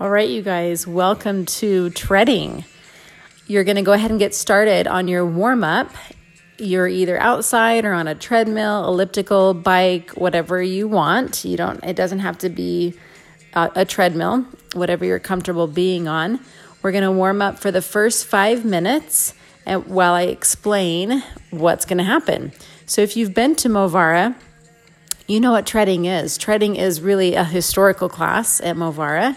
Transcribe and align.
All 0.00 0.10
right, 0.10 0.28
you 0.28 0.42
guys, 0.42 0.86
welcome 0.86 1.44
to 1.44 1.90
treading. 1.90 2.64
You're 3.48 3.64
going 3.64 3.78
to 3.78 3.82
go 3.82 3.94
ahead 3.94 4.12
and 4.12 4.20
get 4.20 4.32
started 4.32 4.86
on 4.86 5.08
your 5.08 5.26
warm 5.26 5.64
up. 5.64 5.90
You're 6.56 6.86
either 6.86 7.20
outside 7.20 7.84
or 7.84 7.94
on 7.94 8.06
a 8.06 8.14
treadmill, 8.14 8.86
elliptical, 8.86 9.54
bike, 9.54 10.10
whatever 10.10 10.62
you 10.62 10.86
want. 10.86 11.44
You 11.44 11.56
don't 11.56 11.82
it 11.82 11.96
doesn't 11.96 12.20
have 12.20 12.38
to 12.38 12.48
be 12.48 12.94
a, 13.54 13.72
a 13.74 13.84
treadmill, 13.84 14.46
whatever 14.72 15.04
you're 15.04 15.18
comfortable 15.18 15.66
being 15.66 16.06
on. 16.06 16.38
We're 16.80 16.92
going 16.92 17.02
to 17.02 17.10
warm 17.10 17.42
up 17.42 17.58
for 17.58 17.72
the 17.72 17.82
first 17.82 18.24
5 18.24 18.64
minutes 18.64 19.34
and 19.66 19.84
while 19.86 20.12
I 20.12 20.26
explain 20.26 21.24
what's 21.50 21.84
going 21.84 21.98
to 21.98 22.04
happen. 22.04 22.52
So 22.86 23.02
if 23.02 23.16
you've 23.16 23.34
been 23.34 23.56
to 23.56 23.68
Movara, 23.68 24.36
you 25.26 25.40
know 25.40 25.50
what 25.50 25.66
treading 25.66 26.04
is. 26.04 26.38
Treading 26.38 26.76
is 26.76 27.00
really 27.00 27.34
a 27.34 27.42
historical 27.42 28.08
class 28.08 28.60
at 28.60 28.76
Movara. 28.76 29.36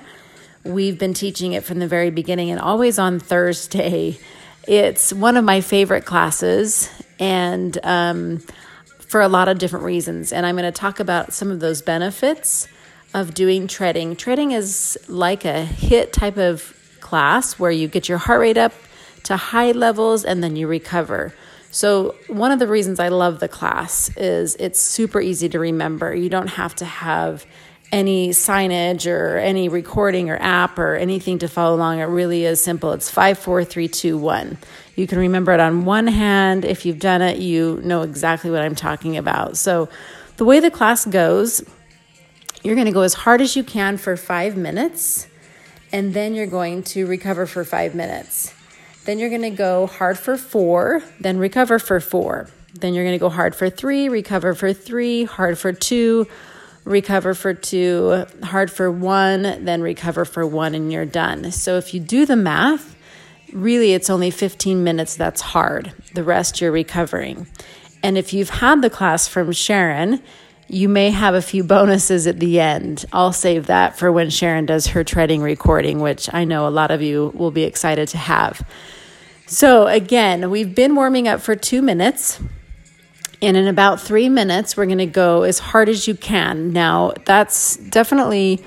We've 0.63 0.97
been 0.97 1.15
teaching 1.15 1.53
it 1.53 1.63
from 1.63 1.79
the 1.79 1.87
very 1.87 2.11
beginning 2.11 2.51
and 2.51 2.59
always 2.59 2.99
on 2.99 3.19
Thursday. 3.19 4.19
It's 4.67 5.11
one 5.11 5.35
of 5.35 5.43
my 5.43 5.59
favorite 5.61 6.05
classes, 6.05 6.87
and 7.19 7.77
um, 7.83 8.43
for 8.99 9.21
a 9.21 9.27
lot 9.27 9.47
of 9.47 9.57
different 9.57 9.85
reasons. 9.85 10.31
And 10.31 10.45
I'm 10.45 10.55
going 10.55 10.71
to 10.71 10.79
talk 10.79 10.99
about 10.99 11.33
some 11.33 11.49
of 11.49 11.59
those 11.61 11.81
benefits 11.81 12.67
of 13.13 13.33
doing 13.33 13.67
treading. 13.67 14.15
Treading 14.15 14.51
is 14.51 14.99
like 15.07 15.45
a 15.45 15.65
HIT 15.65 16.13
type 16.13 16.37
of 16.37 16.77
class 16.99 17.57
where 17.57 17.71
you 17.71 17.87
get 17.87 18.07
your 18.07 18.19
heart 18.19 18.39
rate 18.39 18.57
up 18.57 18.73
to 19.23 19.37
high 19.37 19.71
levels 19.71 20.23
and 20.23 20.43
then 20.43 20.55
you 20.55 20.67
recover. 20.67 21.33
So, 21.71 22.15
one 22.27 22.51
of 22.51 22.59
the 22.59 22.67
reasons 22.67 22.99
I 22.99 23.07
love 23.07 23.39
the 23.39 23.47
class 23.47 24.15
is 24.15 24.55
it's 24.59 24.79
super 24.79 25.21
easy 25.21 25.49
to 25.49 25.57
remember. 25.59 26.13
You 26.13 26.29
don't 26.29 26.47
have 26.47 26.75
to 26.75 26.85
have 26.85 27.45
any 27.91 28.29
signage 28.29 29.11
or 29.11 29.37
any 29.37 29.67
recording 29.67 30.29
or 30.29 30.37
app 30.37 30.79
or 30.79 30.95
anything 30.95 31.39
to 31.39 31.47
follow 31.47 31.75
along. 31.75 31.99
It 31.99 32.05
really 32.05 32.45
is 32.45 32.63
simple. 32.63 32.93
It's 32.93 33.09
five, 33.09 33.37
four, 33.37 33.63
three, 33.63 33.87
two, 33.87 34.17
one. 34.17 34.57
You 34.95 35.07
can 35.07 35.19
remember 35.19 35.51
it 35.51 35.59
on 35.59 35.85
one 35.85 36.07
hand. 36.07 36.63
If 36.63 36.85
you've 36.85 36.99
done 36.99 37.21
it, 37.21 37.39
you 37.39 37.81
know 37.83 38.01
exactly 38.01 38.49
what 38.49 38.61
I'm 38.61 38.75
talking 38.75 39.17
about. 39.17 39.57
So, 39.57 39.89
the 40.37 40.45
way 40.45 40.59
the 40.59 40.71
class 40.71 41.05
goes, 41.05 41.63
you're 42.63 42.75
going 42.75 42.87
to 42.87 42.93
go 42.93 43.01
as 43.01 43.13
hard 43.13 43.41
as 43.41 43.55
you 43.55 43.63
can 43.63 43.97
for 43.97 44.17
five 44.17 44.57
minutes, 44.57 45.27
and 45.91 46.13
then 46.13 46.33
you're 46.33 46.47
going 46.47 46.83
to 46.83 47.05
recover 47.05 47.45
for 47.45 47.63
five 47.63 47.93
minutes. 47.93 48.53
Then 49.05 49.19
you're 49.19 49.29
going 49.29 49.41
to 49.41 49.49
go 49.49 49.87
hard 49.87 50.17
for 50.17 50.37
four, 50.37 51.03
then 51.19 51.37
recover 51.37 51.79
for 51.79 51.99
four. 51.99 52.49
Then 52.73 52.93
you're 52.93 53.03
going 53.03 53.15
to 53.15 53.19
go 53.19 53.29
hard 53.29 53.55
for 53.55 53.69
three, 53.69 54.09
recover 54.09 54.53
for 54.53 54.73
three, 54.73 55.25
hard 55.25 55.57
for 55.57 55.73
two, 55.73 56.27
recover 56.83 57.33
for 57.33 57.53
two, 57.53 58.25
hard 58.43 58.71
for 58.71 58.91
one, 58.91 59.65
then 59.65 59.81
recover 59.81 60.25
for 60.25 60.45
one, 60.45 60.75
and 60.75 60.91
you're 60.91 61.05
done. 61.05 61.51
So 61.51 61.77
if 61.77 61.93
you 61.93 61.99
do 61.99 62.25
the 62.25 62.35
math, 62.35 62.95
really 63.53 63.93
it's 63.93 64.09
only 64.09 64.31
15 64.31 64.83
minutes 64.83 65.15
that's 65.15 65.41
hard. 65.41 65.93
The 66.13 66.23
rest 66.23 66.61
you're 66.61 66.71
recovering. 66.71 67.47
And 68.03 68.17
if 68.17 68.33
you've 68.33 68.49
had 68.49 68.81
the 68.81 68.89
class 68.89 69.27
from 69.27 69.51
Sharon, 69.51 70.21
you 70.67 70.87
may 70.87 71.11
have 71.11 71.35
a 71.35 71.41
few 71.41 71.63
bonuses 71.63 72.27
at 72.27 72.39
the 72.39 72.59
end. 72.59 73.05
I'll 73.11 73.33
save 73.33 73.67
that 73.67 73.99
for 73.99 74.11
when 74.11 74.29
Sharon 74.29 74.65
does 74.65 74.87
her 74.87 75.03
treading 75.03 75.41
recording, 75.41 75.99
which 75.99 76.33
I 76.33 76.45
know 76.45 76.67
a 76.67 76.69
lot 76.69 76.91
of 76.91 77.01
you 77.01 77.31
will 77.35 77.51
be 77.51 77.63
excited 77.63 78.07
to 78.09 78.17
have. 78.17 78.65
So, 79.47 79.87
again, 79.87 80.49
we've 80.49 80.73
been 80.73 80.95
warming 80.95 81.27
up 81.27 81.41
for 81.41 81.57
two 81.57 81.81
minutes. 81.81 82.39
And 83.41 83.57
in 83.57 83.67
about 83.67 83.99
three 83.99 84.29
minutes, 84.29 84.77
we're 84.77 84.85
going 84.85 84.99
to 84.99 85.05
go 85.05 85.43
as 85.43 85.59
hard 85.59 85.89
as 85.89 86.07
you 86.07 86.15
can. 86.15 86.71
Now, 86.71 87.13
that's 87.25 87.77
definitely 87.77 88.63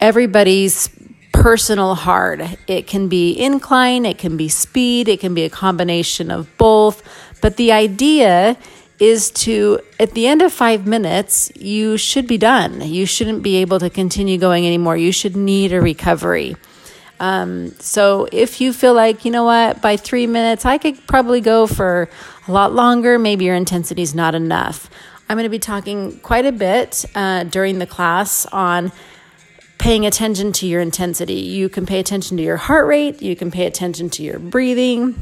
everybody's 0.00 0.88
personal 1.32 1.94
hard. 1.94 2.56
It 2.66 2.86
can 2.86 3.08
be 3.08 3.38
incline, 3.38 4.06
it 4.06 4.18
can 4.18 4.36
be 4.36 4.48
speed, 4.48 5.08
it 5.08 5.20
can 5.20 5.34
be 5.34 5.42
a 5.42 5.50
combination 5.50 6.30
of 6.30 6.48
both. 6.56 7.02
But 7.42 7.56
the 7.56 7.72
idea 7.72 8.56
is 8.98 9.30
to, 9.30 9.80
at 9.98 10.12
the 10.12 10.26
end 10.26 10.40
of 10.40 10.52
five 10.52 10.86
minutes, 10.86 11.52
you 11.56 11.96
should 11.96 12.26
be 12.26 12.38
done. 12.38 12.80
You 12.80 13.04
shouldn't 13.04 13.42
be 13.42 13.56
able 13.56 13.80
to 13.80 13.90
continue 13.90 14.38
going 14.38 14.66
anymore. 14.66 14.96
You 14.96 15.12
should 15.12 15.36
need 15.36 15.72
a 15.72 15.80
recovery. 15.80 16.56
Um, 17.20 17.72
so 17.78 18.28
if 18.32 18.60
you 18.60 18.72
feel 18.72 18.94
like, 18.94 19.24
you 19.24 19.30
know 19.30 19.44
what, 19.44 19.82
by 19.82 19.96
three 19.96 20.26
minutes, 20.26 20.64
I 20.64 20.78
could 20.78 21.06
probably 21.06 21.40
go 21.40 21.66
for 21.66 22.08
a 22.46 22.52
lot 22.52 22.72
longer, 22.72 23.18
maybe 23.18 23.44
your 23.44 23.54
intensity 23.54 24.02
is 24.02 24.14
not 24.14 24.34
enough. 24.34 24.90
I'm 25.28 25.36
going 25.36 25.44
to 25.44 25.50
be 25.50 25.58
talking 25.58 26.18
quite 26.20 26.46
a 26.46 26.52
bit 26.52 27.04
uh, 27.14 27.44
during 27.44 27.78
the 27.78 27.86
class 27.86 28.46
on 28.46 28.92
paying 29.78 30.06
attention 30.06 30.52
to 30.52 30.66
your 30.66 30.80
intensity. 30.80 31.34
You 31.34 31.68
can 31.68 31.86
pay 31.86 32.00
attention 32.00 32.36
to 32.36 32.42
your 32.42 32.56
heart 32.56 32.86
rate, 32.86 33.22
you 33.22 33.34
can 33.34 33.50
pay 33.50 33.66
attention 33.66 34.10
to 34.10 34.22
your 34.22 34.38
breathing, 34.38 35.14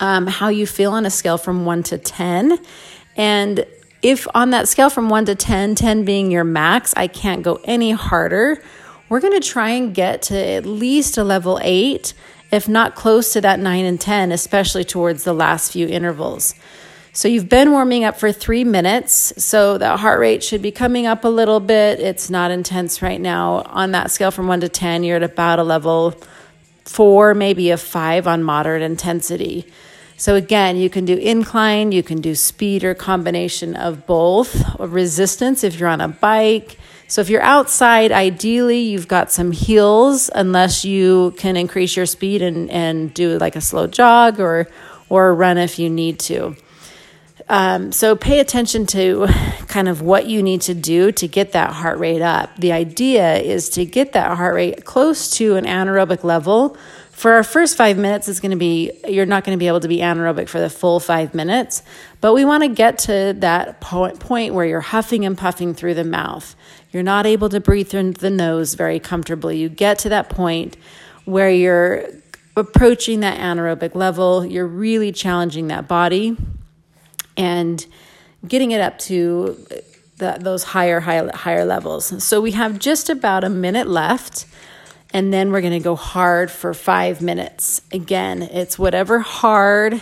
um, 0.00 0.26
how 0.26 0.48
you 0.48 0.66
feel 0.66 0.92
on 0.92 1.06
a 1.06 1.10
scale 1.10 1.38
from 1.38 1.64
one 1.64 1.82
to 1.84 1.98
10. 1.98 2.58
And 3.16 3.64
if 4.02 4.26
on 4.34 4.50
that 4.50 4.68
scale 4.68 4.90
from 4.90 5.08
one 5.08 5.24
to 5.26 5.34
10, 5.34 5.76
10 5.76 6.04
being 6.04 6.30
your 6.30 6.44
max, 6.44 6.92
I 6.96 7.06
can't 7.06 7.42
go 7.42 7.60
any 7.64 7.92
harder 7.92 8.60
we're 9.12 9.20
going 9.20 9.38
to 9.38 9.46
try 9.46 9.68
and 9.68 9.94
get 9.94 10.22
to 10.22 10.34
at 10.34 10.64
least 10.64 11.18
a 11.18 11.22
level 11.22 11.60
eight, 11.62 12.14
if 12.52 12.68
not 12.68 12.94
close 12.94 13.32
to 13.32 13.40
that 13.40 13.58
nine 13.58 13.86
and 13.86 14.00
10, 14.00 14.30
especially 14.30 14.84
towards 14.84 15.24
the 15.24 15.32
last 15.32 15.72
few 15.72 15.88
intervals. 15.88 16.54
So 17.14 17.28
you've 17.28 17.48
been 17.48 17.72
warming 17.72 18.04
up 18.04 18.18
for 18.18 18.30
three 18.30 18.62
minutes. 18.62 19.32
So 19.42 19.76
that 19.78 20.00
heart 20.00 20.20
rate 20.20 20.44
should 20.44 20.62
be 20.62 20.70
coming 20.70 21.06
up 21.06 21.24
a 21.24 21.28
little 21.28 21.60
bit. 21.60 21.98
It's 21.98 22.30
not 22.30 22.50
intense 22.50 23.02
right 23.02 23.20
now. 23.20 23.62
On 23.66 23.90
that 23.92 24.10
scale 24.10 24.30
from 24.30 24.46
one 24.46 24.60
to 24.60 24.68
10, 24.68 25.02
you're 25.02 25.16
at 25.16 25.22
about 25.22 25.58
a 25.58 25.64
level 25.64 26.14
four, 26.84 27.34
maybe 27.34 27.70
a 27.70 27.76
five 27.76 28.26
on 28.26 28.42
moderate 28.42 28.82
intensity. 28.82 29.66
So 30.16 30.36
again, 30.36 30.76
you 30.76 30.88
can 30.88 31.04
do 31.04 31.16
incline, 31.16 31.92
you 31.92 32.02
can 32.02 32.20
do 32.20 32.34
speed 32.34 32.84
or 32.84 32.94
combination 32.94 33.76
of 33.76 34.06
both. 34.06 34.78
Or 34.78 34.86
resistance 34.86 35.64
if 35.64 35.78
you're 35.78 35.88
on 35.88 36.00
a 36.00 36.08
bike, 36.08 36.78
so 37.12 37.20
if 37.20 37.28
you're 37.28 37.42
outside, 37.42 38.10
ideally 38.10 38.78
you've 38.78 39.06
got 39.06 39.30
some 39.30 39.52
heels, 39.52 40.30
unless 40.34 40.82
you 40.82 41.34
can 41.36 41.58
increase 41.58 41.94
your 41.94 42.06
speed 42.06 42.40
and, 42.40 42.70
and 42.70 43.12
do 43.12 43.36
like 43.36 43.54
a 43.54 43.60
slow 43.60 43.86
jog 43.86 44.40
or 44.40 44.66
or 45.10 45.34
run 45.34 45.58
if 45.58 45.78
you 45.78 45.90
need 45.90 46.18
to. 46.20 46.56
Um, 47.50 47.92
so 47.92 48.16
pay 48.16 48.40
attention 48.40 48.86
to 48.86 49.26
kind 49.68 49.88
of 49.88 50.00
what 50.00 50.24
you 50.24 50.42
need 50.42 50.62
to 50.62 50.72
do 50.72 51.12
to 51.12 51.28
get 51.28 51.52
that 51.52 51.74
heart 51.74 51.98
rate 51.98 52.22
up. 52.22 52.56
The 52.56 52.72
idea 52.72 53.36
is 53.36 53.68
to 53.70 53.84
get 53.84 54.14
that 54.14 54.34
heart 54.38 54.54
rate 54.54 54.86
close 54.86 55.28
to 55.32 55.56
an 55.56 55.66
anaerobic 55.66 56.24
level. 56.24 56.78
For 57.10 57.32
our 57.32 57.44
first 57.44 57.76
five 57.76 57.98
minutes, 57.98 58.26
it's 58.26 58.40
going 58.40 58.52
to 58.52 58.56
be, 58.56 58.90
you're 59.06 59.26
not 59.26 59.44
going 59.44 59.56
to 59.56 59.60
be 59.60 59.68
able 59.68 59.80
to 59.80 59.88
be 59.88 59.98
anaerobic 59.98 60.48
for 60.48 60.60
the 60.60 60.70
full 60.70 60.98
five 60.98 61.34
minutes, 61.34 61.82
but 62.22 62.32
we 62.32 62.46
want 62.46 62.62
to 62.62 62.68
get 62.70 62.98
to 63.00 63.34
that 63.40 63.82
point 63.82 64.54
where 64.54 64.64
you're 64.64 64.80
huffing 64.80 65.26
and 65.26 65.36
puffing 65.36 65.74
through 65.74 65.94
the 65.94 66.04
mouth. 66.04 66.56
You're 66.92 67.02
not 67.02 67.26
able 67.26 67.48
to 67.48 67.60
breathe 67.60 67.88
through 67.88 68.12
the 68.12 68.30
nose 68.30 68.74
very 68.74 69.00
comfortably. 69.00 69.58
You 69.58 69.68
get 69.68 69.98
to 70.00 70.10
that 70.10 70.28
point 70.28 70.76
where 71.24 71.50
you're 71.50 72.06
approaching 72.56 73.20
that 73.20 73.38
anaerobic 73.38 73.94
level, 73.94 74.44
you're 74.44 74.66
really 74.66 75.10
challenging 75.10 75.68
that 75.68 75.88
body 75.88 76.36
and 77.36 77.86
getting 78.46 78.72
it 78.72 78.80
up 78.80 78.98
to 78.98 79.66
the, 80.18 80.36
those 80.38 80.64
higher, 80.64 81.00
higher, 81.00 81.30
higher 81.34 81.64
levels. 81.64 82.22
So 82.22 82.40
we 82.40 82.52
have 82.52 82.78
just 82.78 83.08
about 83.08 83.42
a 83.42 83.48
minute 83.48 83.88
left, 83.88 84.44
and 85.14 85.32
then 85.32 85.50
we're 85.50 85.62
going 85.62 85.72
to 85.72 85.80
go 85.80 85.96
hard 85.96 86.50
for 86.50 86.74
five 86.74 87.22
minutes. 87.22 87.80
Again, 87.90 88.42
it's 88.42 88.78
whatever 88.78 89.20
hard 89.20 90.00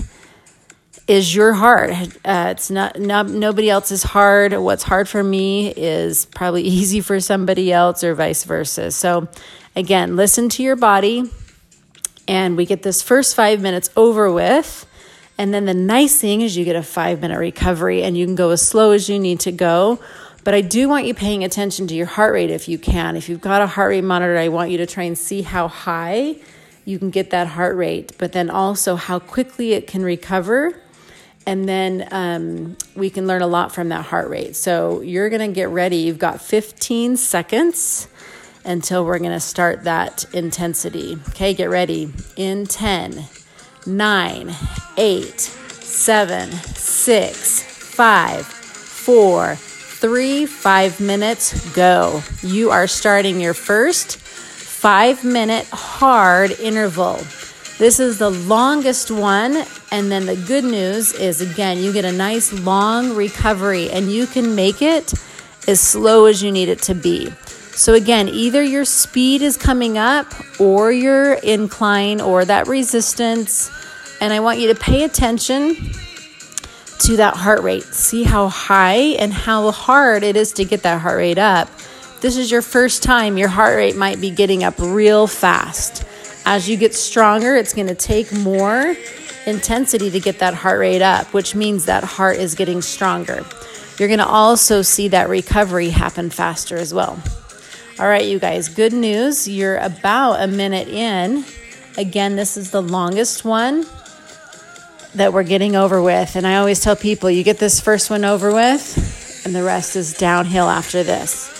is 1.10 1.34
your 1.34 1.54
heart. 1.54 1.90
Uh, 2.24 2.50
it's 2.52 2.70
not, 2.70 3.00
not 3.00 3.28
nobody 3.28 3.68
else 3.68 3.90
is 3.90 4.04
hard. 4.04 4.52
What's 4.52 4.84
hard 4.84 5.08
for 5.08 5.24
me 5.24 5.74
is 5.76 6.26
probably 6.26 6.62
easy 6.78 7.00
for 7.00 7.18
somebody 7.18 7.72
else, 7.72 8.04
or 8.04 8.14
vice 8.14 8.44
versa. 8.44 8.92
So, 8.92 9.26
again, 9.74 10.14
listen 10.14 10.48
to 10.50 10.62
your 10.62 10.76
body, 10.76 11.28
and 12.28 12.56
we 12.56 12.64
get 12.64 12.84
this 12.84 13.02
first 13.02 13.34
five 13.34 13.60
minutes 13.60 13.90
over 13.96 14.30
with. 14.30 14.86
And 15.36 15.52
then 15.52 15.64
the 15.64 15.74
nice 15.74 16.20
thing 16.20 16.42
is 16.42 16.56
you 16.56 16.64
get 16.64 16.76
a 16.76 16.82
five 16.82 17.20
minute 17.20 17.40
recovery, 17.40 18.04
and 18.04 18.16
you 18.16 18.24
can 18.24 18.36
go 18.36 18.50
as 18.50 18.62
slow 18.62 18.92
as 18.92 19.08
you 19.08 19.18
need 19.18 19.40
to 19.40 19.50
go. 19.50 19.98
But 20.44 20.54
I 20.54 20.60
do 20.60 20.88
want 20.88 21.06
you 21.06 21.14
paying 21.14 21.42
attention 21.42 21.88
to 21.88 21.94
your 21.94 22.06
heart 22.06 22.32
rate 22.32 22.50
if 22.50 22.68
you 22.68 22.78
can. 22.78 23.16
If 23.16 23.28
you've 23.28 23.40
got 23.40 23.62
a 23.62 23.66
heart 23.66 23.90
rate 23.90 24.04
monitor, 24.04 24.38
I 24.38 24.46
want 24.46 24.70
you 24.70 24.78
to 24.78 24.86
try 24.86 25.02
and 25.02 25.18
see 25.18 25.42
how 25.42 25.66
high 25.66 26.36
you 26.84 27.00
can 27.00 27.10
get 27.10 27.30
that 27.30 27.48
heart 27.48 27.74
rate, 27.74 28.12
but 28.16 28.30
then 28.30 28.48
also 28.48 28.94
how 28.94 29.18
quickly 29.18 29.72
it 29.72 29.88
can 29.88 30.04
recover 30.04 30.80
and 31.50 31.68
then 31.68 32.06
um, 32.12 32.76
we 32.94 33.10
can 33.10 33.26
learn 33.26 33.42
a 33.42 33.46
lot 33.48 33.74
from 33.74 33.88
that 33.88 34.04
heart 34.04 34.30
rate. 34.30 34.54
So 34.54 35.00
you're 35.00 35.28
going 35.28 35.50
to 35.50 35.52
get 35.52 35.68
ready. 35.68 35.96
You've 35.96 36.16
got 36.16 36.40
15 36.40 37.16
seconds 37.16 38.06
until 38.64 39.04
we're 39.04 39.18
going 39.18 39.32
to 39.32 39.40
start 39.40 39.82
that 39.82 40.32
intensity. 40.32 41.18
Okay, 41.30 41.52
get 41.52 41.68
ready. 41.68 42.12
In 42.36 42.66
10, 42.66 43.24
9, 43.84 44.54
8, 44.96 45.40
7, 45.40 46.52
6, 46.52 47.62
5, 47.62 48.46
4, 48.46 49.56
3, 49.56 50.46
5 50.46 51.00
minutes, 51.00 51.74
go. 51.74 52.22
You 52.44 52.70
are 52.70 52.86
starting 52.86 53.40
your 53.40 53.54
first 53.54 54.18
five 54.18 55.24
minute 55.24 55.66
hard 55.72 56.52
interval. 56.52 57.16
This 57.80 57.98
is 57.98 58.18
the 58.18 58.28
longest 58.28 59.10
one. 59.10 59.64
And 59.90 60.12
then 60.12 60.26
the 60.26 60.36
good 60.36 60.64
news 60.64 61.14
is 61.14 61.40
again, 61.40 61.78
you 61.78 61.94
get 61.94 62.04
a 62.04 62.12
nice 62.12 62.52
long 62.52 63.16
recovery 63.16 63.88
and 63.88 64.12
you 64.12 64.26
can 64.26 64.54
make 64.54 64.82
it 64.82 65.14
as 65.66 65.80
slow 65.80 66.26
as 66.26 66.42
you 66.42 66.52
need 66.52 66.68
it 66.68 66.82
to 66.82 66.94
be. 66.94 67.30
So, 67.72 67.94
again, 67.94 68.28
either 68.28 68.62
your 68.62 68.84
speed 68.84 69.40
is 69.40 69.56
coming 69.56 69.96
up 69.96 70.26
or 70.60 70.92
your 70.92 71.32
incline 71.32 72.20
or 72.20 72.44
that 72.44 72.68
resistance. 72.68 73.70
And 74.20 74.30
I 74.30 74.40
want 74.40 74.58
you 74.58 74.68
to 74.74 74.78
pay 74.78 75.04
attention 75.04 75.74
to 76.98 77.16
that 77.16 77.34
heart 77.34 77.62
rate. 77.62 77.84
See 77.84 78.24
how 78.24 78.48
high 78.48 79.16
and 79.18 79.32
how 79.32 79.70
hard 79.70 80.22
it 80.22 80.36
is 80.36 80.52
to 80.52 80.66
get 80.66 80.82
that 80.82 81.00
heart 81.00 81.16
rate 81.16 81.38
up. 81.38 81.70
This 82.20 82.36
is 82.36 82.50
your 82.50 82.60
first 82.60 83.02
time, 83.02 83.38
your 83.38 83.48
heart 83.48 83.74
rate 83.74 83.96
might 83.96 84.20
be 84.20 84.30
getting 84.30 84.64
up 84.64 84.74
real 84.78 85.26
fast. 85.26 86.04
As 86.44 86.68
you 86.68 86.76
get 86.76 86.94
stronger, 86.94 87.54
it's 87.54 87.74
going 87.74 87.86
to 87.88 87.94
take 87.94 88.32
more 88.32 88.96
intensity 89.46 90.10
to 90.10 90.20
get 90.20 90.38
that 90.40 90.54
heart 90.54 90.80
rate 90.80 91.02
up, 91.02 91.32
which 91.32 91.54
means 91.54 91.86
that 91.86 92.04
heart 92.04 92.38
is 92.38 92.54
getting 92.54 92.82
stronger. 92.82 93.44
You're 93.98 94.08
going 94.08 94.18
to 94.18 94.26
also 94.26 94.82
see 94.82 95.08
that 95.08 95.28
recovery 95.28 95.90
happen 95.90 96.30
faster 96.30 96.76
as 96.76 96.94
well. 96.94 97.22
All 97.98 98.08
right, 98.08 98.24
you 98.24 98.38
guys, 98.38 98.68
good 98.68 98.94
news. 98.94 99.46
You're 99.46 99.76
about 99.76 100.42
a 100.42 100.46
minute 100.46 100.88
in. 100.88 101.44
Again, 101.98 102.36
this 102.36 102.56
is 102.56 102.70
the 102.70 102.80
longest 102.80 103.44
one 103.44 103.84
that 105.14 105.32
we're 105.32 105.42
getting 105.42 105.76
over 105.76 106.00
with. 106.02 106.36
And 106.36 106.46
I 106.46 106.56
always 106.56 106.80
tell 106.80 106.96
people 106.96 107.30
you 107.30 107.42
get 107.42 107.58
this 107.58 107.80
first 107.80 108.08
one 108.08 108.24
over 108.24 108.52
with, 108.54 109.44
and 109.44 109.54
the 109.54 109.62
rest 109.62 109.96
is 109.96 110.14
downhill 110.14 110.68
after 110.68 111.02
this. 111.02 111.59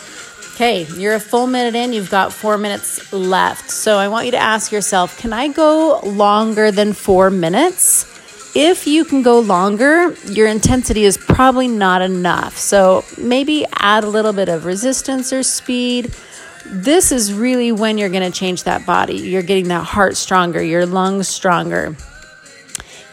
Okay, 0.61 0.85
you're 0.99 1.15
a 1.15 1.21
full 1.21 1.47
minute 1.47 1.75
in, 1.75 1.95
you've 1.95 2.11
got 2.11 2.35
four 2.35 2.59
minutes 2.59 3.15
left. 3.15 3.71
So 3.71 3.97
I 3.97 4.09
want 4.09 4.27
you 4.27 4.33
to 4.33 4.37
ask 4.37 4.71
yourself 4.71 5.17
can 5.19 5.33
I 5.33 5.49
go 5.49 6.01
longer 6.01 6.71
than 6.71 6.93
four 6.93 7.31
minutes? 7.31 8.05
If 8.55 8.87
you 8.87 9.07
can 9.07 9.23
go 9.23 9.41
longer, 9.41 10.13
your 10.27 10.49
intensity 10.49 11.05
is 11.05 11.17
probably 11.17 11.67
not 11.67 12.03
enough. 12.03 12.59
So 12.59 13.07
maybe 13.17 13.65
add 13.73 14.05
a 14.05 14.09
little 14.09 14.35
bit 14.35 14.51
of 14.51 14.67
resistance 14.67 15.33
or 15.33 15.43
speed. 15.43 16.15
This 16.67 17.11
is 17.11 17.33
really 17.33 17.73
when 17.73 17.97
you're 17.97 18.11
going 18.11 18.31
to 18.31 18.39
change 18.39 18.65
that 18.65 18.85
body. 18.85 19.15
You're 19.15 19.41
getting 19.41 19.69
that 19.69 19.85
heart 19.85 20.15
stronger, 20.15 20.63
your 20.63 20.85
lungs 20.85 21.27
stronger. 21.27 21.97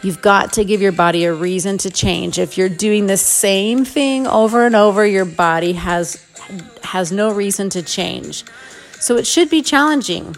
You've 0.03 0.21
got 0.21 0.51
to 0.53 0.65
give 0.65 0.81
your 0.81 0.91
body 0.91 1.23
a 1.23 1.33
reason 1.33 1.77
to 1.77 1.89
change. 1.89 2.39
If 2.39 2.57
you're 2.57 2.67
doing 2.67 3.07
the 3.07 3.15
same 3.15 3.85
thing 3.85 4.27
over 4.27 4.65
and 4.65 4.75
over, 4.75 5.07
your 5.07 5.23
body 5.23 5.73
has 5.73 6.21
has 6.83 7.11
no 7.11 7.33
reason 7.33 7.69
to 7.71 7.81
change. 7.81 8.43
So 8.99 9.17
it 9.17 9.27
should 9.27 9.49
be 9.49 9.61
challenging. 9.61 10.35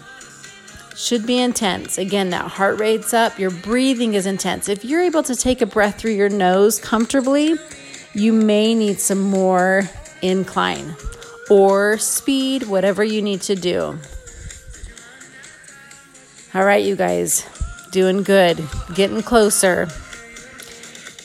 Should 0.96 1.26
be 1.26 1.38
intense. 1.38 1.96
Again, 1.96 2.30
that 2.30 2.46
heart 2.46 2.78
rate's 2.78 3.14
up, 3.14 3.38
your 3.38 3.50
breathing 3.50 4.14
is 4.14 4.26
intense. 4.26 4.68
If 4.68 4.84
you're 4.84 5.02
able 5.02 5.22
to 5.22 5.34
take 5.34 5.62
a 5.62 5.66
breath 5.66 5.98
through 5.98 6.12
your 6.12 6.28
nose 6.28 6.78
comfortably, 6.78 7.54
you 8.12 8.32
may 8.32 8.74
need 8.74 9.00
some 9.00 9.20
more 9.20 9.88
incline 10.20 10.94
or 11.48 11.96
speed, 11.98 12.64
whatever 12.64 13.02
you 13.02 13.22
need 13.22 13.40
to 13.42 13.54
do. 13.54 13.98
All 16.54 16.64
right, 16.64 16.84
you 16.84 16.96
guys, 16.96 17.46
doing 17.92 18.22
good, 18.22 18.62
getting 18.94 19.22
closer. 19.22 19.88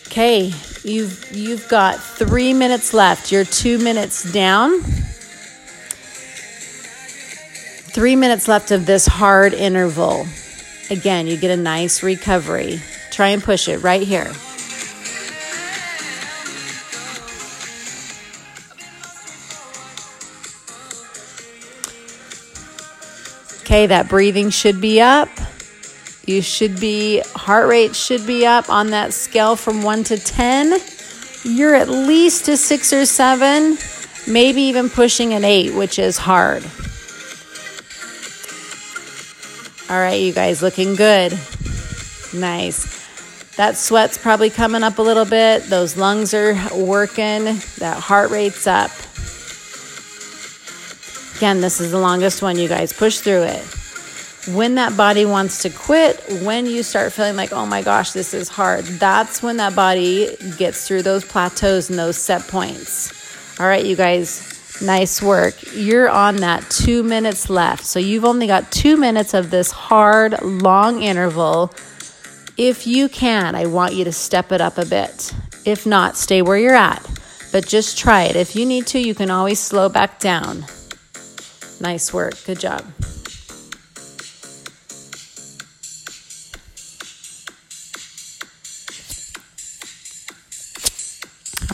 Okay, 0.07 0.53
you've 0.85 1.31
you've 1.31 1.67
got 1.67 2.01
three 2.01 2.53
minutes 2.53 2.93
left. 2.93 3.31
You're 3.31 3.43
two 3.43 3.77
minutes 3.79 4.31
down. 4.31 4.81
Three 7.91 8.15
minutes 8.15 8.47
left 8.47 8.71
of 8.71 8.85
this 8.85 9.05
hard 9.05 9.53
interval. 9.53 10.27
Again, 10.89 11.27
you 11.27 11.37
get 11.37 11.51
a 11.51 11.57
nice 11.57 12.03
recovery. 12.03 12.81
Try 13.09 13.29
and 13.29 13.41
push 13.41 13.67
it 13.67 13.79
right 13.79 14.01
here. 14.01 14.31
Okay, 23.61 23.87
that 23.87 24.07
breathing 24.07 24.51
should 24.51 24.79
be 24.79 25.01
up. 25.01 25.29
You 26.25 26.41
should 26.41 26.79
be, 26.79 27.19
heart 27.35 27.67
rate 27.67 27.95
should 27.95 28.25
be 28.25 28.45
up 28.45 28.69
on 28.69 28.89
that 28.89 29.13
scale 29.13 29.55
from 29.55 29.83
1 29.83 30.03
to 30.05 30.17
10. 30.17 30.79
You're 31.43 31.75
at 31.75 31.87
least 31.87 32.47
a 32.47 32.57
6 32.57 32.93
or 32.93 33.05
7, 33.05 33.77
maybe 34.27 34.63
even 34.63 34.89
pushing 34.89 35.33
an 35.33 35.43
8, 35.43 35.75
which 35.75 35.99
is 35.99 36.17
hard. 36.17 36.63
All 39.87 39.97
right, 39.97 40.19
you 40.19 40.33
guys, 40.33 40.63
looking 40.63 40.95
good. 40.95 41.31
Nice. 42.33 43.05
That 43.55 43.77
sweat's 43.77 44.17
probably 44.17 44.49
coming 44.49 44.81
up 44.81 44.97
a 44.97 45.03
little 45.03 45.25
bit. 45.25 45.65
Those 45.65 45.95
lungs 45.95 46.33
are 46.33 46.55
working. 46.75 47.45
That 47.77 47.99
heart 47.99 48.31
rate's 48.31 48.65
up. 48.65 48.89
Again, 51.37 51.61
this 51.61 51.79
is 51.79 51.91
the 51.91 51.99
longest 51.99 52.41
one, 52.41 52.57
you 52.57 52.67
guys. 52.67 52.93
Push 52.93 53.19
through 53.19 53.43
it. 53.43 53.63
When 54.47 54.75
that 54.75 54.95
body 54.95 55.25
wants 55.25 55.63
to 55.63 55.69
quit, 55.69 56.23
when 56.43 56.65
you 56.65 56.83
start 56.83 57.11
feeling 57.13 57.35
like, 57.35 57.51
oh 57.51 57.65
my 57.65 57.81
gosh, 57.81 58.11
this 58.11 58.33
is 58.33 58.47
hard, 58.47 58.85
that's 58.85 59.41
when 59.41 59.57
that 59.57 59.75
body 59.75 60.35
gets 60.57 60.87
through 60.87 61.01
those 61.01 61.25
plateaus 61.25 61.89
and 61.89 61.97
those 61.97 62.17
set 62.17 62.47
points. 62.47 63.59
All 63.59 63.65
right, 63.65 63.83
you 63.83 63.95
guys, 63.95 64.55
Nice 64.81 65.21
work. 65.21 65.55
You're 65.73 66.09
on 66.09 66.37
that 66.37 66.69
two 66.69 67.01
minutes 67.01 67.49
left. 67.49 67.85
So 67.85 67.97
you've 67.97 68.25
only 68.25 68.45
got 68.45 68.71
two 68.71 68.97
minutes 68.97 69.33
of 69.33 69.49
this 69.49 69.71
hard, 69.71 70.41
long 70.41 71.01
interval. 71.01 71.73
If 72.57 72.85
you 72.85 73.07
can, 73.07 73.55
I 73.55 73.67
want 73.67 73.93
you 73.93 74.03
to 74.03 74.11
step 74.11 74.51
it 74.51 74.59
up 74.59 74.77
a 74.77 74.85
bit. 74.85 75.33
If 75.65 75.85
not, 75.85 76.17
stay 76.17 76.41
where 76.41 76.57
you're 76.57 76.75
at. 76.75 77.05
But 77.51 77.67
just 77.67 77.97
try 77.97 78.23
it. 78.23 78.35
If 78.35 78.55
you 78.55 78.65
need 78.65 78.85
to, 78.87 78.99
you 78.99 79.15
can 79.15 79.31
always 79.31 79.59
slow 79.59 79.87
back 79.87 80.19
down. 80.19 80.65
Nice 81.79 82.13
work. 82.13 82.35
Good 82.45 82.59
job. 82.59 82.83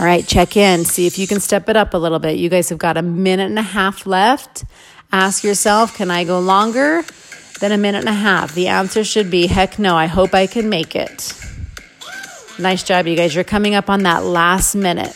All 0.01 0.07
right, 0.07 0.25
check 0.25 0.57
in, 0.57 0.83
see 0.83 1.05
if 1.05 1.19
you 1.19 1.27
can 1.27 1.39
step 1.39 1.69
it 1.69 1.77
up 1.77 1.93
a 1.93 1.97
little 1.97 2.17
bit. 2.17 2.39
You 2.39 2.49
guys 2.49 2.69
have 2.69 2.79
got 2.79 2.97
a 2.97 3.03
minute 3.03 3.51
and 3.51 3.59
a 3.59 3.61
half 3.61 4.07
left. 4.07 4.65
Ask 5.11 5.43
yourself, 5.43 5.95
can 5.95 6.09
I 6.09 6.23
go 6.23 6.39
longer 6.39 7.03
than 7.59 7.71
a 7.71 7.77
minute 7.77 7.99
and 7.99 8.09
a 8.09 8.13
half? 8.13 8.55
The 8.55 8.69
answer 8.69 9.03
should 9.03 9.29
be 9.29 9.45
heck 9.45 9.77
no, 9.77 9.95
I 9.95 10.07
hope 10.07 10.33
I 10.33 10.47
can 10.47 10.69
make 10.69 10.95
it. 10.95 11.31
Nice 12.57 12.81
job, 12.81 13.05
you 13.05 13.15
guys. 13.15 13.35
You're 13.35 13.43
coming 13.43 13.75
up 13.75 13.91
on 13.91 14.01
that 14.01 14.23
last 14.23 14.73
minute. 14.73 15.13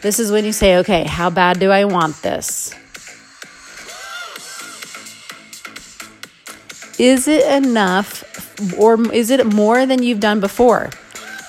This 0.00 0.18
is 0.18 0.32
when 0.32 0.46
you 0.46 0.52
say, 0.52 0.78
okay, 0.78 1.04
how 1.04 1.28
bad 1.28 1.60
do 1.60 1.70
I 1.70 1.84
want 1.84 2.22
this? 2.22 2.74
Is 6.98 7.28
it 7.28 7.46
enough 7.62 8.24
or 8.78 9.12
is 9.12 9.28
it 9.28 9.44
more 9.44 9.84
than 9.84 10.02
you've 10.02 10.20
done 10.20 10.40
before? 10.40 10.88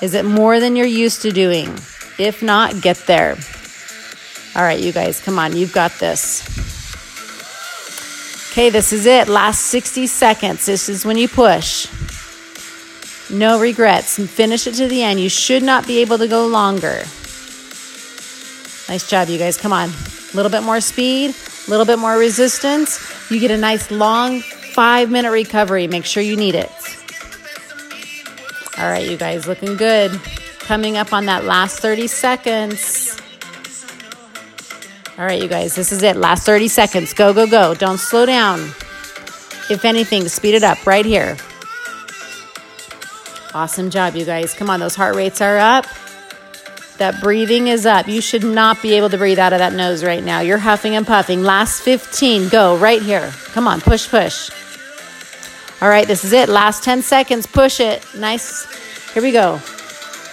Is 0.01 0.13
it 0.13 0.25
more 0.25 0.59
than 0.59 0.75
you're 0.75 0.85
used 0.85 1.21
to 1.21 1.31
doing? 1.31 1.73
If 2.17 2.41
not, 2.41 2.81
get 2.81 2.97
there. 3.05 3.37
All 4.55 4.63
right, 4.63 4.79
you 4.79 4.91
guys, 4.91 5.21
come 5.21 5.37
on. 5.37 5.55
You've 5.55 5.73
got 5.73 5.91
this. 5.99 6.41
Okay, 8.51 8.71
this 8.71 8.91
is 8.91 9.05
it. 9.05 9.27
Last 9.27 9.65
60 9.67 10.07
seconds. 10.07 10.65
This 10.65 10.89
is 10.89 11.05
when 11.05 11.17
you 11.17 11.27
push. 11.27 11.87
No 13.29 13.59
regrets. 13.59 14.17
Finish 14.17 14.65
it 14.65 14.73
to 14.75 14.87
the 14.87 15.03
end. 15.03 15.19
You 15.19 15.29
should 15.29 15.61
not 15.61 15.85
be 15.85 15.99
able 15.99 16.17
to 16.17 16.27
go 16.27 16.47
longer. 16.47 17.03
Nice 18.89 19.07
job, 19.07 19.27
you 19.27 19.37
guys. 19.37 19.57
Come 19.57 19.73
on. 19.73 19.89
A 19.89 20.35
little 20.35 20.49
bit 20.49 20.63
more 20.63 20.81
speed, 20.81 21.35
a 21.67 21.69
little 21.69 21.85
bit 21.85 21.99
more 21.99 22.17
resistance. 22.17 22.99
You 23.29 23.39
get 23.39 23.51
a 23.51 23.57
nice 23.57 23.91
long 23.91 24.41
five 24.41 25.11
minute 25.11 25.31
recovery. 25.31 25.87
Make 25.87 26.05
sure 26.05 26.23
you 26.23 26.35
need 26.35 26.55
it. 26.55 26.71
All 28.77 28.89
right, 28.89 29.07
you 29.07 29.17
guys, 29.17 29.47
looking 29.47 29.75
good. 29.75 30.19
Coming 30.67 30.97
up 30.97 31.13
on 31.13 31.27
that 31.27 31.45
last 31.45 31.79
30 31.79 32.07
seconds. 32.07 33.17
All 35.17 35.23
right, 35.23 35.41
you 35.41 35.47
guys, 35.47 35.75
this 35.75 35.93
is 35.93 36.03
it. 36.03 36.17
Last 36.17 36.45
30 36.45 36.67
seconds. 36.67 37.13
Go, 37.13 37.33
go, 37.33 37.47
go. 37.47 37.73
Don't 37.73 37.97
slow 37.97 38.25
down. 38.25 38.59
If 39.69 39.85
anything, 39.85 40.27
speed 40.27 40.55
it 40.55 40.63
up 40.63 40.85
right 40.85 41.05
here. 41.05 41.37
Awesome 43.53 43.89
job, 43.89 44.17
you 44.17 44.25
guys. 44.25 44.53
Come 44.53 44.69
on, 44.69 44.81
those 44.81 44.93
heart 44.93 45.15
rates 45.15 45.39
are 45.39 45.57
up. 45.57 45.85
That 46.97 47.21
breathing 47.21 47.69
is 47.69 47.85
up. 47.85 48.09
You 48.09 48.19
should 48.19 48.43
not 48.43 48.81
be 48.81 48.95
able 48.95 49.09
to 49.11 49.17
breathe 49.17 49.39
out 49.39 49.53
of 49.53 49.59
that 49.59 49.71
nose 49.71 50.03
right 50.03 50.21
now. 50.21 50.41
You're 50.41 50.57
huffing 50.57 50.97
and 50.97 51.07
puffing. 51.07 51.43
Last 51.43 51.79
15. 51.79 52.49
Go 52.49 52.75
right 52.75 53.01
here. 53.01 53.31
Come 53.53 53.69
on, 53.69 53.79
push, 53.79 54.09
push. 54.09 54.51
All 55.81 55.87
right, 55.87 56.05
this 56.05 56.25
is 56.25 56.33
it. 56.33 56.49
Last 56.49 56.83
10 56.83 57.03
seconds. 57.03 57.47
Push 57.47 57.79
it. 57.79 58.05
Nice. 58.17 58.65
Here 59.13 59.23
we 59.23 59.31
go 59.31 59.61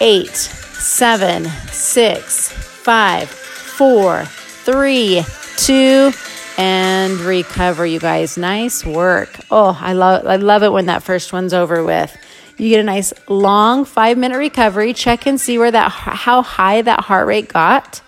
eight, 0.01 0.37
seven, 0.37 1.47
six, 1.69 2.51
five, 2.51 3.29
four, 3.29 4.25
three, 4.25 5.23
two, 5.57 6.13
and 6.57 7.19
recover, 7.21 7.85
you 7.87 7.99
guys. 7.99 8.39
Nice 8.39 8.85
work. 8.85 9.39
Oh, 9.51 9.77
I 9.81 9.93
love 9.93 10.27
I 10.27 10.37
love 10.37 10.63
it 10.63 10.73
when 10.73 10.87
that 10.87 11.03
first 11.03 11.33
one's 11.33 11.53
over 11.53 11.83
with. 11.83 12.17
You 12.57 12.69
get 12.69 12.81
a 12.81 12.85
nice 12.85 13.13
long 13.29 13.85
5-minute 13.85 14.37
recovery. 14.37 14.93
Check 14.93 15.27
and 15.27 15.41
see 15.41 15.59
where 15.59 15.71
that 15.71 15.91
how 15.91 16.43
high 16.43 16.83
that 16.83 17.01
heart 17.01 17.27
rate 17.27 17.49
got. 17.49 18.01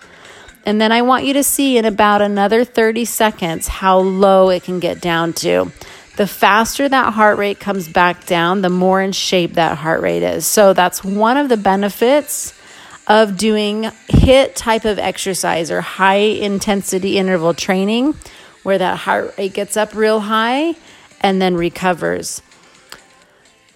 And 0.65 0.81
then 0.81 0.91
I 0.91 1.01
want 1.01 1.25
you 1.25 1.33
to 1.33 1.43
see 1.43 1.77
in 1.77 1.85
about 1.85 2.21
another 2.21 2.65
30 2.65 3.05
seconds 3.05 3.67
how 3.67 3.99
low 3.99 4.49
it 4.49 4.63
can 4.63 4.79
get 4.79 4.99
down 4.99 5.33
to. 5.33 5.71
The 6.17 6.27
faster 6.27 6.89
that 6.89 7.13
heart 7.13 7.37
rate 7.37 7.59
comes 7.59 7.87
back 7.87 8.25
down, 8.25 8.61
the 8.61 8.69
more 8.69 9.01
in 9.01 9.11
shape 9.11 9.53
that 9.53 9.77
heart 9.77 10.01
rate 10.01 10.23
is. 10.23 10.47
So 10.47 10.73
that's 10.73 11.03
one 11.03 11.37
of 11.37 11.47
the 11.47 11.57
benefits 11.57 12.53
of 13.07 13.37
doing 13.37 13.91
hit 14.09 14.55
type 14.55 14.83
of 14.83 14.97
exercise 14.97 15.69
or 15.69 15.81
high 15.81 16.15
intensity 16.15 17.19
interval 17.19 17.53
training 17.53 18.15
where 18.63 18.79
that 18.79 18.97
heart 18.97 19.37
rate 19.37 19.53
gets 19.53 19.77
up 19.77 19.93
real 19.93 20.19
high 20.19 20.73
and 21.21 21.39
then 21.39 21.55
recovers. 21.55 22.41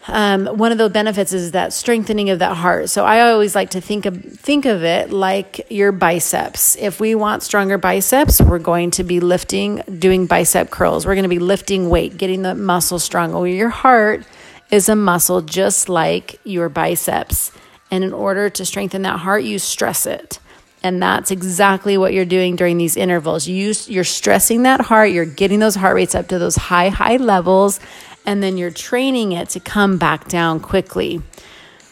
Um, 0.08 0.48
one 0.48 0.72
of 0.72 0.80
the 0.80 0.90
benefits 0.90 1.32
is 1.32 1.52
that 1.52 1.74
strengthening 1.74 2.32
of 2.32 2.40
that 2.40 2.58
heart. 2.58 2.90
So 2.90 3.06
I 3.06 3.30
always 3.30 3.54
like 3.54 3.70
to 3.72 3.82
think 3.82 4.06
of 4.06 4.24
think 4.24 4.66
of 4.66 4.84
it 4.84 5.12
like 5.12 5.68
your 5.70 5.92
biceps. 5.92 6.76
If 6.78 7.00
we 7.00 7.14
want 7.14 7.44
stronger 7.44 7.78
biceps, 7.78 8.42
we're 8.42 8.60
going 8.60 8.92
to 8.92 9.04
be 9.04 9.20
lifting, 9.20 9.84
doing 10.00 10.26
bicep 10.26 10.72
curls. 10.72 11.06
We're 11.06 11.16
going 11.16 11.24
to 11.24 11.30
be 11.30 11.40
lifting 11.40 11.90
weight, 11.90 12.18
getting 12.18 12.42
the 12.42 12.56
muscle 12.56 13.00
strong. 13.00 13.32
Well, 13.32 13.46
your 13.46 13.70
heart 13.70 14.26
is 14.72 14.90
a 14.90 14.96
muscle 14.96 15.42
just 15.42 15.88
like 15.88 16.40
your 16.44 16.70
biceps. 16.70 17.52
And 17.92 18.04
in 18.04 18.14
order 18.14 18.50
to 18.50 18.66
strengthen 18.66 19.04
that 19.04 19.20
heart, 19.20 19.44
you 19.44 19.60
stress 19.60 20.06
it. 20.06 20.40
And 20.84 21.02
that's 21.02 21.30
exactly 21.30 21.98
what 21.98 22.14
you're 22.14 22.26
doing 22.26 22.56
during 22.56 22.78
these 22.78 22.98
intervals. 22.98 23.48
You, 23.48 23.74
you're 23.86 24.04
stressing 24.04 24.64
that 24.64 24.82
heart, 24.82 25.12
you're 25.12 25.26
getting 25.26 25.60
those 25.60 25.76
heart 25.76 25.94
rates 25.94 26.16
up 26.16 26.28
to 26.30 26.40
those 26.40 26.56
high, 26.56 26.90
high 26.90 27.18
levels, 27.18 27.80
and 28.26 28.42
then 28.42 28.58
you're 28.58 28.72
training 28.72 29.32
it 29.32 29.50
to 29.50 29.60
come 29.60 29.98
back 29.98 30.28
down 30.28 30.60
quickly, 30.60 31.22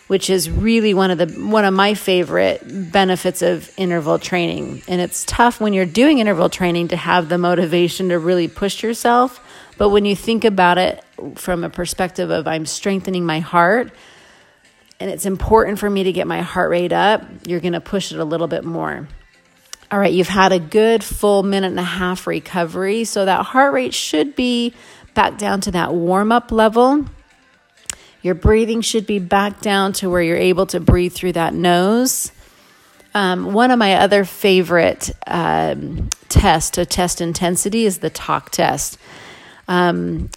which 0.08 0.30
is 0.30 0.50
really 0.50 0.94
one 0.94 1.12
of 1.12 1.18
the 1.18 1.28
one 1.40 1.66
of 1.66 1.74
my 1.74 1.94
favorite 1.94 2.62
benefits 2.92 3.42
of 3.42 3.72
interval 3.78 4.20
training. 4.20 4.82
And 4.88 5.02
it's 5.02 5.24
tough 5.26 5.60
when 5.60 5.74
you're 5.74 5.86
doing 5.86 6.20
interval 6.20 6.50
training 6.50 6.90
to 6.90 6.98
have 6.98 7.30
the 7.30 7.38
motivation 7.38 8.10
to 8.10 8.20
really 8.20 8.48
push 8.48 8.84
yourself, 8.84 9.40
but 9.78 9.90
when 9.90 10.06
you 10.06 10.16
think 10.16 10.44
about 10.44 10.78
it 10.78 11.04
from 11.36 11.64
a 11.64 11.70
perspective 11.70 12.30
of 12.30 12.48
I'm 12.48 12.66
strengthening 12.66 13.26
my 13.26 13.40
heart, 13.40 13.92
and 15.00 15.10
it's 15.10 15.26
important 15.26 15.80
for 15.80 15.90
me 15.90 16.04
to 16.04 16.12
get 16.12 16.28
my 16.28 16.42
heart 16.42 16.70
rate 16.70 16.92
up, 16.92 17.24
you're 17.48 17.62
going 17.62 17.74
to 17.74 17.82
push 17.82 18.12
it 18.12 18.20
a 18.20 18.26
little 18.26 18.48
bit 18.48 18.66
more. 18.66 19.08
All 19.92 19.98
right, 19.98 20.14
you've 20.14 20.28
had 20.28 20.52
a 20.52 20.60
good 20.60 21.04
full 21.04 21.42
minute 21.42 21.68
and 21.68 21.80
a 21.80 21.84
half 21.84 22.28
recovery. 22.28 23.06
So 23.06 23.26
that 23.26 23.44
heart 23.46 23.74
rate 23.74 23.94
should 23.94 24.36
be 24.36 24.74
back 25.14 25.38
down 25.38 25.62
to 25.62 25.72
that 25.72 25.94
warm 25.94 26.32
up 26.32 26.52
level. 26.52 27.06
Your 28.22 28.36
breathing 28.36 28.82
should 28.82 29.08
be 29.08 29.20
back 29.20 29.62
down 29.62 29.94
to 29.94 30.10
where 30.10 30.22
you're 30.22 30.38
able 30.38 30.66
to 30.68 30.80
breathe 30.80 31.14
through 31.14 31.34
that 31.34 31.54
nose. 31.54 32.32
Um, 33.14 33.54
one 33.54 33.72
of 33.72 33.80
my 33.80 33.96
other 33.96 34.24
favorite 34.24 35.10
um, 35.26 36.10
tests 36.28 36.72
to 36.72 36.86
test 36.86 37.22
intensity 37.22 37.86
is 37.86 38.00
the 38.00 38.10
talk 38.10 38.52
test. 38.52 38.98
Um, 39.68 40.30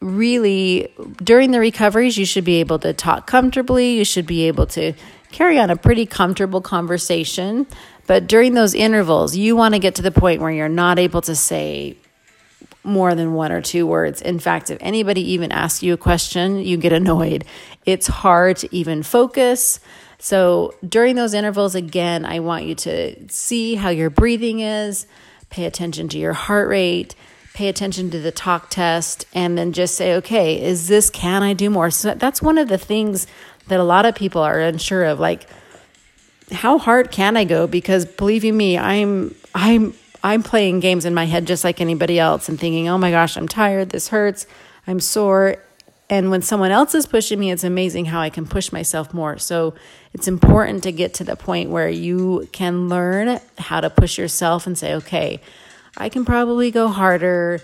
really 0.00 0.92
during 1.22 1.50
the 1.50 1.58
recoveries 1.58 2.16
you 2.16 2.24
should 2.24 2.44
be 2.44 2.60
able 2.60 2.78
to 2.78 2.92
talk 2.92 3.26
comfortably 3.26 3.96
you 3.96 4.04
should 4.04 4.26
be 4.26 4.46
able 4.46 4.64
to 4.64 4.92
carry 5.32 5.58
on 5.58 5.70
a 5.70 5.76
pretty 5.76 6.06
comfortable 6.06 6.60
conversation 6.60 7.66
but 8.06 8.28
during 8.28 8.54
those 8.54 8.74
intervals 8.74 9.36
you 9.36 9.56
want 9.56 9.74
to 9.74 9.80
get 9.80 9.96
to 9.96 10.02
the 10.02 10.12
point 10.12 10.40
where 10.40 10.52
you're 10.52 10.68
not 10.68 11.00
able 11.00 11.20
to 11.20 11.34
say 11.34 11.96
more 12.88 13.14
than 13.14 13.34
one 13.34 13.52
or 13.52 13.60
two 13.60 13.86
words 13.86 14.20
in 14.22 14.38
fact 14.38 14.70
if 14.70 14.78
anybody 14.80 15.20
even 15.32 15.52
asks 15.52 15.82
you 15.82 15.92
a 15.92 15.96
question 15.96 16.58
you 16.58 16.76
get 16.76 16.92
annoyed 16.92 17.44
it's 17.86 18.06
hard 18.06 18.56
to 18.56 18.74
even 18.74 19.02
focus 19.02 19.80
so 20.18 20.74
during 20.86 21.16
those 21.16 21.34
intervals 21.34 21.74
again 21.74 22.24
i 22.24 22.40
want 22.40 22.64
you 22.64 22.74
to 22.74 23.28
see 23.28 23.74
how 23.74 23.88
your 23.88 24.10
breathing 24.10 24.60
is 24.60 25.06
pay 25.50 25.64
attention 25.64 26.08
to 26.08 26.18
your 26.18 26.32
heart 26.32 26.68
rate 26.68 27.14
pay 27.58 27.66
attention 27.66 28.08
to 28.08 28.20
the 28.20 28.30
talk 28.30 28.70
test 28.70 29.26
and 29.34 29.58
then 29.58 29.72
just 29.72 29.96
say, 29.96 30.14
okay, 30.14 30.62
is 30.62 30.86
this, 30.86 31.10
can 31.10 31.42
I 31.42 31.54
do 31.54 31.68
more? 31.70 31.90
So 31.90 32.14
that's 32.14 32.40
one 32.40 32.56
of 32.56 32.68
the 32.68 32.78
things 32.78 33.26
that 33.66 33.80
a 33.80 33.82
lot 33.82 34.06
of 34.06 34.14
people 34.14 34.40
are 34.40 34.60
unsure 34.60 35.04
of. 35.04 35.18
Like, 35.18 35.48
how 36.52 36.78
hard 36.78 37.10
can 37.10 37.36
I 37.36 37.42
go? 37.42 37.66
Because 37.66 38.06
believe 38.06 38.44
you 38.44 38.52
me, 38.52 38.78
I'm, 38.78 39.34
I'm, 39.56 39.92
I'm 40.22 40.42
playing 40.42 40.80
games 40.80 41.04
in 41.04 41.14
my 41.14 41.24
head 41.24 41.46
just 41.46 41.64
like 41.64 41.80
anybody 41.80 42.18
else 42.18 42.48
and 42.48 42.58
thinking, 42.58 42.88
oh 42.88 42.98
my 42.98 43.10
gosh, 43.10 43.36
I'm 43.36 43.48
tired, 43.48 43.90
this 43.90 44.08
hurts, 44.08 44.46
I'm 44.86 45.00
sore. 45.00 45.56
And 46.10 46.30
when 46.30 46.42
someone 46.42 46.70
else 46.70 46.94
is 46.94 47.06
pushing 47.06 47.38
me, 47.38 47.50
it's 47.50 47.64
amazing 47.64 48.06
how 48.06 48.20
I 48.20 48.30
can 48.30 48.46
push 48.46 48.72
myself 48.72 49.12
more. 49.12 49.38
So 49.38 49.74
it's 50.14 50.26
important 50.26 50.82
to 50.84 50.92
get 50.92 51.14
to 51.14 51.24
the 51.24 51.36
point 51.36 51.70
where 51.70 51.90
you 51.90 52.48
can 52.52 52.88
learn 52.88 53.38
how 53.58 53.80
to 53.80 53.90
push 53.90 54.16
yourself 54.16 54.66
and 54.66 54.76
say, 54.76 54.94
okay, 54.94 55.40
I 55.96 56.08
can 56.08 56.24
probably 56.24 56.70
go 56.70 56.88
harder 56.88 57.60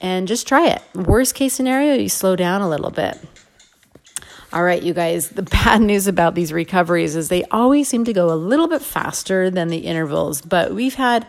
and 0.00 0.28
just 0.28 0.46
try 0.46 0.68
it. 0.68 0.82
Worst 0.94 1.34
case 1.34 1.54
scenario, 1.54 1.94
you 1.94 2.08
slow 2.08 2.36
down 2.36 2.60
a 2.60 2.68
little 2.68 2.90
bit. 2.90 3.18
All 4.52 4.62
right, 4.62 4.82
you 4.82 4.94
guys, 4.94 5.30
the 5.30 5.42
bad 5.64 5.80
news 5.80 6.06
about 6.06 6.34
these 6.34 6.52
recoveries 6.52 7.16
is 7.16 7.28
they 7.28 7.44
always 7.44 7.88
seem 7.88 8.04
to 8.04 8.12
go 8.12 8.32
a 8.32 8.36
little 8.36 8.68
bit 8.68 8.82
faster 8.82 9.50
than 9.50 9.68
the 9.68 9.78
intervals, 9.78 10.42
but 10.42 10.74
we've 10.74 10.94
had 10.94 11.26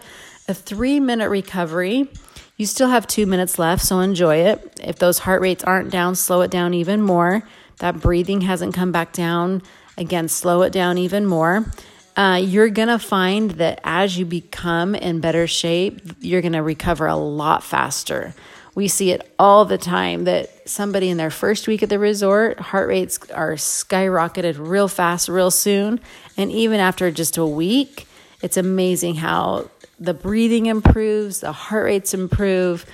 a 0.50 0.54
three 0.54 1.00
minute 1.00 1.30
recovery. 1.30 2.10
You 2.58 2.66
still 2.66 2.90
have 2.90 3.08
two 3.08 3.26
minutes 3.26 3.58
left, 3.58 3.84
so 3.84 4.00
enjoy 4.00 4.38
it. 4.38 4.80
If 4.84 4.98
those 5.00 5.20
heart 5.20 5.42
rates 5.42 5.64
aren't 5.64 5.92
down, 5.92 6.16
slow 6.16 6.42
it 6.42 6.52
down 6.52 6.74
even 6.74 7.02
more. 7.02 7.44
That 7.78 8.02
breathing 8.02 8.42
hasn't 8.42 8.74
come 8.74 8.92
back 8.92 9.14
down, 9.14 9.62
again, 9.98 10.28
slow 10.28 10.64
it 10.64 10.74
down 10.74 10.98
even 10.98 11.26
more 11.26 11.66
uh, 12.20 12.36
you're 12.36 12.70
to 12.90 13.00
find 13.00 13.52
that 13.52 13.80
as 13.86 14.18
you 14.18 14.26
become 14.26 14.94
in 14.94 15.22
better 15.22 15.48
shape, 15.48 16.02
you're 16.20 16.42
to 16.52 16.60
recover 16.60 17.08
a 17.08 17.16
lot 17.16 17.64
faster. 17.64 18.34
We 18.76 18.90
see 18.90 19.12
it 19.12 19.34
all 19.40 19.64
the 19.64 19.78
time 19.78 20.26
that 20.26 20.68
somebody 20.68 21.10
in 21.10 21.16
their 21.16 21.30
first 21.32 21.66
week 21.66 21.82
at 21.82 21.88
the 21.88 21.98
resort, 21.98 22.60
heart 22.60 22.90
rates 22.90 23.20
are 23.32 23.54
skyrocketed 23.54 24.56
real 24.60 24.90
fast, 24.90 25.30
real 25.30 25.50
soon. 25.50 26.02
And 26.36 26.52
even 26.52 26.82
after 26.82 27.10
just 27.10 27.38
a 27.38 27.46
week, 27.46 28.06
it's 28.42 28.58
amazing 28.58 29.16
how 29.16 29.70
the 30.00 30.14
breathing 30.14 30.68
improves, 30.68 31.42
the 31.42 31.52
heart 31.52 31.86
rates 31.86 32.14
improve. 32.14 32.86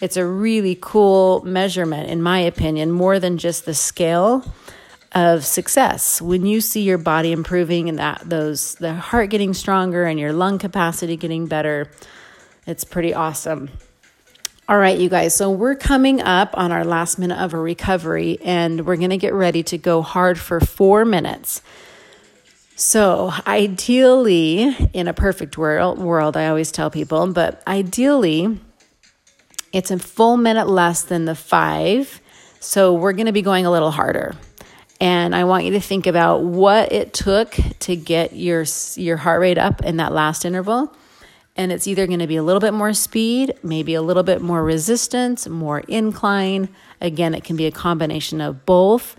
It's 0.00 0.16
a 0.16 0.26
really 0.26 0.76
cool 0.80 1.42
measurement, 1.44 2.10
in 2.10 2.22
my 2.22 2.40
opinion, 2.40 2.90
more 2.90 3.18
than 3.20 3.38
just 3.38 3.64
the 3.64 3.74
scale 3.74 4.44
of 5.14 5.44
success. 5.44 6.20
When 6.20 6.44
you 6.44 6.60
see 6.60 6.82
your 6.82 6.98
body 6.98 7.30
improving 7.32 7.88
and 7.88 7.98
that 7.98 8.22
those 8.24 8.74
the 8.76 8.94
heart 8.94 9.30
getting 9.30 9.54
stronger 9.54 10.04
and 10.04 10.18
your 10.18 10.32
lung 10.32 10.58
capacity 10.58 11.16
getting 11.16 11.46
better 11.46 11.88
it's 12.66 12.82
pretty 12.82 13.12
awesome. 13.12 13.70
All 14.68 14.78
right 14.78 14.98
you 14.98 15.08
guys 15.08 15.36
so 15.36 15.50
we're 15.50 15.76
coming 15.76 16.20
up 16.20 16.50
on 16.54 16.72
our 16.72 16.84
last 16.84 17.18
minute 17.18 17.38
of 17.38 17.54
a 17.54 17.58
recovery 17.58 18.40
and 18.42 18.84
we're 18.84 18.96
going 18.96 19.10
to 19.10 19.16
get 19.16 19.34
ready 19.34 19.62
to 19.64 19.78
go 19.78 20.02
hard 20.02 20.38
for 20.38 20.58
4 20.58 21.04
minutes 21.04 21.62
so, 22.76 23.32
ideally, 23.46 24.74
in 24.92 25.06
a 25.06 25.14
perfect 25.14 25.56
world, 25.56 25.98
world, 25.98 26.36
I 26.36 26.48
always 26.48 26.72
tell 26.72 26.90
people, 26.90 27.32
but 27.32 27.62
ideally, 27.68 28.58
it's 29.72 29.92
a 29.92 29.98
full 29.98 30.36
minute 30.36 30.68
less 30.68 31.02
than 31.02 31.24
the 31.24 31.36
five. 31.36 32.20
So, 32.58 32.92
we're 32.94 33.12
going 33.12 33.26
to 33.26 33.32
be 33.32 33.42
going 33.42 33.64
a 33.64 33.70
little 33.70 33.92
harder. 33.92 34.34
And 35.00 35.36
I 35.36 35.44
want 35.44 35.64
you 35.64 35.72
to 35.72 35.80
think 35.80 36.08
about 36.08 36.42
what 36.42 36.90
it 36.90 37.12
took 37.12 37.56
to 37.80 37.94
get 37.94 38.32
your 38.34 38.64
your 38.96 39.18
heart 39.18 39.40
rate 39.40 39.58
up 39.58 39.82
in 39.84 39.98
that 39.98 40.12
last 40.12 40.44
interval. 40.44 40.92
And 41.56 41.70
it's 41.70 41.86
either 41.86 42.08
going 42.08 42.18
to 42.18 42.26
be 42.26 42.36
a 42.36 42.42
little 42.42 42.60
bit 42.60 42.74
more 42.74 42.92
speed, 42.92 43.54
maybe 43.62 43.94
a 43.94 44.02
little 44.02 44.24
bit 44.24 44.42
more 44.42 44.64
resistance, 44.64 45.48
more 45.48 45.80
incline. 45.80 46.68
Again, 47.00 47.34
it 47.34 47.44
can 47.44 47.54
be 47.54 47.66
a 47.66 47.70
combination 47.70 48.40
of 48.40 48.66
both. 48.66 49.14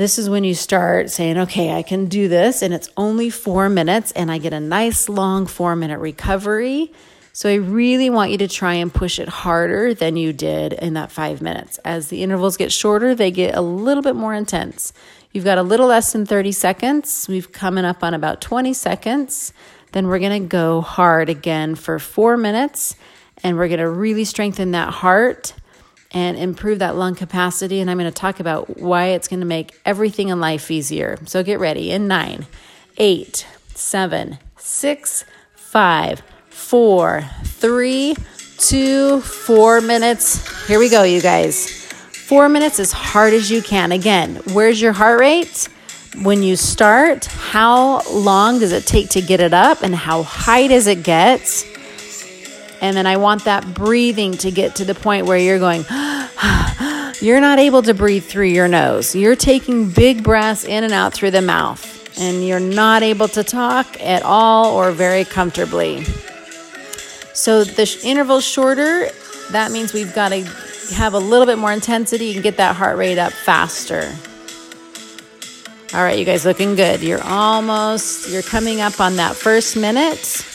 This 0.00 0.18
is 0.18 0.30
when 0.30 0.44
you 0.44 0.54
start 0.54 1.10
saying, 1.10 1.36
okay, 1.36 1.74
I 1.74 1.82
can 1.82 2.06
do 2.06 2.26
this, 2.26 2.62
and 2.62 2.72
it's 2.72 2.88
only 2.96 3.28
four 3.28 3.68
minutes, 3.68 4.12
and 4.12 4.32
I 4.32 4.38
get 4.38 4.54
a 4.54 4.58
nice 4.58 5.10
long 5.10 5.44
four 5.44 5.76
minute 5.76 5.98
recovery. 5.98 6.90
So 7.34 7.50
I 7.50 7.56
really 7.56 8.08
want 8.08 8.30
you 8.30 8.38
to 8.38 8.48
try 8.48 8.72
and 8.72 8.90
push 8.90 9.18
it 9.18 9.28
harder 9.28 9.92
than 9.92 10.16
you 10.16 10.32
did 10.32 10.72
in 10.72 10.94
that 10.94 11.12
five 11.12 11.42
minutes. 11.42 11.76
As 11.84 12.08
the 12.08 12.22
intervals 12.22 12.56
get 12.56 12.72
shorter, 12.72 13.14
they 13.14 13.30
get 13.30 13.54
a 13.54 13.60
little 13.60 14.02
bit 14.02 14.16
more 14.16 14.32
intense. 14.32 14.94
You've 15.32 15.44
got 15.44 15.58
a 15.58 15.62
little 15.62 15.88
less 15.88 16.14
than 16.14 16.24
30 16.24 16.52
seconds. 16.52 17.26
We've 17.28 17.52
coming 17.52 17.84
up 17.84 18.02
on 18.02 18.14
about 18.14 18.40
20 18.40 18.72
seconds. 18.72 19.52
Then 19.92 20.06
we're 20.06 20.18
going 20.18 20.44
to 20.44 20.48
go 20.48 20.80
hard 20.80 21.28
again 21.28 21.74
for 21.74 21.98
four 21.98 22.38
minutes, 22.38 22.96
and 23.42 23.58
we're 23.58 23.68
going 23.68 23.80
to 23.80 23.90
really 23.90 24.24
strengthen 24.24 24.70
that 24.70 24.94
heart 24.94 25.52
and 26.12 26.36
improve 26.36 26.80
that 26.80 26.96
lung 26.96 27.14
capacity. 27.14 27.80
And 27.80 27.90
I'm 27.90 27.98
going 27.98 28.10
to 28.10 28.16
talk 28.16 28.40
about 28.40 28.78
why 28.80 29.06
it's 29.06 29.28
going 29.28 29.40
to 29.40 29.46
make 29.46 29.78
everything 29.84 30.28
in 30.28 30.40
life 30.40 30.70
easier. 30.70 31.18
So 31.26 31.42
get 31.42 31.60
ready 31.60 31.90
in 31.90 32.08
nine, 32.08 32.46
eight, 32.96 33.46
seven, 33.74 34.38
six, 34.56 35.24
five 35.54 36.22
four, 36.70 37.22
three, 37.42 38.14
two, 38.58 39.20
four 39.22 39.80
minutes. 39.80 40.68
Here 40.68 40.78
we 40.78 40.88
go, 40.88 41.02
you 41.02 41.20
guys. 41.20 41.68
Four 41.68 42.48
minutes 42.48 42.78
as 42.78 42.92
hard 42.92 43.32
as 43.32 43.50
you 43.50 43.60
can. 43.60 43.90
Again, 43.90 44.36
where's 44.52 44.80
your 44.80 44.92
heart 44.92 45.18
rate? 45.18 45.68
When 46.22 46.44
you 46.44 46.54
start, 46.54 47.24
how 47.24 48.02
long 48.08 48.60
does 48.60 48.70
it 48.70 48.86
take 48.86 49.08
to 49.10 49.20
get 49.20 49.40
it 49.40 49.52
up 49.52 49.82
and 49.82 49.96
how 49.96 50.22
high 50.22 50.68
does 50.68 50.86
it 50.86 51.02
get? 51.02 51.66
And 52.80 52.96
then 52.96 53.06
I 53.06 53.18
want 53.18 53.44
that 53.44 53.74
breathing 53.74 54.32
to 54.38 54.50
get 54.50 54.76
to 54.76 54.84
the 54.84 54.94
point 54.94 55.26
where 55.26 55.38
you're 55.38 55.58
going, 55.58 55.84
you're 57.20 57.40
not 57.40 57.58
able 57.58 57.82
to 57.82 57.92
breathe 57.94 58.24
through 58.24 58.46
your 58.46 58.68
nose. 58.68 59.14
You're 59.14 59.36
taking 59.36 59.90
big 59.90 60.22
breaths 60.22 60.64
in 60.64 60.84
and 60.84 60.92
out 60.92 61.12
through 61.12 61.32
the 61.32 61.42
mouth, 61.42 62.18
and 62.18 62.46
you're 62.46 62.60
not 62.60 63.02
able 63.02 63.28
to 63.28 63.44
talk 63.44 64.00
at 64.00 64.22
all 64.22 64.74
or 64.74 64.92
very 64.92 65.24
comfortably. 65.24 66.04
So 67.34 67.64
the 67.64 67.86
sh- 67.86 68.04
interval's 68.04 68.44
shorter. 68.44 69.08
That 69.50 69.72
means 69.72 69.92
we've 69.92 70.14
got 70.14 70.30
to 70.30 70.44
have 70.94 71.14
a 71.14 71.18
little 71.18 71.46
bit 71.46 71.58
more 71.58 71.72
intensity 71.72 72.34
and 72.34 72.42
get 72.42 72.56
that 72.56 72.76
heart 72.76 72.96
rate 72.96 73.18
up 73.18 73.32
faster. 73.32 74.14
All 75.92 76.02
right, 76.04 76.18
you 76.18 76.24
guys 76.24 76.44
looking 76.44 76.76
good. 76.76 77.02
You're 77.02 77.22
almost, 77.22 78.30
you're 78.30 78.42
coming 78.42 78.80
up 78.80 79.00
on 79.00 79.16
that 79.16 79.34
first 79.36 79.76
minute. 79.76 80.46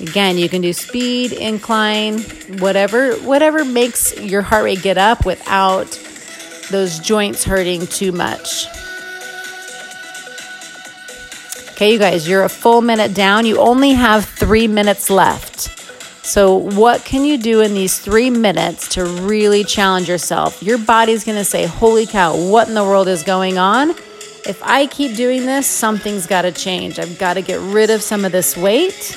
Again, 0.00 0.38
you 0.38 0.48
can 0.48 0.62
do 0.62 0.72
speed, 0.72 1.32
incline, 1.32 2.20
whatever 2.58 3.14
whatever 3.16 3.64
makes 3.64 4.18
your 4.18 4.40
heart 4.40 4.64
rate 4.64 4.82
get 4.82 4.96
up 4.96 5.26
without 5.26 5.90
those 6.70 6.98
joints 6.98 7.44
hurting 7.44 7.86
too 7.86 8.12
much. 8.12 8.66
Okay, 11.72 11.92
you 11.92 11.98
guys, 11.98 12.28
you're 12.28 12.44
a 12.44 12.48
full 12.48 12.80
minute 12.80 13.14
down. 13.14 13.46
You 13.46 13.58
only 13.58 13.92
have 13.92 14.24
3 14.24 14.68
minutes 14.68 15.08
left. 15.08 15.76
So, 16.24 16.54
what 16.54 17.04
can 17.04 17.24
you 17.24 17.38
do 17.38 17.60
in 17.60 17.74
these 17.74 17.98
3 17.98 18.30
minutes 18.30 18.88
to 18.94 19.04
really 19.04 19.64
challenge 19.64 20.08
yourself? 20.08 20.62
Your 20.62 20.78
body's 20.78 21.24
going 21.24 21.38
to 21.38 21.44
say, 21.44 21.66
"Holy 21.66 22.06
cow, 22.06 22.36
what 22.36 22.68
in 22.68 22.74
the 22.74 22.84
world 22.84 23.08
is 23.08 23.22
going 23.22 23.58
on?" 23.58 23.90
If 24.46 24.60
I 24.62 24.86
keep 24.86 25.16
doing 25.16 25.46
this, 25.46 25.66
something's 25.66 26.26
got 26.26 26.42
to 26.42 26.52
change. 26.52 26.98
I've 26.98 27.18
got 27.18 27.34
to 27.34 27.42
get 27.42 27.60
rid 27.60 27.90
of 27.90 28.02
some 28.02 28.24
of 28.24 28.32
this 28.32 28.56
weight. 28.56 29.16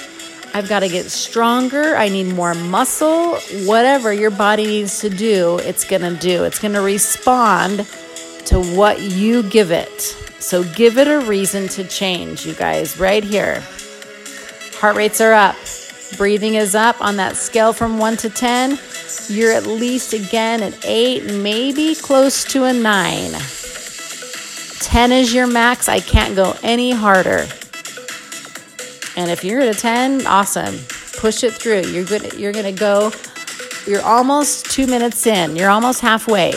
I've 0.56 0.70
got 0.70 0.82
to 0.82 0.88
get 0.88 1.10
stronger. 1.10 1.96
I 1.96 2.10
need 2.10 2.34
more 2.36 2.54
muscle. 2.54 3.38
Whatever 3.66 4.14
your 4.14 4.30
body 4.30 4.68
needs 4.68 5.00
to 5.00 5.10
do, 5.10 5.58
it's 5.60 5.84
going 5.84 6.04
to 6.04 6.16
do. 6.16 6.44
It's 6.44 6.60
going 6.60 6.76
to 6.76 6.82
respond 6.82 7.88
to 8.46 8.60
what 8.60 9.02
you 9.02 9.42
give 9.50 9.72
it. 9.72 10.02
So 10.40 10.64
give 10.64 10.98
it 10.98 11.08
a 11.08 11.22
reason 11.22 11.68
to 11.70 11.84
change, 11.86 12.46
you 12.46 12.54
guys, 12.54 13.00
right 13.00 13.24
here. 13.24 13.64
Heart 14.76 14.96
rates 14.96 15.22
are 15.22 15.34
up. 15.34 15.56
Breathing 16.18 16.56
is 16.56 16.76
up 16.76 17.02
on 17.02 17.16
that 17.16 17.36
scale 17.36 17.74
from 17.74 17.98
1 17.98 18.18
to 18.18 18.30
10. 18.30 18.78
You're 19.30 19.54
at 19.54 19.66
least 19.66 20.14
again 20.14 20.62
at 20.62 20.86
8, 20.86 21.34
maybe 21.36 21.96
close 21.96 22.44
to 22.46 22.66
a 22.66 22.74
9. 22.74 23.32
10 24.82 25.12
is 25.14 25.34
your 25.34 25.48
max. 25.48 25.90
I 25.90 26.00
can't 26.00 26.36
go 26.36 26.56
any 26.62 26.92
harder. 26.92 27.48
And 29.16 29.30
if 29.30 29.44
you're 29.44 29.62
at 29.62 29.76
a 29.76 29.80
10, 29.80 30.26
awesome. 30.26 30.76
Push 31.18 31.44
it 31.44 31.54
through. 31.54 31.82
You're 31.88 32.06
good. 32.06 32.34
You're 32.34 32.52
going 32.52 32.66
to 32.66 32.80
go. 32.80 33.12
You're 33.86 34.02
almost 34.02 34.72
two 34.72 34.88
minutes 34.88 35.28
in. 35.28 35.56
You're 35.56 35.70
almost 35.70 36.02
halfway. 36.02 36.54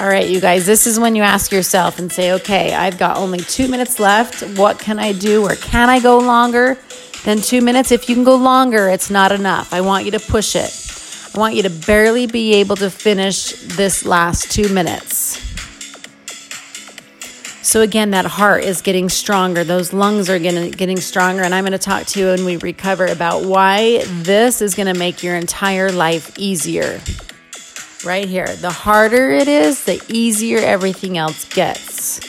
All 0.00 0.08
right, 0.08 0.28
you 0.28 0.40
guys, 0.40 0.66
this 0.66 0.86
is 0.88 0.98
when 0.98 1.14
you 1.14 1.22
ask 1.22 1.52
yourself 1.52 2.00
and 2.00 2.10
say, 2.10 2.32
okay, 2.32 2.74
I've 2.74 2.98
got 2.98 3.18
only 3.18 3.38
two 3.38 3.68
minutes 3.68 4.00
left. 4.00 4.42
What 4.58 4.80
can 4.80 4.98
I 4.98 5.12
do? 5.12 5.44
Or 5.44 5.54
can 5.54 5.88
I 5.88 6.00
go 6.00 6.18
longer 6.18 6.76
than 7.24 7.40
two 7.40 7.60
minutes? 7.60 7.92
If 7.92 8.08
you 8.08 8.16
can 8.16 8.24
go 8.24 8.34
longer, 8.34 8.88
it's 8.88 9.10
not 9.10 9.30
enough. 9.30 9.72
I 9.72 9.80
want 9.80 10.04
you 10.04 10.10
to 10.10 10.18
push 10.20 10.56
it. 10.56 11.34
I 11.34 11.38
want 11.38 11.54
you 11.54 11.62
to 11.62 11.70
barely 11.70 12.26
be 12.26 12.54
able 12.54 12.74
to 12.76 12.90
finish 12.90 13.52
this 13.52 14.04
last 14.04 14.50
two 14.50 14.68
minutes. 14.74 15.51
So 17.62 17.80
again, 17.80 18.10
that 18.10 18.24
heart 18.24 18.64
is 18.64 18.82
getting 18.82 19.08
stronger. 19.08 19.62
Those 19.62 19.92
lungs 19.92 20.28
are 20.28 20.38
getting, 20.38 20.72
getting 20.72 20.98
stronger. 20.98 21.42
And 21.42 21.54
I'm 21.54 21.62
going 21.62 21.72
to 21.72 21.78
talk 21.78 22.06
to 22.08 22.20
you 22.20 22.26
when 22.26 22.44
we 22.44 22.56
recover 22.56 23.06
about 23.06 23.44
why 23.44 24.02
this 24.06 24.60
is 24.60 24.74
going 24.74 24.92
to 24.92 24.98
make 24.98 25.22
your 25.22 25.36
entire 25.36 25.92
life 25.92 26.36
easier. 26.38 27.00
Right 28.04 28.28
here. 28.28 28.48
The 28.56 28.70
harder 28.70 29.30
it 29.30 29.46
is, 29.46 29.84
the 29.84 30.02
easier 30.08 30.58
everything 30.58 31.16
else 31.16 31.48
gets. 31.48 32.20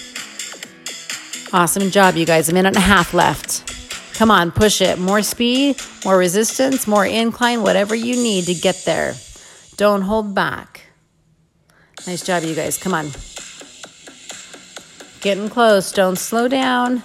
Awesome 1.51 1.89
job, 1.89 2.15
you 2.15 2.25
guys. 2.25 2.47
A 2.49 2.53
minute 2.53 2.69
and 2.69 2.77
a 2.77 2.81
half 2.81 3.13
left. 3.13 3.71
Come 4.15 4.29
on, 4.29 4.51
push 4.51 4.81
it. 4.81 4.99
More 4.99 5.23
speed, 5.23 5.81
more 6.05 6.17
resistance, 6.17 6.87
more 6.87 7.05
incline, 7.05 7.63
whatever 7.63 7.95
you 7.95 8.15
need 8.15 8.45
to 8.45 8.53
get 8.53 8.83
there. 8.85 9.15
Don't 9.77 10.03
hold 10.03 10.35
back. 10.35 10.81
Nice 12.05 12.23
job, 12.23 12.43
you 12.43 12.53
guys. 12.53 12.77
Come 12.77 12.93
on. 12.93 13.09
Getting 15.23 15.47
close. 15.47 15.93
Don't 15.93 16.17
slow 16.17 16.49
down. 16.49 17.01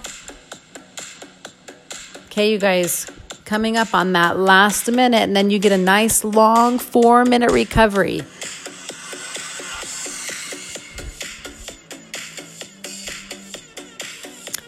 Okay, 2.25 2.51
you 2.51 2.57
guys, 2.57 3.09
coming 3.45 3.77
up 3.77 3.93
on 3.93 4.11
that 4.11 4.37
last 4.37 4.91
minute, 4.91 5.21
and 5.21 5.33
then 5.33 5.49
you 5.49 5.57
get 5.57 5.71
a 5.71 5.77
nice 5.77 6.25
long 6.25 6.79
four 6.79 7.23
minute 7.23 7.53
recovery. 7.53 8.21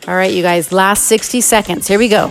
All 0.07 0.15
right, 0.15 0.31
you 0.31 0.41
guys, 0.41 0.71
last 0.71 1.07
60 1.07 1.41
seconds. 1.41 1.89
Here 1.89 1.99
we 1.99 2.07
go. 2.07 2.29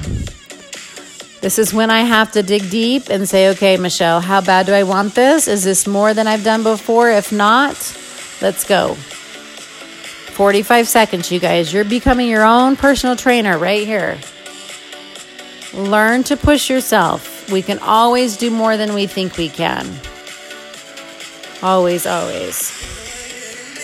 This 1.43 1.59
is 1.59 1.75
when 1.75 1.91
I 1.91 2.01
have 2.01 2.33
to 2.33 2.43
dig 2.43 2.71
deep 2.71 3.11
and 3.11 3.29
say, 3.29 3.51
okay, 3.51 3.77
Michelle, 3.77 4.23
how 4.23 4.41
bad 4.41 4.65
do 4.65 4.73
I 4.73 4.85
want 4.85 5.15
this? 5.15 5.49
Is 5.49 5.65
this 5.65 5.87
more 5.87 6.15
than 6.15 6.27
I've 6.27 6.45
done 6.45 6.63
before? 6.63 7.11
If 7.11 7.31
not, 7.31 7.77
let's 8.41 8.65
go. 8.65 8.97
45 10.41 10.89
seconds, 10.89 11.31
you 11.31 11.39
guys. 11.39 11.71
You're 11.71 11.85
becoming 11.85 12.27
your 12.27 12.45
own 12.45 12.75
personal 12.75 13.15
trainer 13.15 13.59
right 13.59 13.87
here. 13.87 14.19
Learn 15.75 16.23
to 16.23 16.37
push 16.39 16.71
yourself. 16.71 17.53
We 17.53 17.61
can 17.61 17.79
always 17.81 18.39
do 18.39 18.51
more 18.51 18.79
than 18.79 18.95
we 18.95 19.07
think 19.07 19.37
we 19.37 19.51
can. 19.51 19.87
Always, 21.63 22.07
always. 22.07 22.73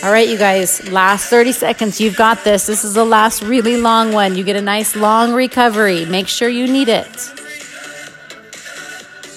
All 0.03 0.11
right, 0.11 0.27
you 0.27 0.35
guys, 0.35 0.89
last 0.91 1.29
30 1.29 1.51
seconds. 1.51 2.01
You've 2.01 2.17
got 2.17 2.43
this. 2.43 2.65
This 2.65 2.83
is 2.83 2.95
the 2.95 3.05
last 3.05 3.43
really 3.43 3.77
long 3.77 4.11
one. 4.11 4.35
You 4.35 4.43
get 4.43 4.55
a 4.55 4.61
nice 4.61 4.95
long 4.95 5.33
recovery. 5.33 6.05
Make 6.05 6.27
sure 6.27 6.49
you 6.49 6.65
need 6.65 6.89
it. 6.89 7.31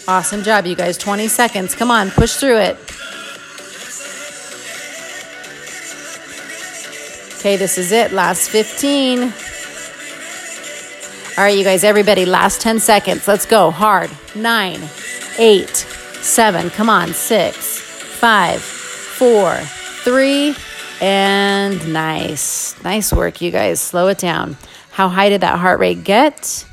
Awesome 0.09 0.43
job, 0.43 0.65
you 0.65 0.75
guys. 0.75 0.97
20 0.97 1.29
seconds. 1.29 1.75
Come 1.75 1.91
on, 1.91 2.09
push 2.13 2.37
through 2.37 2.61
it. 2.61 2.79
Okay, 7.41 7.57
this 7.57 7.79
is 7.79 7.91
it. 7.91 8.13
Last 8.13 8.51
15. 8.51 9.23
All 9.23 9.33
right, 11.39 11.57
you 11.57 11.65
guys, 11.65 11.85
everybody, 11.85 12.27
last 12.27 12.61
10 12.61 12.81
seconds. 12.81 13.27
Let's 13.27 13.47
go. 13.47 13.71
Hard. 13.71 14.11
Nine, 14.35 14.79
eight, 15.39 15.75
seven. 16.21 16.69
Come 16.69 16.91
on. 16.91 17.15
Six, 17.15 17.81
five, 17.81 18.61
four, 18.61 19.57
three, 20.05 20.55
and 21.01 21.91
nice. 21.91 22.75
Nice 22.85 23.11
work, 23.11 23.41
you 23.41 23.51
guys. 23.51 23.81
Slow 23.81 24.09
it 24.09 24.19
down. 24.19 24.59
How 24.91 25.09
high 25.09 25.31
did 25.31 25.41
that 25.41 25.59
heart 25.59 25.81
rate 25.81 26.05
get? 26.05 26.67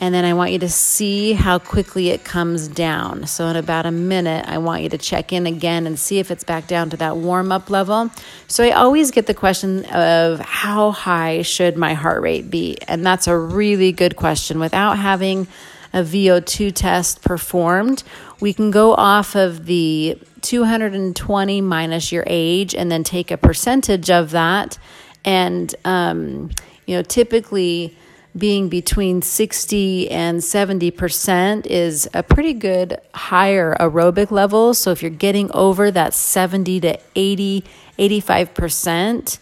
And 0.00 0.14
then 0.14 0.24
I 0.24 0.34
want 0.34 0.52
you 0.52 0.60
to 0.60 0.68
see 0.68 1.32
how 1.32 1.58
quickly 1.58 2.10
it 2.10 2.24
comes 2.24 2.68
down. 2.68 3.26
So, 3.26 3.46
in 3.48 3.56
about 3.56 3.84
a 3.84 3.90
minute, 3.90 4.44
I 4.46 4.58
want 4.58 4.82
you 4.82 4.88
to 4.90 4.98
check 4.98 5.32
in 5.32 5.46
again 5.46 5.86
and 5.86 5.98
see 5.98 6.20
if 6.20 6.30
it's 6.30 6.44
back 6.44 6.68
down 6.68 6.90
to 6.90 6.96
that 6.98 7.16
warm 7.16 7.50
up 7.50 7.68
level. 7.68 8.10
So, 8.46 8.62
I 8.62 8.70
always 8.70 9.10
get 9.10 9.26
the 9.26 9.34
question 9.34 9.84
of 9.86 10.38
how 10.38 10.92
high 10.92 11.42
should 11.42 11.76
my 11.76 11.94
heart 11.94 12.22
rate 12.22 12.48
be? 12.48 12.78
And 12.86 13.04
that's 13.04 13.26
a 13.26 13.36
really 13.36 13.90
good 13.90 14.14
question. 14.14 14.60
Without 14.60 14.98
having 14.98 15.48
a 15.92 16.02
VO2 16.02 16.72
test 16.74 17.22
performed, 17.22 18.04
we 18.40 18.52
can 18.52 18.70
go 18.70 18.94
off 18.94 19.34
of 19.34 19.66
the 19.66 20.18
220 20.42 21.60
minus 21.60 22.12
your 22.12 22.24
age 22.26 22.74
and 22.74 22.92
then 22.92 23.02
take 23.02 23.30
a 23.32 23.36
percentage 23.36 24.10
of 24.10 24.30
that. 24.30 24.78
And, 25.24 25.74
um, 25.84 26.50
you 26.86 26.94
know, 26.94 27.02
typically, 27.02 27.96
being 28.38 28.68
between 28.68 29.22
60 29.22 30.10
and 30.10 30.40
70% 30.40 31.66
is 31.66 32.08
a 32.14 32.22
pretty 32.22 32.54
good 32.54 33.00
higher 33.14 33.76
aerobic 33.78 34.30
level. 34.30 34.74
So 34.74 34.90
if 34.90 35.02
you're 35.02 35.10
getting 35.10 35.50
over 35.52 35.90
that 35.90 36.14
70 36.14 36.80
to 36.80 36.98
80, 37.14 37.64
85% 37.98 39.38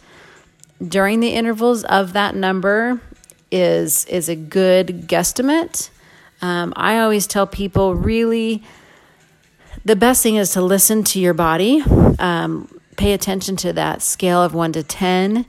during 0.87 1.21
the 1.21 1.31
intervals 1.31 1.85
of 1.85 2.13
that 2.15 2.35
number 2.35 3.01
is 3.51 4.05
is 4.07 4.29
a 4.29 4.37
good 4.37 5.07
guesstimate. 5.09 5.91
Um, 6.43 6.73
I 6.77 6.99
always 6.99 7.27
tell 7.27 7.47
people 7.47 7.95
really 7.95 8.63
the 9.85 9.97
best 9.97 10.23
thing 10.23 10.37
is 10.37 10.53
to 10.53 10.63
listen 10.63 11.05
to 11.05 11.21
your 11.21 11.35
body. 11.35 11.83
Um, 12.19 12.69
pay 12.97 13.13
attention 13.13 13.57
to 13.57 13.73
that 13.75 14.03
scale 14.03 14.43
of 14.43 14.55
one 14.55 14.73
to 14.73 14.83
10 14.83 15.47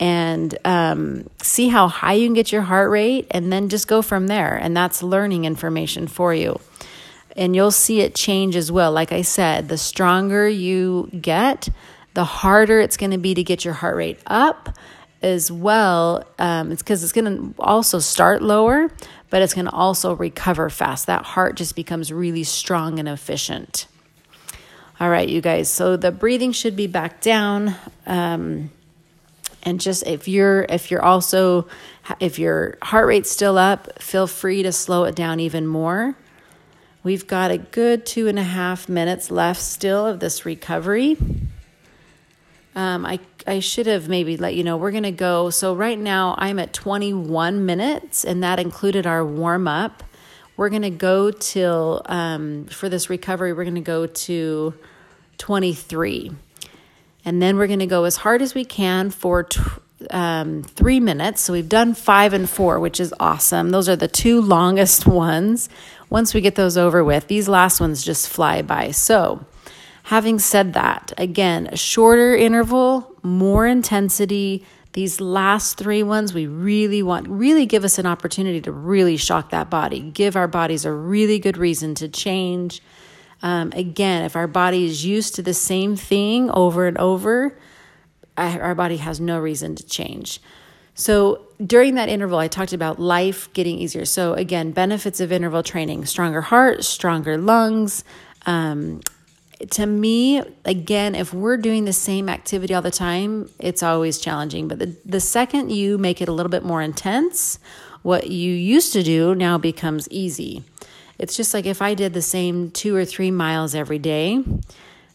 and 0.00 0.56
um, 0.64 1.28
see 1.42 1.68
how 1.68 1.86
high 1.86 2.14
you 2.14 2.26
can 2.26 2.32
get 2.32 2.50
your 2.50 2.62
heart 2.62 2.90
rate 2.90 3.26
and 3.30 3.52
then 3.52 3.68
just 3.68 3.86
go 3.86 4.00
from 4.00 4.28
there. 4.28 4.56
And 4.56 4.74
that's 4.74 5.02
learning 5.02 5.44
information 5.44 6.08
for 6.08 6.32
you. 6.34 6.58
And 7.36 7.54
you'll 7.54 7.70
see 7.70 8.00
it 8.00 8.14
change 8.14 8.56
as 8.56 8.72
well. 8.72 8.90
Like 8.90 9.12
I 9.12 9.20
said, 9.20 9.68
the 9.68 9.76
stronger 9.76 10.48
you 10.48 11.10
get, 11.20 11.68
the 12.14 12.24
harder 12.24 12.80
it's 12.80 12.96
going 12.96 13.10
to 13.12 13.18
be 13.18 13.34
to 13.34 13.44
get 13.44 13.62
your 13.64 13.74
heart 13.74 13.94
rate 13.94 14.18
up 14.26 14.74
as 15.22 15.52
well. 15.52 16.24
Um, 16.38 16.72
it's 16.72 16.82
because 16.82 17.04
it's 17.04 17.12
going 17.12 17.54
to 17.54 17.62
also 17.62 17.98
start 17.98 18.42
lower, 18.42 18.90
but 19.28 19.42
it's 19.42 19.52
going 19.52 19.66
to 19.66 19.72
also 19.72 20.16
recover 20.16 20.70
fast. 20.70 21.06
That 21.06 21.24
heart 21.24 21.56
just 21.56 21.76
becomes 21.76 22.10
really 22.10 22.42
strong 22.44 22.98
and 22.98 23.06
efficient. 23.06 23.86
All 24.98 25.10
right, 25.10 25.28
you 25.28 25.42
guys. 25.42 25.70
So 25.70 25.98
the 25.98 26.10
breathing 26.10 26.52
should 26.52 26.74
be 26.74 26.86
back 26.86 27.20
down. 27.20 27.74
Um, 28.06 28.70
and 29.62 29.80
just 29.80 30.06
if 30.06 30.28
you're 30.28 30.62
if 30.68 30.90
you're 30.90 31.04
also 31.04 31.66
if 32.18 32.38
your 32.38 32.78
heart 32.82 33.06
rate's 33.06 33.30
still 33.30 33.58
up 33.58 34.02
feel 34.02 34.26
free 34.26 34.62
to 34.62 34.72
slow 34.72 35.04
it 35.04 35.14
down 35.14 35.40
even 35.40 35.66
more. 35.66 36.16
We've 37.02 37.26
got 37.26 37.50
a 37.50 37.58
good 37.58 38.04
two 38.04 38.28
and 38.28 38.38
a 38.38 38.42
half 38.42 38.88
minutes 38.88 39.30
left 39.30 39.62
still 39.62 40.06
of 40.06 40.20
this 40.20 40.44
recovery. 40.44 41.16
Um, 42.74 43.04
I, 43.04 43.20
I 43.46 43.60
should 43.60 43.86
have 43.86 44.08
maybe 44.08 44.36
let 44.36 44.54
you 44.54 44.62
know 44.62 44.76
we're 44.76 44.92
going 44.92 45.02
to 45.02 45.10
go 45.10 45.50
so 45.50 45.74
right 45.74 45.98
now 45.98 46.36
i'm 46.38 46.60
at 46.60 46.72
21 46.72 47.66
minutes 47.66 48.24
and 48.24 48.44
that 48.44 48.60
included 48.60 49.08
our 49.08 49.26
warm 49.26 49.66
up 49.66 50.04
we're 50.56 50.68
going 50.68 50.82
to 50.82 50.90
go 50.90 51.32
till 51.32 52.02
um, 52.06 52.66
for 52.66 52.88
this 52.88 53.10
recovery 53.10 53.52
we're 53.52 53.64
going 53.64 53.74
to 53.74 53.80
go 53.80 54.06
to 54.06 54.72
23 55.38 56.30
and 57.24 57.40
then 57.40 57.56
we're 57.56 57.66
going 57.66 57.80
to 57.80 57.86
go 57.86 58.04
as 58.04 58.16
hard 58.16 58.42
as 58.42 58.54
we 58.54 58.64
can 58.64 59.10
for 59.10 59.44
t- 59.44 59.60
um, 60.10 60.62
three 60.62 61.00
minutes. 61.00 61.42
So 61.42 61.52
we've 61.52 61.68
done 61.68 61.94
five 61.94 62.32
and 62.32 62.48
four, 62.48 62.80
which 62.80 63.00
is 63.00 63.12
awesome. 63.20 63.70
Those 63.70 63.88
are 63.88 63.96
the 63.96 64.08
two 64.08 64.40
longest 64.40 65.06
ones. 65.06 65.68
Once 66.08 66.34
we 66.34 66.40
get 66.40 66.54
those 66.54 66.76
over 66.76 67.04
with, 67.04 67.28
these 67.28 67.48
last 67.48 67.80
ones 67.80 68.02
just 68.02 68.28
fly 68.28 68.62
by. 68.62 68.90
So, 68.90 69.44
having 70.04 70.40
said 70.40 70.72
that, 70.72 71.12
again, 71.18 71.68
a 71.68 71.76
shorter 71.76 72.34
interval, 72.34 73.14
more 73.22 73.66
intensity. 73.66 74.66
These 74.92 75.20
last 75.20 75.78
three 75.78 76.02
ones, 76.02 76.34
we 76.34 76.48
really 76.48 77.00
want, 77.00 77.28
really 77.28 77.64
give 77.64 77.84
us 77.84 77.96
an 77.96 78.06
opportunity 78.06 78.60
to 78.62 78.72
really 78.72 79.16
shock 79.16 79.50
that 79.50 79.70
body, 79.70 80.00
give 80.00 80.34
our 80.34 80.48
bodies 80.48 80.84
a 80.84 80.92
really 80.92 81.38
good 81.38 81.56
reason 81.56 81.94
to 81.96 82.08
change 82.08 82.82
um, 83.42 83.72
again, 83.74 84.24
if 84.24 84.36
our 84.36 84.46
body 84.46 84.84
is 84.84 85.04
used 85.04 85.34
to 85.36 85.42
the 85.42 85.54
same 85.54 85.96
thing 85.96 86.50
over 86.50 86.86
and 86.86 86.98
over, 86.98 87.56
our 88.36 88.74
body 88.74 88.98
has 88.98 89.20
no 89.20 89.38
reason 89.38 89.74
to 89.74 89.86
change. 89.86 90.40
So 90.94 91.46
during 91.64 91.94
that 91.94 92.08
interval, 92.08 92.38
I 92.38 92.48
talked 92.48 92.72
about 92.72 92.98
life 92.98 93.52
getting 93.52 93.78
easier. 93.78 94.04
So 94.04 94.34
again, 94.34 94.72
benefits 94.72 95.20
of 95.20 95.32
interval 95.32 95.62
training: 95.62 96.06
stronger 96.06 96.40
heart, 96.40 96.84
stronger 96.84 97.38
lungs. 97.38 98.04
Um, 98.46 99.00
to 99.70 99.84
me, 99.86 100.42
again, 100.64 101.14
if 101.14 101.34
we're 101.34 101.58
doing 101.58 101.84
the 101.84 101.92
same 101.92 102.28
activity 102.30 102.72
all 102.72 102.82
the 102.82 102.90
time, 102.90 103.50
it's 103.58 103.82
always 103.82 104.18
challenging. 104.18 104.68
But 104.68 104.78
the, 104.78 104.96
the 105.04 105.20
second 105.20 105.70
you 105.70 105.98
make 105.98 106.22
it 106.22 106.28
a 106.28 106.32
little 106.32 106.50
bit 106.50 106.64
more 106.64 106.80
intense, 106.80 107.58
what 108.02 108.30
you 108.30 108.52
used 108.52 108.94
to 108.94 109.02
do 109.02 109.34
now 109.34 109.58
becomes 109.58 110.08
easy. 110.10 110.64
It's 111.20 111.36
just 111.36 111.52
like 111.52 111.66
if 111.66 111.82
I 111.82 111.92
did 111.92 112.14
the 112.14 112.22
same 112.22 112.70
two 112.70 112.96
or 112.96 113.04
three 113.04 113.30
miles 113.30 113.74
every 113.74 113.98
day, 113.98 114.42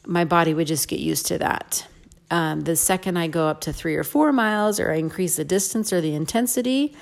my 0.05 0.23
body 0.23 0.53
would 0.53 0.67
just 0.67 0.87
get 0.87 0.99
used 0.99 1.25
to 1.27 1.39
that. 1.39 1.87
Um, 2.29 2.61
the 2.61 2.75
second 2.75 3.17
I 3.17 3.27
go 3.27 3.47
up 3.47 3.61
to 3.61 3.73
three 3.73 3.95
or 3.95 4.03
four 4.03 4.31
miles, 4.31 4.79
or 4.79 4.91
I 4.91 4.97
increase 4.97 5.35
the 5.35 5.43
distance 5.43 5.91
or 5.91 6.01
the 6.01 6.13
intensity, 6.13 6.95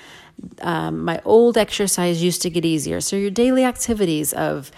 um, 0.62 1.04
my 1.04 1.20
old 1.26 1.58
exercise 1.58 2.22
used 2.22 2.40
to 2.42 2.50
get 2.50 2.64
easier. 2.64 3.02
So, 3.02 3.16
your 3.16 3.30
daily 3.30 3.62
activities 3.62 4.32
of 4.32 4.72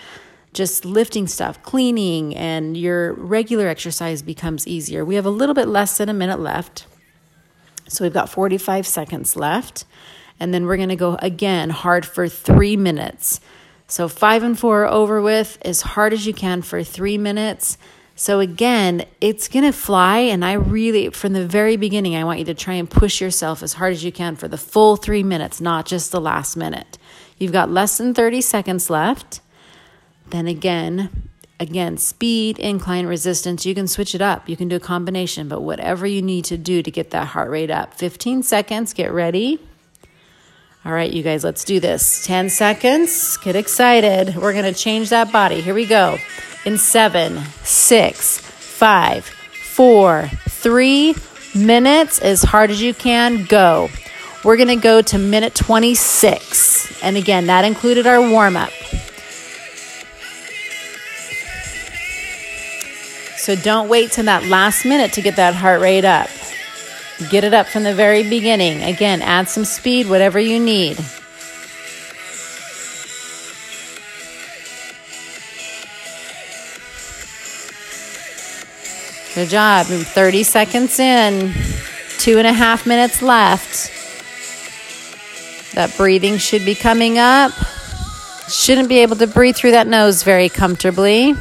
just 0.53 0.85
lifting 0.85 1.29
stuff, 1.29 1.63
cleaning, 1.63 2.35
and 2.35 2.77
your 2.77 3.13
regular 3.13 3.69
exercise 3.69 4.23
becomes 4.23 4.67
easier. 4.67 5.05
We 5.05 5.15
have 5.15 5.27
a 5.27 5.31
little 5.31 5.55
bit 5.55 5.69
less 5.69 5.99
than 5.99 6.09
a 6.09 6.15
minute 6.15 6.41
left. 6.41 6.87
So, 7.89 8.05
we've 8.05 8.13
got 8.13 8.29
45 8.29 8.89
seconds 8.89 9.37
left. 9.37 9.85
And 10.41 10.53
then 10.53 10.67
we're 10.67 10.77
going 10.77 10.91
to 10.91 10.97
go 10.97 11.17
again 11.23 11.71
hard 11.71 12.05
for 12.05 12.29
three 12.29 12.77
minutes. 12.77 13.41
So, 13.89 14.09
five 14.09 14.43
and 14.43 14.59
four 14.59 14.83
are 14.85 14.93
over 14.93 15.23
with 15.23 15.59
as 15.63 15.83
hard 15.83 16.13
as 16.13 16.27
you 16.27 16.35
can 16.35 16.63
for 16.63 16.83
three 16.83 17.19
minutes. 17.19 17.79
So, 18.17 18.41
again, 18.41 19.05
it's 19.21 19.47
going 19.47 19.65
to 19.65 19.73
fly. 19.73 20.19
And 20.19 20.45
I 20.45 20.55
really, 20.55 21.11
from 21.11 21.35
the 21.35 21.47
very 21.47 21.77
beginning, 21.77 22.17
I 22.17 22.25
want 22.25 22.41
you 22.41 22.45
to 22.47 22.55
try 22.55 22.75
and 22.75 22.91
push 22.91 23.21
yourself 23.21 23.63
as 23.63 23.75
hard 23.75 23.93
as 23.93 24.03
you 24.03 24.11
can 24.11 24.35
for 24.35 24.49
the 24.49 24.59
full 24.59 24.97
three 24.97 25.23
minutes, 25.23 25.61
not 25.61 25.87
just 25.87 26.11
the 26.11 26.21
last 26.21 26.57
minute. 26.57 26.99
You've 27.39 27.53
got 27.53 27.71
less 27.71 27.99
than 27.99 28.13
30 28.13 28.41
seconds 28.41 28.91
left. 28.91 29.41
Then 30.31 30.49
again, 30.49 31.31
again, 31.61 31.97
speed, 31.97 32.59
incline, 32.59 33.07
resistance, 33.07 33.65
you 33.65 33.75
can 33.75 33.87
switch 33.87 34.15
it 34.15 34.23
up. 34.23 34.49
You 34.49 34.57
can 34.57 34.67
do 34.67 34.77
a 34.77 34.81
combination, 34.81 35.47
but 35.47 35.61
whatever 35.61 36.07
you 36.07 36.23
need 36.23 36.45
to 36.47 36.59
do 36.59 36.83
to 36.83 36.91
get 36.91 37.11
that 37.11 37.29
heart 37.29 37.51
rate 37.51 37.71
up. 37.71 37.95
15 37.95 38.43
seconds, 38.43 38.93
get 38.93 39.13
ready. 39.13 39.61
All 40.87 40.93
right, 40.93 41.13
you 41.13 41.25
guys, 41.25 41.43
let's 41.43 41.65
do 41.65 41.81
this. 41.81 42.25
10 42.27 42.49
seconds. 42.49 43.39
Get 43.39 43.57
excited. 43.57 44.37
We're 44.37 44.53
going 44.53 44.73
to 44.73 44.81
change 44.81 45.11
that 45.11 45.33
body. 45.33 45.61
Here 45.61 45.75
we 45.75 45.85
go. 45.85 46.17
In 46.65 46.79
seven, 46.79 47.43
six, 47.65 48.39
five, 48.39 49.25
four, 49.25 50.31
three 50.49 51.17
minutes, 51.57 52.21
as 52.21 52.45
hard 52.45 52.71
as 52.71 52.81
you 52.81 52.95
can, 52.95 53.47
go. 53.47 53.89
We're 54.45 54.57
going 54.57 54.69
to 54.69 54.77
go 54.77 55.03
to 55.03 55.19
minute 55.19 55.57
26. 55.57 57.03
And 57.03 57.17
again, 57.17 57.47
that 57.47 57.65
included 57.65 58.07
our 58.07 58.21
warm 58.21 58.57
up. 58.57 58.71
So 63.39 63.57
don't 63.57 63.89
wait 63.89 64.13
till 64.13 64.27
that 64.27 64.45
last 64.45 64.85
minute 64.85 65.13
to 65.15 65.21
get 65.21 65.35
that 65.35 65.57
heart 65.57 65.81
rate 65.81 66.05
up. 66.05 66.29
Get 67.31 67.45
it 67.45 67.55
up 67.55 67.67
from 67.67 67.83
the 67.83 67.95
very 67.95 68.29
beginning. 68.29 68.83
Again, 68.83 69.23
add 69.23 69.49
some 69.49 69.65
speed, 69.65 70.07
whatever 70.07 70.39
you 70.39 70.61
need. 70.61 70.99
Good 79.35 79.49
job. 79.49 79.87
30 79.87 80.43
seconds 80.43 80.99
in, 80.99 81.55
two 82.19 82.37
and 82.37 82.47
a 82.47 82.53
half 82.53 82.87
minutes 82.87 83.23
left. 83.23 83.93
That 85.75 85.97
breathing 85.97 86.37
should 86.37 86.67
be 86.67 86.75
coming 86.75 87.19
up. 87.19 87.53
Shouldn't 88.49 88.91
be 88.91 88.99
able 88.99 89.17
to 89.17 89.27
breathe 89.27 89.57
through 89.57 89.71
that 89.73 89.87
nose 89.87 90.23
very 90.23 90.51
comfortably. 90.51 91.35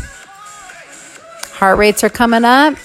Heart 1.51 1.77
rates 1.77 2.03
are 2.03 2.09
coming 2.09 2.45
up 2.45 2.77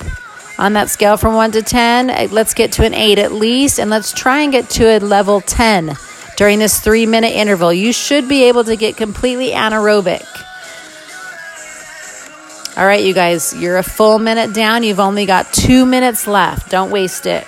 on 0.61 0.75
that 0.75 0.91
scale 0.91 1.17
from 1.17 1.35
1 1.35 1.53
to 1.53 1.63
10, 1.63 2.11
eh, 2.11 2.29
let's 2.31 2.53
get 2.53 2.73
to 2.73 2.85
an 2.85 2.93
8 2.93 3.19
at 3.19 3.33
least, 3.33 3.81
and 3.81 3.89
let's 3.89 4.13
try 4.13 4.43
and 4.43 4.53
get 4.53 4.69
to 4.71 4.85
a 4.85 5.01
level 5.01 5.41
10 5.41 5.97
during 6.37 6.59
this 6.59 6.79
three 6.81 7.07
minute 7.07 7.33
interval. 7.33 7.73
You 7.73 7.95
should 7.95 8.29
be 8.29 8.45
able 8.45 8.65
to 8.65 8.77
get 8.77 8.99
completely 8.99 9.53
anaerobic. 9.53 10.27
All 12.77 12.85
right, 12.87 13.03
you 13.03 13.15
guys, 13.15 13.55
you're 13.55 13.79
a 13.79 13.83
full 13.83 14.19
minute 14.19 14.55
down. 14.55 14.83
You've 14.83 15.01
only 15.01 15.25
got 15.25 15.51
two 15.53 15.87
minutes 15.87 16.27
left. 16.27 16.71
Don't 16.71 16.91
waste 16.91 17.25
it. 17.25 17.47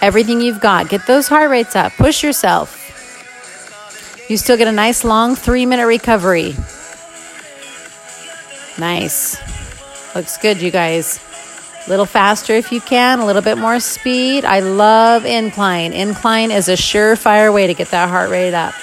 Everything 0.00 0.40
you've 0.40 0.60
got, 0.60 0.88
get 0.88 1.06
those 1.06 1.28
heart 1.28 1.50
rates 1.50 1.76
up. 1.76 1.92
Push 1.92 2.22
yourself. 2.22 2.80
You 4.30 4.38
still 4.38 4.56
get 4.56 4.66
a 4.66 4.72
nice 4.72 5.04
long 5.04 5.36
three 5.36 5.66
minute 5.66 5.86
recovery. 5.86 6.56
Nice. 8.78 9.36
Looks 10.14 10.38
good, 10.38 10.62
you 10.62 10.70
guys. 10.70 11.20
A 11.86 11.90
little 11.90 12.06
faster 12.06 12.54
if 12.54 12.72
you 12.72 12.80
can, 12.80 13.20
a 13.20 13.26
little 13.26 13.42
bit 13.42 13.58
more 13.58 13.78
speed. 13.78 14.44
I 14.44 14.60
love 14.60 15.26
incline. 15.26 15.92
Incline 15.92 16.50
is 16.50 16.68
a 16.68 16.74
surefire 16.74 17.52
way 17.52 17.66
to 17.66 17.74
get 17.74 17.88
that 17.88 18.08
heart 18.08 18.30
rate 18.30 18.54
up. 18.54 18.74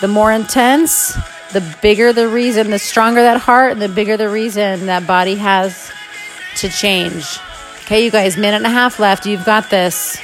The 0.00 0.08
more 0.08 0.32
intense, 0.32 1.14
the 1.52 1.76
bigger 1.82 2.12
the 2.12 2.28
reason, 2.28 2.70
the 2.70 2.78
stronger 2.78 3.22
that 3.22 3.40
heart, 3.40 3.72
and 3.72 3.82
the 3.82 3.88
bigger 3.88 4.16
the 4.16 4.28
reason 4.28 4.86
that 4.86 5.06
body 5.06 5.34
has 5.36 5.90
to 6.56 6.68
change. 6.68 7.38
Okay, 7.82 8.04
you 8.04 8.10
guys, 8.10 8.36
minute 8.36 8.56
and 8.56 8.66
a 8.66 8.70
half 8.70 8.98
left. 8.98 9.26
You've 9.26 9.44
got 9.44 9.70
this. 9.70 10.18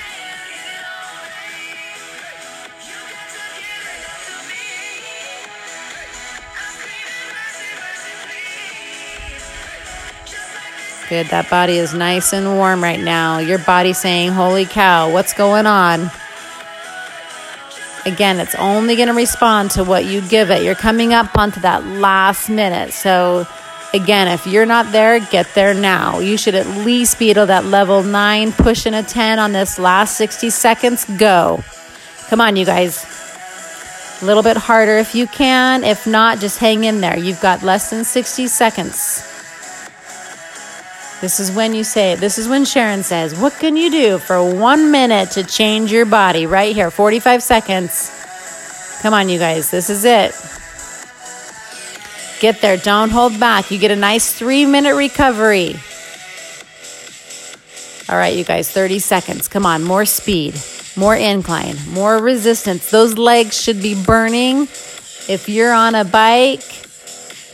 Good. 11.12 11.26
That 11.26 11.50
body 11.50 11.76
is 11.76 11.92
nice 11.92 12.32
and 12.32 12.56
warm 12.56 12.82
right 12.82 12.98
now. 12.98 13.36
Your 13.36 13.58
body 13.58 13.92
saying, 13.92 14.32
Holy 14.32 14.64
cow, 14.64 15.12
what's 15.12 15.34
going 15.34 15.66
on? 15.66 16.10
Again, 18.06 18.40
it's 18.40 18.54
only 18.54 18.96
going 18.96 19.08
to 19.08 19.14
respond 19.14 19.72
to 19.72 19.84
what 19.84 20.06
you 20.06 20.22
give 20.22 20.50
it. 20.50 20.62
You're 20.62 20.74
coming 20.74 21.12
up 21.12 21.36
onto 21.36 21.60
that 21.60 21.84
last 21.84 22.48
minute. 22.48 22.94
So 22.94 23.46
Again, 23.92 24.26
if 24.28 24.46
you're 24.46 24.64
not 24.64 24.90
there, 24.90 25.20
get 25.20 25.54
there 25.54 25.74
now. 25.74 26.20
You 26.20 26.38
should 26.38 26.54
at 26.54 26.66
least 26.66 27.18
be 27.18 27.30
at 27.32 27.46
that 27.46 27.66
level 27.66 28.02
nine, 28.02 28.50
pushing 28.50 28.94
a 28.94 29.02
10 29.02 29.38
on 29.38 29.52
this 29.52 29.78
last 29.78 30.16
60 30.16 30.48
seconds. 30.48 31.04
Go. 31.18 31.62
Come 32.28 32.40
on, 32.40 32.56
you 32.56 32.64
guys. 32.64 33.04
A 34.22 34.24
little 34.24 34.42
bit 34.42 34.56
harder 34.56 34.96
if 34.96 35.14
you 35.14 35.26
can. 35.26 35.84
If 35.84 36.06
not, 36.06 36.38
just 36.38 36.58
hang 36.58 36.84
in 36.84 37.02
there. 37.02 37.18
You've 37.18 37.42
got 37.42 37.62
less 37.62 37.90
than 37.90 38.04
60 38.04 38.46
seconds. 38.46 39.28
This 41.22 41.38
is 41.38 41.52
when 41.52 41.72
you 41.72 41.84
say, 41.84 42.16
this 42.16 42.36
is 42.36 42.48
when 42.48 42.64
Sharon 42.64 43.04
says, 43.04 43.38
What 43.38 43.52
can 43.52 43.76
you 43.76 43.92
do 43.92 44.18
for 44.18 44.42
one 44.42 44.90
minute 44.90 45.30
to 45.30 45.44
change 45.44 45.92
your 45.92 46.04
body? 46.04 46.46
Right 46.46 46.74
here, 46.74 46.90
45 46.90 47.44
seconds. 47.44 48.10
Come 49.02 49.14
on, 49.14 49.28
you 49.28 49.38
guys, 49.38 49.70
this 49.70 49.88
is 49.88 50.04
it. 50.04 50.34
Get 52.40 52.60
there, 52.60 52.76
don't 52.76 53.10
hold 53.10 53.38
back. 53.38 53.70
You 53.70 53.78
get 53.78 53.92
a 53.92 53.96
nice 53.96 54.34
three 54.36 54.66
minute 54.66 54.96
recovery. 54.96 55.76
All 58.08 58.18
right, 58.18 58.36
you 58.36 58.42
guys, 58.42 58.68
30 58.68 58.98
seconds. 58.98 59.46
Come 59.46 59.64
on, 59.64 59.84
more 59.84 60.04
speed, 60.04 60.56
more 60.96 61.14
incline, 61.14 61.76
more 61.90 62.18
resistance. 62.18 62.90
Those 62.90 63.16
legs 63.16 63.56
should 63.62 63.80
be 63.80 63.94
burning. 63.94 64.62
If 65.28 65.48
you're 65.48 65.72
on 65.72 65.94
a 65.94 66.04
bike, 66.04 66.64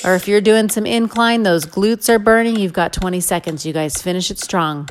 or 0.05 0.15
if 0.15 0.29
you're 0.29 0.41
doing 0.41 0.69
some 0.69 0.87
incline, 0.87 1.43
those 1.43 1.65
glutes 1.65 2.09
are 2.09 2.19
burning. 2.19 2.57
You've 2.57 2.73
got 2.73 2.93
20 2.93 3.21
seconds. 3.21 3.67
You 3.67 3.73
guys 3.73 4.01
finish 4.01 4.31
it 4.31 4.39
strong. 4.39 4.89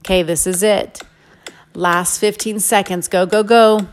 Okay, 0.00 0.22
this 0.22 0.46
is 0.46 0.62
it. 0.62 1.00
Last 1.74 2.18
15 2.18 2.60
seconds. 2.60 3.08
Go, 3.08 3.26
go, 3.26 3.42
go. 3.42 3.88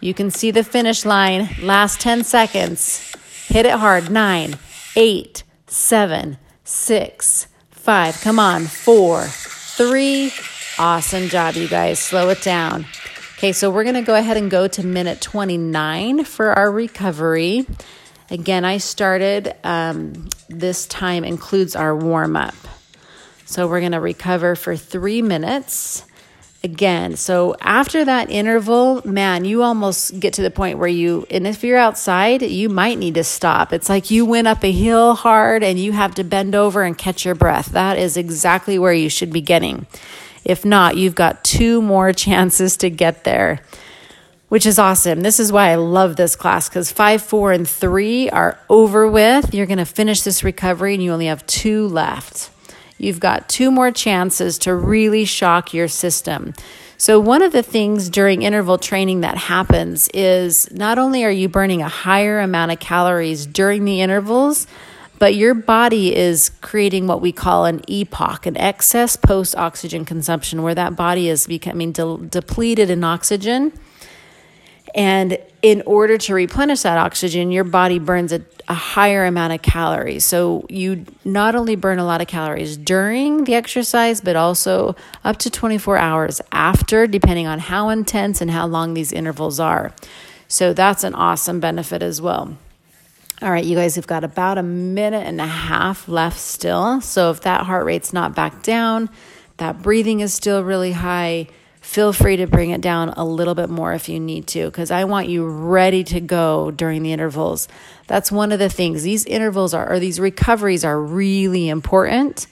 You 0.00 0.14
can 0.14 0.30
see 0.30 0.50
the 0.50 0.64
finish 0.64 1.04
line. 1.04 1.48
Last 1.60 2.00
10 2.00 2.24
seconds. 2.24 3.14
Hit 3.48 3.66
it 3.66 3.72
hard. 3.72 4.10
Nine, 4.10 4.56
eight, 4.96 5.42
seven, 5.66 6.38
six, 6.64 7.48
five. 7.70 8.20
Come 8.20 8.38
on. 8.38 8.64
Four, 8.64 9.24
three. 9.24 10.32
Awesome 10.78 11.28
job, 11.28 11.54
you 11.54 11.68
guys. 11.68 11.98
Slow 11.98 12.28
it 12.28 12.42
down. 12.42 12.86
Okay, 13.38 13.52
so 13.52 13.70
we're 13.70 13.84
going 13.84 13.96
to 13.96 14.02
go 14.02 14.14
ahead 14.14 14.36
and 14.36 14.50
go 14.50 14.66
to 14.66 14.82
minute 14.84 15.20
29 15.20 16.24
for 16.24 16.52
our 16.52 16.70
recovery. 16.70 17.66
Again, 18.30 18.64
I 18.64 18.78
started, 18.78 19.54
um, 19.62 20.28
this 20.48 20.86
time 20.86 21.24
includes 21.24 21.76
our 21.76 21.94
warm 21.94 22.36
up. 22.36 22.54
So 23.44 23.68
we're 23.68 23.80
going 23.80 23.92
to 23.92 24.00
recover 24.00 24.56
for 24.56 24.76
three 24.76 25.22
minutes. 25.22 26.04
Again, 26.64 27.14
so 27.14 27.54
after 27.60 28.04
that 28.04 28.28
interval, 28.28 29.06
man, 29.06 29.44
you 29.44 29.62
almost 29.62 30.18
get 30.18 30.34
to 30.34 30.42
the 30.42 30.50
point 30.50 30.78
where 30.78 30.88
you, 30.88 31.24
and 31.30 31.46
if 31.46 31.62
you're 31.62 31.78
outside, 31.78 32.42
you 32.42 32.68
might 32.68 32.98
need 32.98 33.14
to 33.14 33.22
stop. 33.22 33.72
It's 33.72 33.88
like 33.88 34.10
you 34.10 34.26
went 34.26 34.48
up 34.48 34.64
a 34.64 34.72
hill 34.72 35.14
hard 35.14 35.62
and 35.62 35.78
you 35.78 35.92
have 35.92 36.16
to 36.16 36.24
bend 36.24 36.56
over 36.56 36.82
and 36.82 36.98
catch 36.98 37.24
your 37.24 37.36
breath. 37.36 37.66
That 37.66 37.98
is 37.98 38.16
exactly 38.16 38.80
where 38.80 38.92
you 38.92 39.08
should 39.08 39.32
be 39.32 39.40
getting. 39.40 39.86
If 40.44 40.64
not, 40.64 40.96
you've 40.96 41.14
got 41.14 41.44
two 41.44 41.80
more 41.80 42.12
chances 42.24 42.76
to 42.78 42.90
get 42.90 43.22
there 43.22 43.60
which 44.48 44.66
is 44.66 44.78
awesome. 44.78 45.20
This 45.20 45.40
is 45.40 45.50
why 45.50 45.70
I 45.70 45.74
love 45.74 46.16
this 46.16 46.36
class 46.36 46.68
because 46.68 46.92
five, 46.92 47.22
four, 47.22 47.52
and 47.52 47.68
three 47.68 48.30
are 48.30 48.58
over 48.68 49.08
with. 49.08 49.52
You're 49.52 49.66
going 49.66 49.78
to 49.78 49.84
finish 49.84 50.22
this 50.22 50.44
recovery 50.44 50.94
and 50.94 51.02
you 51.02 51.12
only 51.12 51.26
have 51.26 51.46
two 51.46 51.88
left. 51.88 52.50
You've 52.98 53.20
got 53.20 53.48
two 53.48 53.70
more 53.70 53.90
chances 53.90 54.58
to 54.58 54.74
really 54.74 55.24
shock 55.24 55.74
your 55.74 55.88
system. 55.88 56.54
So, 56.98 57.20
one 57.20 57.42
of 57.42 57.52
the 57.52 57.62
things 57.62 58.08
during 58.08 58.40
interval 58.40 58.78
training 58.78 59.20
that 59.20 59.36
happens 59.36 60.08
is 60.14 60.70
not 60.72 60.98
only 60.98 61.24
are 61.24 61.30
you 61.30 61.46
burning 61.46 61.82
a 61.82 61.88
higher 61.88 62.40
amount 62.40 62.72
of 62.72 62.80
calories 62.80 63.44
during 63.44 63.84
the 63.84 64.00
intervals, 64.00 64.66
but 65.18 65.34
your 65.34 65.52
body 65.52 66.16
is 66.16 66.50
creating 66.62 67.06
what 67.06 67.20
we 67.20 67.32
call 67.32 67.66
an 67.66 67.80
EPOC, 67.80 68.46
an 68.46 68.56
excess 68.56 69.16
post 69.16 69.54
oxygen 69.56 70.06
consumption, 70.06 70.62
where 70.62 70.74
that 70.74 70.96
body 70.96 71.28
is 71.28 71.46
becoming 71.46 71.92
de- 71.92 72.18
depleted 72.28 72.88
in 72.88 73.04
oxygen 73.04 73.72
and 74.96 75.38
in 75.60 75.82
order 75.84 76.16
to 76.16 76.34
replenish 76.34 76.82
that 76.82 76.96
oxygen, 76.96 77.52
your 77.52 77.64
body 77.64 77.98
burns 77.98 78.32
a, 78.32 78.40
a, 78.66 78.74
higher 78.74 79.26
amount 79.26 79.52
of 79.52 79.60
calories. 79.60 80.24
So 80.24 80.64
you 80.70 81.04
not 81.22 81.54
only 81.54 81.76
burn 81.76 81.98
a 81.98 82.04
lot 82.04 82.22
of 82.22 82.28
calories 82.28 82.78
during 82.78 83.44
the 83.44 83.54
exercise, 83.54 84.22
but 84.22 84.36
also 84.36 84.96
up 85.22 85.36
to 85.38 85.50
24 85.50 85.98
hours 85.98 86.40
after, 86.50 87.06
depending 87.06 87.46
on 87.46 87.58
how 87.58 87.90
intense 87.90 88.40
and 88.40 88.50
how 88.50 88.66
long 88.66 88.94
these 88.94 89.12
intervals 89.12 89.60
are. 89.60 89.92
So 90.48 90.72
that's 90.72 91.04
an 91.04 91.14
awesome 91.14 91.60
benefit 91.60 92.02
as 92.02 92.22
well. 92.22 92.56
All 93.42 93.50
right, 93.50 93.64
you 93.64 93.76
guys 93.76 93.96
have 93.96 94.06
got 94.06 94.24
about 94.24 94.56
a 94.56 94.62
minute 94.62 95.26
and 95.26 95.42
a 95.42 95.46
half 95.46 96.08
left 96.08 96.40
still. 96.40 97.02
So 97.02 97.30
if 97.30 97.42
that 97.42 97.66
heart 97.66 97.84
rate's 97.84 98.14
not 98.14 98.34
back 98.34 98.62
down, 98.62 99.10
that 99.58 99.82
breathing 99.82 100.20
is 100.20 100.32
still 100.32 100.64
really 100.64 100.92
high 100.92 101.48
feel 101.86 102.12
free 102.12 102.36
to 102.36 102.46
bring 102.46 102.70
it 102.70 102.80
down 102.80 103.10
a 103.10 103.24
little 103.24 103.54
bit 103.54 103.70
more 103.70 103.94
if 103.94 104.08
you 104.08 104.18
need 104.18 104.46
to, 104.48 104.66
because 104.66 104.90
I 104.90 105.04
want 105.04 105.28
you 105.28 105.46
ready 105.46 106.02
to 106.04 106.20
go 106.20 106.72
during 106.72 107.04
the 107.04 107.12
intervals. 107.12 107.68
That's 108.08 108.30
one 108.30 108.50
of 108.50 108.58
the 108.58 108.68
things. 108.68 109.04
These 109.04 109.24
intervals 109.24 109.72
are, 109.72 109.90
or 109.90 110.00
these 110.00 110.18
recoveries 110.18 110.84
are 110.84 111.00
really 111.00 111.68
important. 111.68 112.48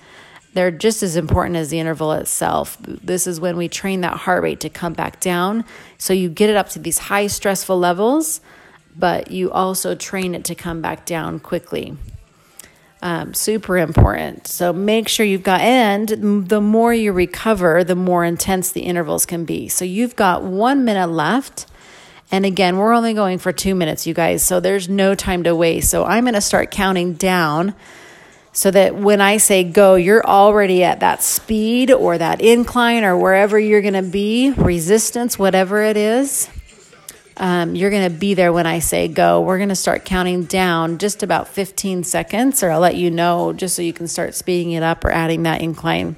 They're 0.55 0.71
just 0.71 1.03
as 1.03 1.17
important 1.17 1.57
as 1.57 1.69
the 1.69 1.81
interval 1.81 2.13
itself. 2.13 2.79
This 2.81 3.27
is 3.27 3.41
when 3.41 3.57
we 3.57 3.69
train 3.69 4.03
that 4.03 4.17
heart 4.19 4.45
rate 4.45 4.61
to 4.61 4.71
come 4.71 4.93
back 4.93 5.21
down. 5.21 5.65
So 5.99 6.13
you 6.13 6.29
get 6.29 6.49
it 6.49 6.57
up 6.57 6.69
to 6.71 6.79
these 6.79 6.99
high 6.99 7.27
stressful 7.27 7.77
levels, 7.77 8.41
but 8.97 9.33
you 9.33 9.51
also 9.51 9.97
train 9.97 10.37
it 10.37 10.45
to 10.45 10.55
come 10.55 10.81
back 10.81 11.05
down 11.05 11.41
quickly 11.41 11.97
um, 13.05 13.35
super 13.35 13.77
important. 13.77 14.47
So 14.47 14.73
make 14.73 15.09
sure 15.09 15.27
you've 15.27 15.43
got, 15.43 15.61
and 15.61 16.49
the 16.49 16.63
more 16.63 16.93
you 16.95 17.13
recover, 17.13 17.85
the 17.85 17.95
more 17.95 18.25
intense 18.25 18.73
the 18.73 18.81
intervals 18.81 19.27
can 19.27 19.45
be. 19.45 19.69
So 19.69 19.85
you've 19.85 20.17
got 20.17 20.43
one 20.43 20.87
minute 20.87 21.09
left. 21.09 21.67
And 22.33 22.47
again, 22.47 22.79
we're 22.79 22.95
only 22.95 23.13
going 23.13 23.39
for 23.39 23.53
two 23.53 23.75
minutes, 23.75 24.07
you 24.07 24.15
guys. 24.15 24.43
So 24.43 24.59
there's 24.59 24.89
no 24.89 25.15
time 25.15 25.43
to 25.43 25.55
waste. 25.55 25.91
So 25.91 26.07
I'm 26.07 26.25
going 26.25 26.33
to 26.33 26.41
start 26.41 26.71
counting 26.71 27.13
down 27.13 27.75
so 28.53 28.71
that 28.71 28.97
when 28.97 29.21
I 29.21 29.37
say 29.37 29.65
go, 29.65 29.97
you're 29.97 30.25
already 30.25 30.83
at 30.83 31.01
that 31.01 31.23
speed 31.23 31.91
or 31.91 32.17
that 32.17 32.41
incline 32.41 33.05
or 33.05 33.19
wherever 33.19 33.59
you're 33.59 33.83
going 33.83 33.95
to 33.95 34.03
be, 34.03 34.51
resistance, 34.53 35.39
whatever 35.39 35.83
it 35.83 35.99
is. 35.99 36.49
Um, 37.37 37.75
you're 37.75 37.91
going 37.91 38.11
to 38.11 38.17
be 38.17 38.35
there 38.35 38.53
when 38.53 38.67
I 38.67 38.79
say 38.79 39.09
go. 39.09 39.41
We're 39.41 39.59
going 39.59 39.71
to 39.71 39.77
start 39.77 40.05
counting 40.05 40.45
down 40.45 40.99
just 40.99 41.23
about 41.23 41.49
15 41.49 42.05
seconds, 42.05 42.63
or 42.63 42.71
I'll 42.71 42.81
let 42.81 42.97
you 42.97 43.11
know 43.11 43.53
just 43.53 43.75
so 43.75 43.83
you 43.83 43.93
can 43.93 44.07
start 44.07 44.35
speeding 44.35 44.73
it 44.73 44.83
up 44.83 45.05
or 45.05 45.11
adding 45.11 45.43
that 45.43 45.61
incline. 45.61 46.17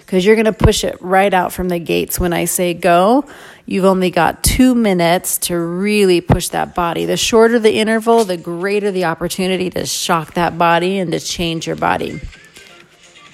Because 0.00 0.24
you're 0.24 0.36
going 0.36 0.44
to 0.44 0.52
push 0.52 0.84
it 0.84 1.00
right 1.00 1.32
out 1.32 1.52
from 1.52 1.68
the 1.68 1.78
gates 1.78 2.20
when 2.20 2.32
I 2.32 2.44
say 2.44 2.74
go. 2.74 3.24
You've 3.64 3.86
only 3.86 4.10
got 4.10 4.44
two 4.44 4.74
minutes 4.74 5.38
to 5.38 5.58
really 5.58 6.20
push 6.20 6.50
that 6.50 6.74
body. 6.74 7.06
The 7.06 7.16
shorter 7.16 7.58
the 7.58 7.72
interval, 7.72 8.24
the 8.24 8.36
greater 8.36 8.92
the 8.92 9.06
opportunity 9.06 9.70
to 9.70 9.86
shock 9.86 10.34
that 10.34 10.56
body 10.56 10.98
and 10.98 11.10
to 11.10 11.18
change 11.18 11.66
your 11.66 11.74
body. 11.74 12.20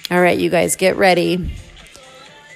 All 0.09 0.19
right, 0.19 0.37
you 0.37 0.49
guys, 0.49 0.75
get 0.75 0.95
ready. 0.95 1.51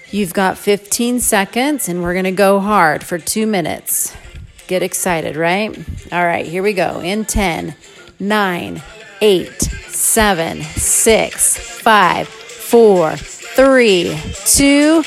You've 0.09 0.33
got 0.33 0.57
15 0.57 1.19
seconds, 1.19 1.89
and 1.89 2.01
we're 2.01 2.13
going 2.13 2.25
to 2.25 2.31
go 2.31 2.59
hard 2.59 3.03
for 3.03 3.17
two 3.17 3.45
minutes. 3.45 4.15
Get 4.67 4.81
excited, 4.81 5.35
right? 5.35 5.77
All 6.11 6.23
right, 6.25 6.45
here 6.45 6.63
we 6.63 6.73
go. 6.73 7.01
In 7.01 7.25
10, 7.25 7.75
9, 8.19 8.81
8, 9.19 9.61
7, 9.61 10.61
6, 10.61 11.57
5, 11.57 12.27
4, 12.27 13.15
3, 13.17 14.19
2, 14.45 15.03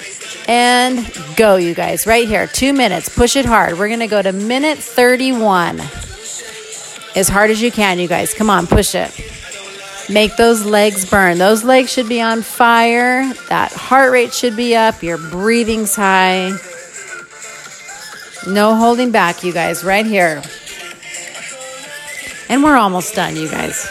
and 0.48 1.12
go, 1.36 1.56
you 1.56 1.74
guys. 1.74 2.06
Right 2.06 2.28
here, 2.28 2.46
two 2.46 2.72
minutes. 2.72 3.08
Push 3.08 3.36
it 3.36 3.46
hard. 3.46 3.78
We're 3.78 3.88
going 3.88 4.00
to 4.00 4.06
go 4.06 4.20
to 4.20 4.32
minute 4.32 4.78
31. 4.78 5.80
As 7.16 7.28
hard 7.28 7.50
as 7.50 7.62
you 7.62 7.72
can, 7.72 7.98
you 7.98 8.08
guys. 8.08 8.34
Come 8.34 8.50
on, 8.50 8.66
push 8.66 8.94
it. 8.94 9.29
Make 10.10 10.36
those 10.36 10.64
legs 10.64 11.08
burn. 11.08 11.38
Those 11.38 11.62
legs 11.62 11.92
should 11.92 12.08
be 12.08 12.20
on 12.20 12.42
fire. 12.42 13.32
That 13.48 13.72
heart 13.72 14.10
rate 14.10 14.34
should 14.34 14.56
be 14.56 14.74
up. 14.74 15.04
Your 15.04 15.18
breathing's 15.18 15.94
high. 15.94 16.50
No 18.48 18.74
holding 18.74 19.12
back, 19.12 19.44
you 19.44 19.52
guys, 19.52 19.84
right 19.84 20.04
here. 20.04 20.42
And 22.48 22.64
we're 22.64 22.76
almost 22.76 23.14
done, 23.14 23.36
you 23.36 23.48
guys. 23.48 23.86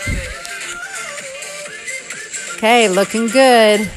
Okay, 2.55 2.89
looking 2.89 3.27
good. 3.27 3.89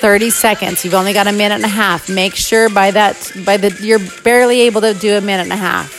30 0.00 0.30
seconds. 0.30 0.84
You've 0.84 0.94
only 0.94 1.12
got 1.12 1.26
a 1.26 1.32
minute 1.32 1.56
and 1.56 1.64
a 1.64 1.68
half. 1.68 2.08
Make 2.08 2.34
sure 2.34 2.70
by 2.70 2.92
that 2.92 3.32
by 3.44 3.58
the 3.58 3.76
you're 3.82 4.00
barely 4.22 4.62
able 4.62 4.80
to 4.80 4.94
do 4.94 5.16
a 5.16 5.20
minute 5.20 5.42
and 5.42 5.52
a 5.52 5.56
half. 5.56 5.97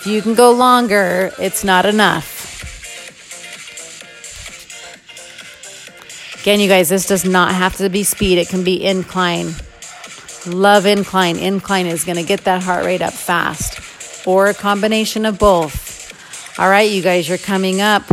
If 0.00 0.06
you 0.06 0.22
can 0.22 0.34
go 0.34 0.52
longer, 0.52 1.30
it's 1.38 1.62
not 1.62 1.84
enough. 1.84 2.40
Again, 6.40 6.58
you 6.58 6.68
guys, 6.68 6.88
this 6.88 7.06
does 7.06 7.26
not 7.26 7.54
have 7.54 7.76
to 7.76 7.90
be 7.90 8.02
speed, 8.02 8.38
it 8.38 8.48
can 8.48 8.64
be 8.64 8.82
incline. 8.82 9.52
Love 10.46 10.86
incline. 10.86 11.36
Incline 11.36 11.84
is 11.84 12.04
going 12.04 12.16
to 12.16 12.22
get 12.22 12.44
that 12.44 12.62
heart 12.62 12.86
rate 12.86 13.02
up 13.02 13.12
fast, 13.12 14.26
or 14.26 14.46
a 14.46 14.54
combination 14.54 15.26
of 15.26 15.38
both. 15.38 16.58
All 16.58 16.70
right, 16.70 16.90
you 16.90 17.02
guys, 17.02 17.28
you're 17.28 17.36
coming 17.36 17.82
up. 17.82 18.08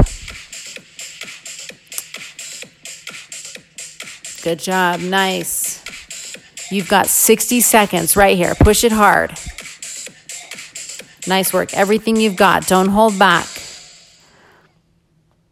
Good 4.43 4.59
job. 4.59 4.99
Nice. 4.99 5.81
You've 6.69 6.89
got 6.89 7.07
60 7.07 7.61
seconds 7.61 8.17
right 8.17 8.35
here. 8.35 8.55
Push 8.55 8.83
it 8.83 8.91
hard. 8.91 9.37
Nice 11.27 11.53
work. 11.53 11.73
Everything 11.73 12.15
you've 12.15 12.35
got. 12.35 12.67
Don't 12.67 12.89
hold 12.89 13.19
back. 13.19 13.47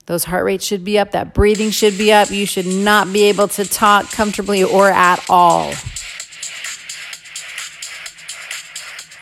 Those 0.05 0.23
heart 0.23 0.45
rates 0.45 0.65
should 0.65 0.85
be 0.85 0.99
up. 0.99 1.11
That 1.11 1.33
breathing 1.33 1.71
should 1.71 1.97
be 1.97 2.13
up. 2.13 2.29
You 2.29 2.45
should 2.45 2.67
not 2.67 3.11
be 3.11 3.23
able 3.23 3.47
to 3.49 3.65
talk 3.65 4.11
comfortably 4.11 4.63
or 4.63 4.89
at 4.89 5.25
all. 5.29 5.73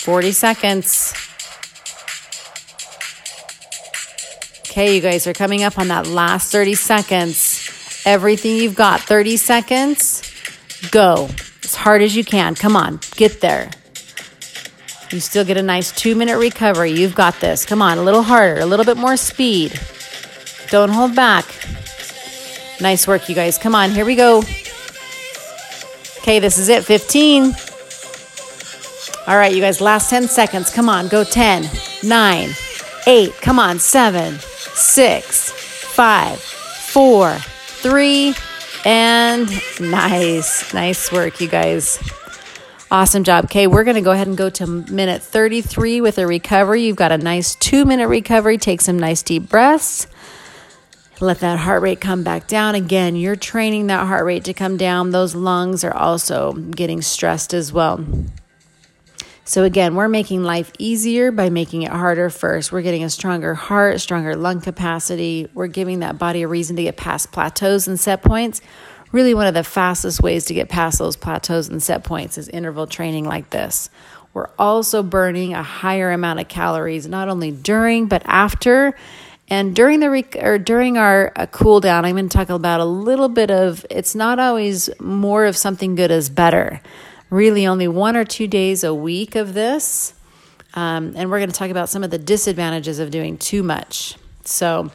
40 0.04 0.32
seconds. 0.34 1.14
Okay, 4.68 4.96
you 4.96 5.02
guys 5.02 5.28
are 5.28 5.34
coming 5.34 5.64
up 5.64 5.80
on 5.80 5.88
that 5.88 6.08
last 6.08 6.52
30 6.52 6.74
seconds. 6.76 8.02
Everything 8.06 8.58
you've 8.58 8.76
got, 8.76 9.00
30 9.00 9.38
seconds, 9.38 10.24
go 10.92 11.30
as 11.64 11.76
hard 11.76 12.02
as 12.02 12.16
you 12.16 12.26
can. 12.26 12.56
Come 12.56 12.76
on, 12.76 13.00
get 13.16 13.40
there. 13.40 13.70
You 15.14 15.20
still 15.20 15.46
get 15.46 15.58
a 15.58 15.62
nice 15.62 15.92
two 15.92 16.16
minute 16.16 16.40
recovery. 16.40 16.92
You've 16.92 17.14
got 17.14 17.40
this. 17.40 17.66
Come 17.66 17.84
on, 17.84 18.00
a 18.00 18.02
little 18.02 18.24
harder, 18.24 18.60
a 18.60 18.66
little 18.66 18.84
bit 18.84 18.98
more 18.98 19.16
speed. 19.16 19.80
Don't 20.72 20.90
hold 20.90 21.16
back. 21.16 21.46
Nice 22.82 23.08
work, 23.08 23.30
you 23.30 23.36
guys. 23.36 23.60
Come 23.60 23.76
on, 23.76 23.92
here 23.92 24.06
we 24.06 24.16
go. 24.16 24.40
Okay, 26.18 26.40
this 26.40 26.58
is 26.58 26.68
it. 26.68 26.84
15. 26.84 27.54
All 29.28 29.38
right, 29.38 29.54
you 29.54 29.62
guys, 29.62 29.82
last 29.82 30.10
10 30.10 30.28
seconds. 30.28 30.74
Come 30.74 30.90
on, 30.90 31.10
go 31.10 31.24
10, 31.24 31.70
9, 32.04 32.50
8. 33.06 33.34
Come 33.40 33.60
on, 33.60 33.78
7, 33.78 34.40
6, 34.40 35.52
5, 35.52 36.40
4, 36.40 37.38
3, 37.38 38.36
and 38.84 39.48
nice. 39.80 40.74
Nice 40.74 41.12
work, 41.12 41.40
you 41.40 41.48
guys. 41.48 42.00
Awesome 42.94 43.24
job. 43.24 43.46
Okay, 43.46 43.66
we're 43.66 43.86
going 43.86 43.96
to 43.96 44.02
go 44.02 44.12
ahead 44.12 44.28
and 44.28 44.38
go 44.38 44.52
to 44.52 44.68
minute 44.68 45.24
33 45.24 46.00
with 46.00 46.20
a 46.20 46.28
recovery. 46.28 46.84
You've 46.84 46.96
got 46.96 47.12
a 47.12 47.18
nice 47.18 47.56
two 47.56 47.86
minute 47.86 48.08
recovery. 48.08 48.60
Take 48.60 48.82
some 48.82 49.00
nice 49.00 49.24
deep 49.24 49.50
breaths. 49.50 50.06
Let 51.20 51.40
that 51.40 51.58
heart 51.58 51.82
rate 51.82 52.00
come 52.00 52.22
back 52.22 52.48
down. 52.48 52.76
Again, 52.76 53.16
you're 53.16 53.36
training 53.36 53.88
that 53.88 54.06
heart 54.06 54.26
rate 54.26 54.44
to 54.44 54.54
come 54.54 54.78
down. 54.78 55.10
Those 55.10 55.34
lungs 55.34 55.84
are 55.84 55.96
also 55.96 56.54
getting 56.54 57.02
stressed 57.02 57.52
as 57.52 57.74
well. 57.74 58.06
So, 59.44 59.64
again, 59.64 59.96
we're 59.96 60.08
making 60.08 60.44
life 60.44 60.72
easier 60.78 61.32
by 61.32 61.50
making 61.50 61.82
it 61.82 61.92
harder 61.92 62.30
first. 62.30 62.72
We're 62.72 62.84
getting 62.84 63.04
a 63.04 63.10
stronger 63.10 63.56
heart, 63.56 64.02
stronger 64.02 64.36
lung 64.36 64.62
capacity. 64.62 65.50
We're 65.56 65.66
giving 65.66 66.02
that 66.02 66.20
body 66.20 66.44
a 66.44 66.48
reason 66.48 66.76
to 66.76 66.84
get 66.84 66.96
past 66.96 67.32
plateaus 67.32 67.88
and 67.88 68.00
set 68.00 68.22
points. 68.22 68.62
Really, 69.14 69.34
one 69.34 69.48
of 69.48 69.54
the 69.54 69.64
fastest 69.64 70.22
ways 70.22 70.44
to 70.46 70.54
get 70.54 70.68
past 70.68 71.00
those 71.00 71.16
plateaus 71.16 71.70
and 71.70 71.82
set 71.82 72.04
points 72.04 72.38
is 72.38 72.50
interval 72.50 72.86
training 72.86 73.24
like 73.24 73.50
this. 73.50 73.90
We're 74.34 74.50
also 74.60 75.04
burning 75.04 75.54
a 75.54 75.64
higher 75.64 76.12
amount 76.12 76.42
of 76.42 76.50
calories, 76.50 77.08
not 77.08 77.30
only 77.30 77.52
during, 77.52 78.08
but 78.08 78.24
after. 78.26 78.98
And 79.48 79.74
during 79.74 80.02
the 80.02 80.10
rec- 80.10 80.36
or 80.36 80.58
during 80.58 80.98
our 80.98 81.32
uh, 81.38 81.46
cool 81.46 81.80
down, 81.80 82.04
I'm 82.04 82.16
going 82.16 82.28
to 82.28 82.38
talk 82.38 82.50
about 82.50 82.82
a 82.82 82.86
little 82.86 83.30
bit 83.30 83.52
of 83.52 83.86
it's 83.90 84.16
not 84.16 84.40
always 84.40 84.90
more 85.00 85.46
of 85.46 85.56
something 85.56 85.96
good 85.96 86.12
is 86.12 86.30
better 86.30 86.82
really 87.34 87.66
only 87.66 87.88
one 87.88 88.16
or 88.16 88.24
two 88.24 88.46
days 88.46 88.84
a 88.84 88.94
week 88.94 89.36
of 89.36 89.56
this. 89.56 90.14
Um, 90.76 91.14
and 91.16 91.32
we're 91.32 91.40
going 91.40 91.50
to 91.50 91.56
talk 91.56 91.72
about 91.72 91.90
some 91.90 92.04
of 92.04 92.12
the 92.12 92.20
disadvantages 92.20 93.00
of 93.00 93.10
doing 93.10 93.38
too 93.38 93.64
much. 93.64 94.16
So, 94.46 94.92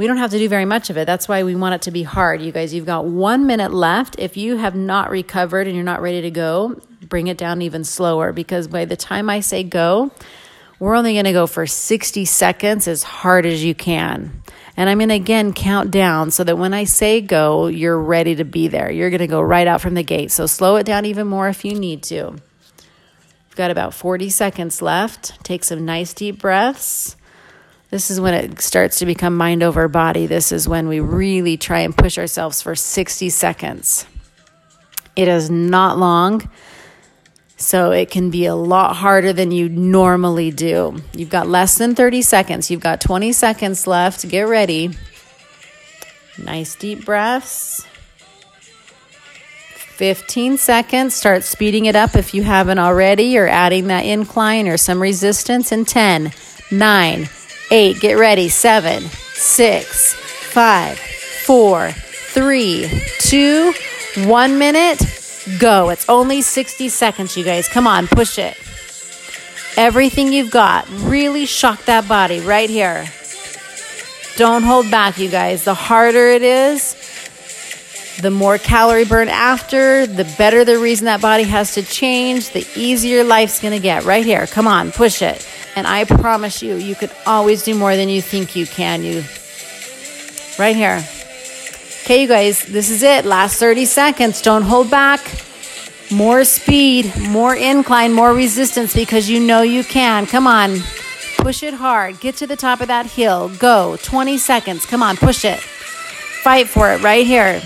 we 0.00 0.06
don't 0.06 0.16
have 0.16 0.30
to 0.30 0.38
do 0.38 0.48
very 0.48 0.64
much 0.64 0.88
of 0.88 0.96
it. 0.96 1.04
That's 1.04 1.28
why 1.28 1.42
we 1.42 1.54
want 1.54 1.74
it 1.74 1.82
to 1.82 1.90
be 1.90 2.02
hard. 2.02 2.40
You 2.40 2.52
guys, 2.52 2.72
you've 2.72 2.86
got 2.86 3.04
one 3.04 3.46
minute 3.46 3.70
left. 3.70 4.16
If 4.18 4.38
you 4.38 4.56
have 4.56 4.74
not 4.74 5.10
recovered 5.10 5.66
and 5.66 5.76
you're 5.76 5.84
not 5.84 6.00
ready 6.00 6.22
to 6.22 6.30
go, 6.30 6.80
bring 7.06 7.26
it 7.26 7.36
down 7.36 7.60
even 7.60 7.84
slower 7.84 8.32
because 8.32 8.66
by 8.66 8.86
the 8.86 8.96
time 8.96 9.28
I 9.28 9.40
say 9.40 9.62
go, 9.62 10.10
we're 10.78 10.94
only 10.94 11.12
going 11.12 11.26
to 11.26 11.32
go 11.32 11.46
for 11.46 11.66
60 11.66 12.24
seconds 12.24 12.88
as 12.88 13.02
hard 13.02 13.44
as 13.44 13.62
you 13.62 13.74
can. 13.74 14.42
And 14.74 14.88
I'm 14.88 14.96
going 14.96 15.10
to 15.10 15.16
again 15.16 15.52
count 15.52 15.90
down 15.90 16.30
so 16.30 16.44
that 16.44 16.56
when 16.56 16.72
I 16.72 16.84
say 16.84 17.20
go, 17.20 17.66
you're 17.66 18.00
ready 18.00 18.36
to 18.36 18.44
be 18.46 18.68
there. 18.68 18.90
You're 18.90 19.10
going 19.10 19.20
to 19.20 19.26
go 19.26 19.42
right 19.42 19.66
out 19.66 19.82
from 19.82 19.92
the 19.92 20.02
gate. 20.02 20.30
So 20.30 20.46
slow 20.46 20.76
it 20.76 20.84
down 20.84 21.04
even 21.04 21.26
more 21.26 21.50
if 21.50 21.62
you 21.62 21.74
need 21.74 22.04
to. 22.04 22.30
We've 22.30 23.54
got 23.54 23.70
about 23.70 23.92
40 23.92 24.30
seconds 24.30 24.80
left. 24.80 25.44
Take 25.44 25.62
some 25.62 25.84
nice 25.84 26.14
deep 26.14 26.40
breaths. 26.40 27.16
This 27.90 28.10
is 28.10 28.20
when 28.20 28.34
it 28.34 28.60
starts 28.60 29.00
to 29.00 29.06
become 29.06 29.36
mind 29.36 29.62
over 29.62 29.88
body. 29.88 30.26
This 30.26 30.52
is 30.52 30.68
when 30.68 30.86
we 30.86 31.00
really 31.00 31.56
try 31.56 31.80
and 31.80 31.96
push 31.96 32.18
ourselves 32.18 32.62
for 32.62 32.76
60 32.76 33.28
seconds. 33.30 34.06
It 35.16 35.26
is 35.26 35.50
not 35.50 35.98
long. 35.98 36.48
So 37.56 37.90
it 37.90 38.10
can 38.10 38.30
be 38.30 38.46
a 38.46 38.54
lot 38.54 38.96
harder 38.96 39.32
than 39.32 39.50
you 39.50 39.68
normally 39.68 40.50
do. 40.50 41.02
You've 41.14 41.28
got 41.28 41.46
less 41.46 41.76
than 41.76 41.94
30 41.94 42.22
seconds. 42.22 42.70
You've 42.70 42.80
got 42.80 43.00
20 43.02 43.32
seconds 43.32 43.86
left. 43.86 44.26
Get 44.28 44.48
ready. 44.48 44.90
Nice 46.38 46.74
deep 46.76 47.04
breaths. 47.04 47.86
15 49.74 50.56
seconds. 50.56 51.12
Start 51.12 51.44
speeding 51.44 51.84
it 51.84 51.96
up 51.96 52.16
if 52.16 52.32
you 52.32 52.42
haven't 52.42 52.78
already, 52.78 53.36
or 53.36 53.46
adding 53.46 53.88
that 53.88 54.06
incline 54.06 54.66
or 54.66 54.78
some 54.78 55.02
resistance. 55.02 55.70
In 55.70 55.84
10, 55.84 56.32
9, 56.70 57.28
8, 57.70 58.00
get 58.00 58.14
ready. 58.14 58.48
7, 58.48 59.02
6, 59.02 60.14
5, 60.14 60.98
4, 60.98 61.90
3, 61.92 63.02
2, 63.18 63.74
1 64.26 64.58
minute 64.58 65.20
Go. 65.58 65.88
It's 65.88 66.08
only 66.08 66.42
60 66.42 66.88
seconds, 66.88 67.36
you 67.36 67.44
guys. 67.44 67.68
Come 67.68 67.86
on, 67.86 68.06
push 68.06 68.38
it. 68.38 68.56
Everything 69.76 70.32
you've 70.32 70.50
got. 70.50 70.86
Really 70.90 71.46
shock 71.46 71.84
that 71.86 72.06
body 72.06 72.40
right 72.40 72.68
here. 72.68 73.06
Don't 74.36 74.62
hold 74.62 74.90
back, 74.90 75.18
you 75.18 75.30
guys. 75.30 75.64
The 75.64 75.74
harder 75.74 76.28
it 76.28 76.42
is, 76.42 76.94
the 78.20 78.30
more 78.30 78.58
calorie 78.58 79.04
burn 79.04 79.28
after, 79.28 80.06
the 80.06 80.24
better 80.36 80.64
the 80.64 80.78
reason 80.78 81.06
that 81.06 81.20
body 81.20 81.44
has 81.44 81.74
to 81.74 81.82
change, 81.82 82.50
the 82.50 82.66
easier 82.76 83.24
life's 83.24 83.60
going 83.60 83.72
to 83.72 83.80
get. 83.80 84.04
Right 84.04 84.24
here. 84.24 84.46
Come 84.46 84.66
on, 84.66 84.92
push 84.92 85.22
it. 85.22 85.46
And 85.76 85.86
I 85.86 86.04
promise 86.04 86.62
you, 86.62 86.76
you 86.76 86.94
could 86.94 87.10
always 87.26 87.62
do 87.62 87.74
more 87.74 87.96
than 87.96 88.08
you 88.08 88.20
think 88.20 88.56
you 88.56 88.66
can. 88.66 89.02
You 89.02 89.24
right 90.58 90.76
here. 90.76 91.04
Okay, 92.04 92.22
you 92.22 92.28
guys, 92.28 92.62
this 92.64 92.90
is 92.90 93.02
it. 93.02 93.24
Last 93.24 93.58
30 93.58 93.84
seconds. 93.84 94.42
Don't 94.42 94.62
hold 94.62 94.90
back. 94.90 95.20
More 96.10 96.44
speed, 96.44 97.12
more 97.28 97.54
incline, 97.54 98.12
more 98.12 98.34
resistance 98.34 98.94
because 98.94 99.30
you 99.30 99.38
know 99.38 99.62
you 99.62 99.84
can. 99.84 100.26
Come 100.26 100.46
on. 100.46 100.78
Push 101.36 101.62
it 101.62 101.74
hard. 101.74 102.20
Get 102.20 102.36
to 102.36 102.46
the 102.46 102.56
top 102.56 102.80
of 102.80 102.88
that 102.88 103.06
hill. 103.06 103.48
Go. 103.58 103.96
20 104.02 104.36
seconds. 104.38 104.84
Come 104.86 105.02
on, 105.02 105.16
push 105.16 105.44
it. 105.44 105.60
Fight 105.60 106.68
for 106.68 106.90
it 106.92 107.02
right 107.02 107.26
here. 107.26 107.62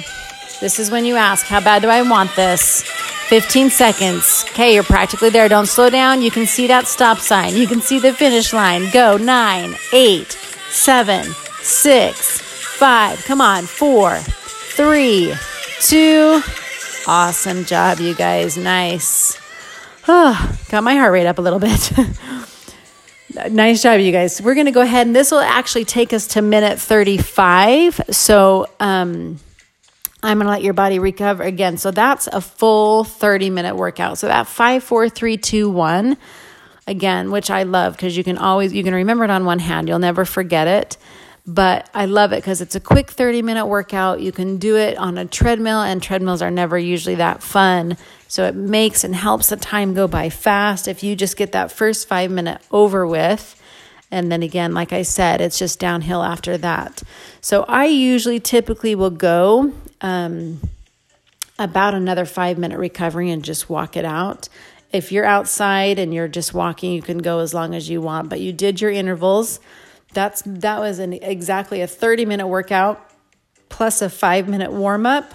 This 0.61 0.79
is 0.79 0.91
when 0.91 1.05
you 1.05 1.17
ask, 1.17 1.47
How 1.47 1.61
bad 1.61 1.83
do 1.83 1.89
I 1.89 2.03
want 2.03 2.35
this? 2.37 2.83
15 2.83 3.71
seconds. 3.71 4.45
Okay, 4.51 4.75
you're 4.75 4.85
practically 4.85 5.31
there. 5.31 5.49
Don't 5.49 5.67
slow 5.67 5.89
down. 5.91 6.23
You 6.23 6.31
can 6.31 6.47
see 6.47 6.67
that 6.67 6.87
stop 6.87 7.19
sign. 7.19 7.55
You 7.55 7.67
can 7.67 7.81
see 7.81 7.99
the 7.99 8.13
finish 8.13 8.53
line. 8.53 8.91
Go. 8.93 9.17
Nine, 9.17 9.75
eight, 9.93 10.33
seven, 10.69 11.25
six, 11.61 12.41
five. 12.41 13.25
Come 13.25 13.41
on. 13.41 13.65
Four, 13.65 14.19
three, 14.19 15.35
two. 15.81 16.43
Awesome 17.07 17.65
job, 17.65 17.99
you 17.99 18.15
guys. 18.15 18.57
Nice. 18.57 19.39
Oh, 20.07 20.59
got 20.69 20.85
my 20.85 20.95
heart 20.95 21.13
rate 21.13 21.27
up 21.27 21.39
a 21.39 21.43
little 21.43 21.59
bit. 21.59 21.93
nice 23.51 23.83
job, 23.83 24.01
you 24.01 24.13
guys. 24.13 24.41
We're 24.41 24.55
going 24.55 24.67
to 24.67 24.73
go 24.73 24.83
ahead 24.83 25.07
and 25.07 25.17
this 25.17 25.31
will 25.31 25.41
actually 25.41 25.87
take 25.87 26.13
us 26.13 26.27
to 26.29 26.43
minute 26.43 26.79
35. 26.79 28.03
So, 28.11 28.69
um, 28.81 29.41
I'm 30.25 30.39
going 30.39 30.47
to 30.47 30.51
let 30.51 30.63
your 30.63 30.73
body 30.73 30.99
recover 30.99 31.43
again. 31.43 31.77
So 31.77 31.91
that's 31.91 32.27
a 32.27 32.41
full 32.41 33.05
30 33.05 33.51
minute 33.51 33.77
workout. 33.77 34.19
So 34.19 34.29
that 34.29 34.47
five, 34.47 34.83
four, 34.83 35.09
three, 35.09 35.37
two, 35.37 35.69
one 35.69 36.17
again, 36.87 37.31
which 37.31 37.51
I 37.51 37.65
love 37.65 37.95
because 37.95 38.17
you 38.17 38.25
can 38.25 38.39
always, 38.39 38.73
you 38.73 38.83
can 38.83 38.95
remember 38.95 39.25
it 39.25 39.31
on 39.31 39.45
one 39.45 39.59
hand. 39.59 39.89
You'll 39.89 39.99
never 39.99 40.25
forget 40.25 40.67
it. 40.67 40.97
But 41.47 41.91
I 41.93 42.07
love 42.07 42.33
it 42.33 42.37
because 42.37 42.63
it's 42.63 42.75
a 42.75 42.81
quick 42.81 43.11
30 43.11 43.43
minute 43.43 43.67
workout. 43.67 44.21
You 44.21 44.33
can 44.33 44.57
do 44.57 44.77
it 44.77 44.97
on 44.97 45.19
a 45.19 45.27
treadmill, 45.27 45.83
and 45.83 46.03
treadmills 46.03 46.41
are 46.41 46.51
never 46.51 46.79
usually 46.79 47.17
that 47.17 47.43
fun. 47.43 47.99
So 48.29 48.45
it 48.45 48.55
makes 48.55 49.05
and 49.05 49.15
helps 49.15 49.51
the 49.51 49.57
time 49.57 49.93
go 49.93 50.09
by 50.09 50.31
fast 50.31 50.89
if 50.89 51.03
you 51.03 51.15
just 51.15 51.37
get 51.37 51.53
that 51.53 51.71
first 51.71 52.09
five 52.09 52.31
minute 52.31 52.63
over 52.71 53.07
with. 53.07 53.61
And 54.11 54.33
then 54.33 54.43
again, 54.43 54.73
like 54.73 54.93
I 54.95 55.03
said, 55.03 55.43
it's 55.43 55.59
just 55.59 55.79
downhill 55.79 56.23
after 56.23 56.57
that. 56.59 57.03
So 57.43 57.65
I 57.65 57.87
usually 57.87 58.41
typically 58.41 58.95
will 58.95 59.11
go 59.11 59.75
um, 60.01 60.61
about 61.59 61.95
another 61.95 62.25
five 62.25 62.59
minute 62.59 62.79
recovery 62.79 63.31
and 63.31 63.45
just 63.45 63.69
walk 63.69 63.97
it 63.97 64.05
out. 64.05 64.49
If 64.93 65.11
you're 65.11 65.25
outside 65.25 65.99
and 65.99 66.15
you're 66.15 66.29
just 66.29 66.55
walking, 66.55 66.93
you 66.93 67.03
can 67.03 67.19
go 67.19 67.41
as 67.41 67.53
long 67.53 67.75
as 67.75 67.89
you 67.89 68.01
want, 68.01 68.29
but 68.29 68.41
you 68.41 68.53
did 68.53 68.81
your 68.81 68.91
intervals 68.91 69.61
that's 70.15 70.43
that 70.47 70.81
was 70.81 71.01
an 71.01 71.13
exactly 71.13 71.83
a 71.83 71.87
30 71.87 72.25
minute 72.25 72.47
workout 72.47 73.11
plus 73.69 74.01
a 74.01 74.09
five 74.09 74.49
minute 74.49 74.73
warm 74.73 75.05
up. 75.05 75.35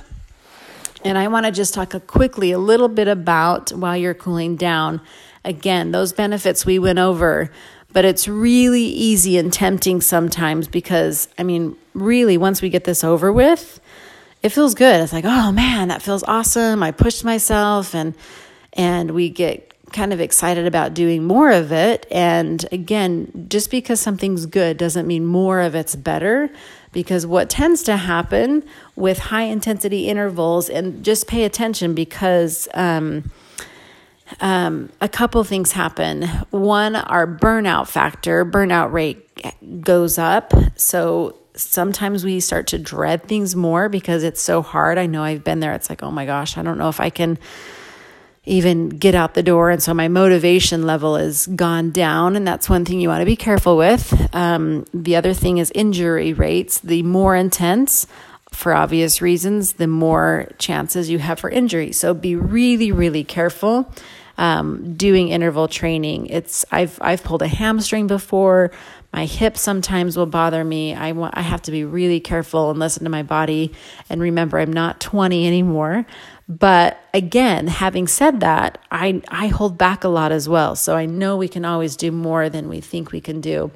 And 1.06 1.18
I 1.18 1.28
want 1.28 1.46
to 1.46 1.52
just 1.52 1.74
talk 1.74 1.94
a 1.94 2.00
quickly 2.00 2.52
a 2.52 2.60
little 2.60 2.88
bit 2.88 3.08
about 3.08 3.72
while 3.72 3.96
you're 3.96 4.14
cooling 4.14 4.56
down. 4.56 5.02
Again, 5.46 5.92
those 5.92 6.12
benefits 6.12 6.66
we 6.66 6.80
went 6.80 7.00
over, 7.00 7.52
but 7.94 8.04
it's 8.04 8.28
really 8.28 8.84
easy 8.84 9.38
and 9.38 9.52
tempting 9.54 10.02
sometimes 10.02 10.68
because, 10.68 11.30
I 11.38 11.44
mean, 11.44 11.78
really, 11.94 12.38
once 12.38 12.62
we 12.62 12.70
get 12.70 12.84
this 12.84 13.06
over 13.06 13.32
with, 13.32 13.80
it 14.42 14.50
feels 14.50 14.74
good. 14.76 15.02
It's 15.02 15.14
like, 15.14 15.26
oh 15.26 15.52
man, 15.52 15.90
that 15.90 16.02
feels 16.02 16.24
awesome. 16.24 16.82
I 16.84 16.92
pushed 16.92 17.24
myself 17.24 17.94
and 17.94 18.16
and 18.74 19.12
we 19.12 19.30
get 19.30 19.70
kind 19.92 20.14
of 20.14 20.22
excited 20.22 20.68
about 20.68 20.94
doing 20.94 21.24
more 21.24 21.52
of 21.52 21.72
it. 21.72 22.06
And 22.12 22.64
again, 22.72 23.48
just 23.50 23.72
because 23.72 24.00
something's 24.00 24.46
good 24.46 24.78
doesn't 24.78 25.08
mean 25.08 25.26
more 25.26 25.62
of 25.62 25.76
it's 25.76 25.96
better. 25.96 26.50
Because 26.92 27.26
what 27.26 27.50
tends 27.50 27.84
to 27.84 27.98
happen 27.98 28.64
with 28.96 29.20
high 29.20 29.44
intensity 29.44 30.08
intervals, 30.08 30.70
and 30.70 31.04
just 31.06 31.28
pay 31.28 31.44
attention 31.44 31.94
because 31.94 32.68
um, 32.74 33.30
um, 34.42 34.90
a 35.00 35.08
couple 35.08 35.44
things 35.44 35.74
happen. 35.74 36.24
One, 36.50 36.96
our 36.96 37.28
burnout 37.28 37.88
factor, 37.88 38.44
burnout 38.44 38.92
rate 38.92 39.84
goes 39.84 40.18
up. 40.18 40.52
So 40.78 41.36
sometimes 41.62 42.24
we 42.24 42.40
start 42.40 42.68
to 42.68 42.80
dread 42.80 43.24
things 43.24 43.56
more 43.56 43.90
because 43.90 44.24
it's 44.24 44.42
so 44.42 44.62
hard. 44.62 44.98
I 44.98 45.06
know 45.06 45.24
I've 45.24 45.44
been 45.44 45.60
there. 45.60 45.74
It's 45.74 45.90
like, 45.90 46.04
oh 46.04 46.12
my 46.12 46.26
gosh, 46.26 46.58
I 46.58 46.64
don't 46.64 46.78
know 46.78 46.90
if 46.90 47.00
I 47.00 47.10
can 47.10 47.38
even 48.46 48.90
get 48.90 49.16
out 49.16 49.34
the 49.36 49.44
door. 49.44 49.70
And 49.70 49.82
so 49.82 49.94
my 49.94 50.08
motivation 50.08 50.86
level 50.86 51.16
is 51.16 51.48
gone 51.48 51.92
down. 51.92 52.36
And 52.36 52.48
that's 52.48 52.70
one 52.70 52.86
thing 52.86 53.00
you 53.00 53.10
want 53.10 53.22
to 53.22 53.26
be 53.26 53.36
careful 53.36 53.78
with. 53.78 54.14
Um, 54.34 54.86
the 54.94 55.16
other 55.16 55.34
thing 55.34 55.60
is 55.60 55.72
injury 55.76 56.34
rates. 56.34 56.80
The 56.80 57.04
more 57.04 57.36
intense, 57.36 58.08
for 58.52 58.74
obvious 58.74 59.22
reasons, 59.22 59.74
the 59.74 59.88
more 59.88 60.50
chances 60.58 61.10
you 61.10 61.20
have 61.20 61.40
for 61.40 61.50
injury. 61.50 61.92
So 61.92 62.14
be 62.14 62.36
really, 62.36 62.92
really 62.92 63.24
careful. 63.24 63.92
Um, 64.38 64.96
doing 64.96 65.28
interval 65.28 65.68
training. 65.68 66.28
It's 66.28 66.64
I've 66.72 66.98
I've 67.02 67.26
pulled 67.26 67.42
a 67.42 67.48
hamstring 67.48 68.08
before. 68.08 68.72
My 69.12 69.26
hip 69.26 69.58
sometimes 69.58 70.16
will 70.16 70.28
bother 70.28 70.64
me. 70.64 70.94
I 70.94 71.12
want 71.14 71.36
I 71.36 71.42
have 71.42 71.62
to 71.64 71.72
be 71.72 71.84
really 71.84 72.20
careful 72.20 72.70
and 72.70 72.80
listen 72.80 73.04
to 73.04 73.10
my 73.10 73.24
body 73.24 73.74
and 74.10 74.22
remember 74.22 74.60
I'm 74.60 74.72
not 74.72 75.00
20 75.00 75.48
anymore. 75.48 76.06
But 76.48 77.00
again, 77.14 77.68
having 77.68 78.08
said 78.08 78.40
that, 78.40 78.80
I, 78.92 79.22
I 79.30 79.48
hold 79.48 79.78
back 79.78 80.04
a 80.04 80.08
lot 80.08 80.32
as 80.32 80.50
well. 80.50 80.76
So 80.76 80.96
I 80.96 81.06
know 81.06 81.38
we 81.38 81.48
can 81.48 81.64
always 81.64 81.96
do 81.96 82.12
more 82.12 82.50
than 82.50 82.70
we 82.70 82.82
think 82.82 83.12
we 83.12 83.22
can 83.22 83.40
do. 83.40 83.72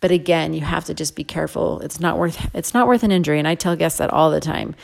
But 0.00 0.10
again, 0.10 0.52
you 0.52 0.60
have 0.62 0.84
to 0.86 0.94
just 0.94 1.16
be 1.16 1.24
careful. 1.24 1.80
It's 1.80 2.00
not 2.00 2.18
worth 2.18 2.54
it's 2.54 2.74
not 2.74 2.86
worth 2.86 3.02
an 3.02 3.10
injury. 3.10 3.38
And 3.38 3.48
I 3.48 3.54
tell 3.54 3.76
guests 3.76 3.98
that 3.98 4.10
all 4.10 4.30
the 4.30 4.40
time. 4.40 4.74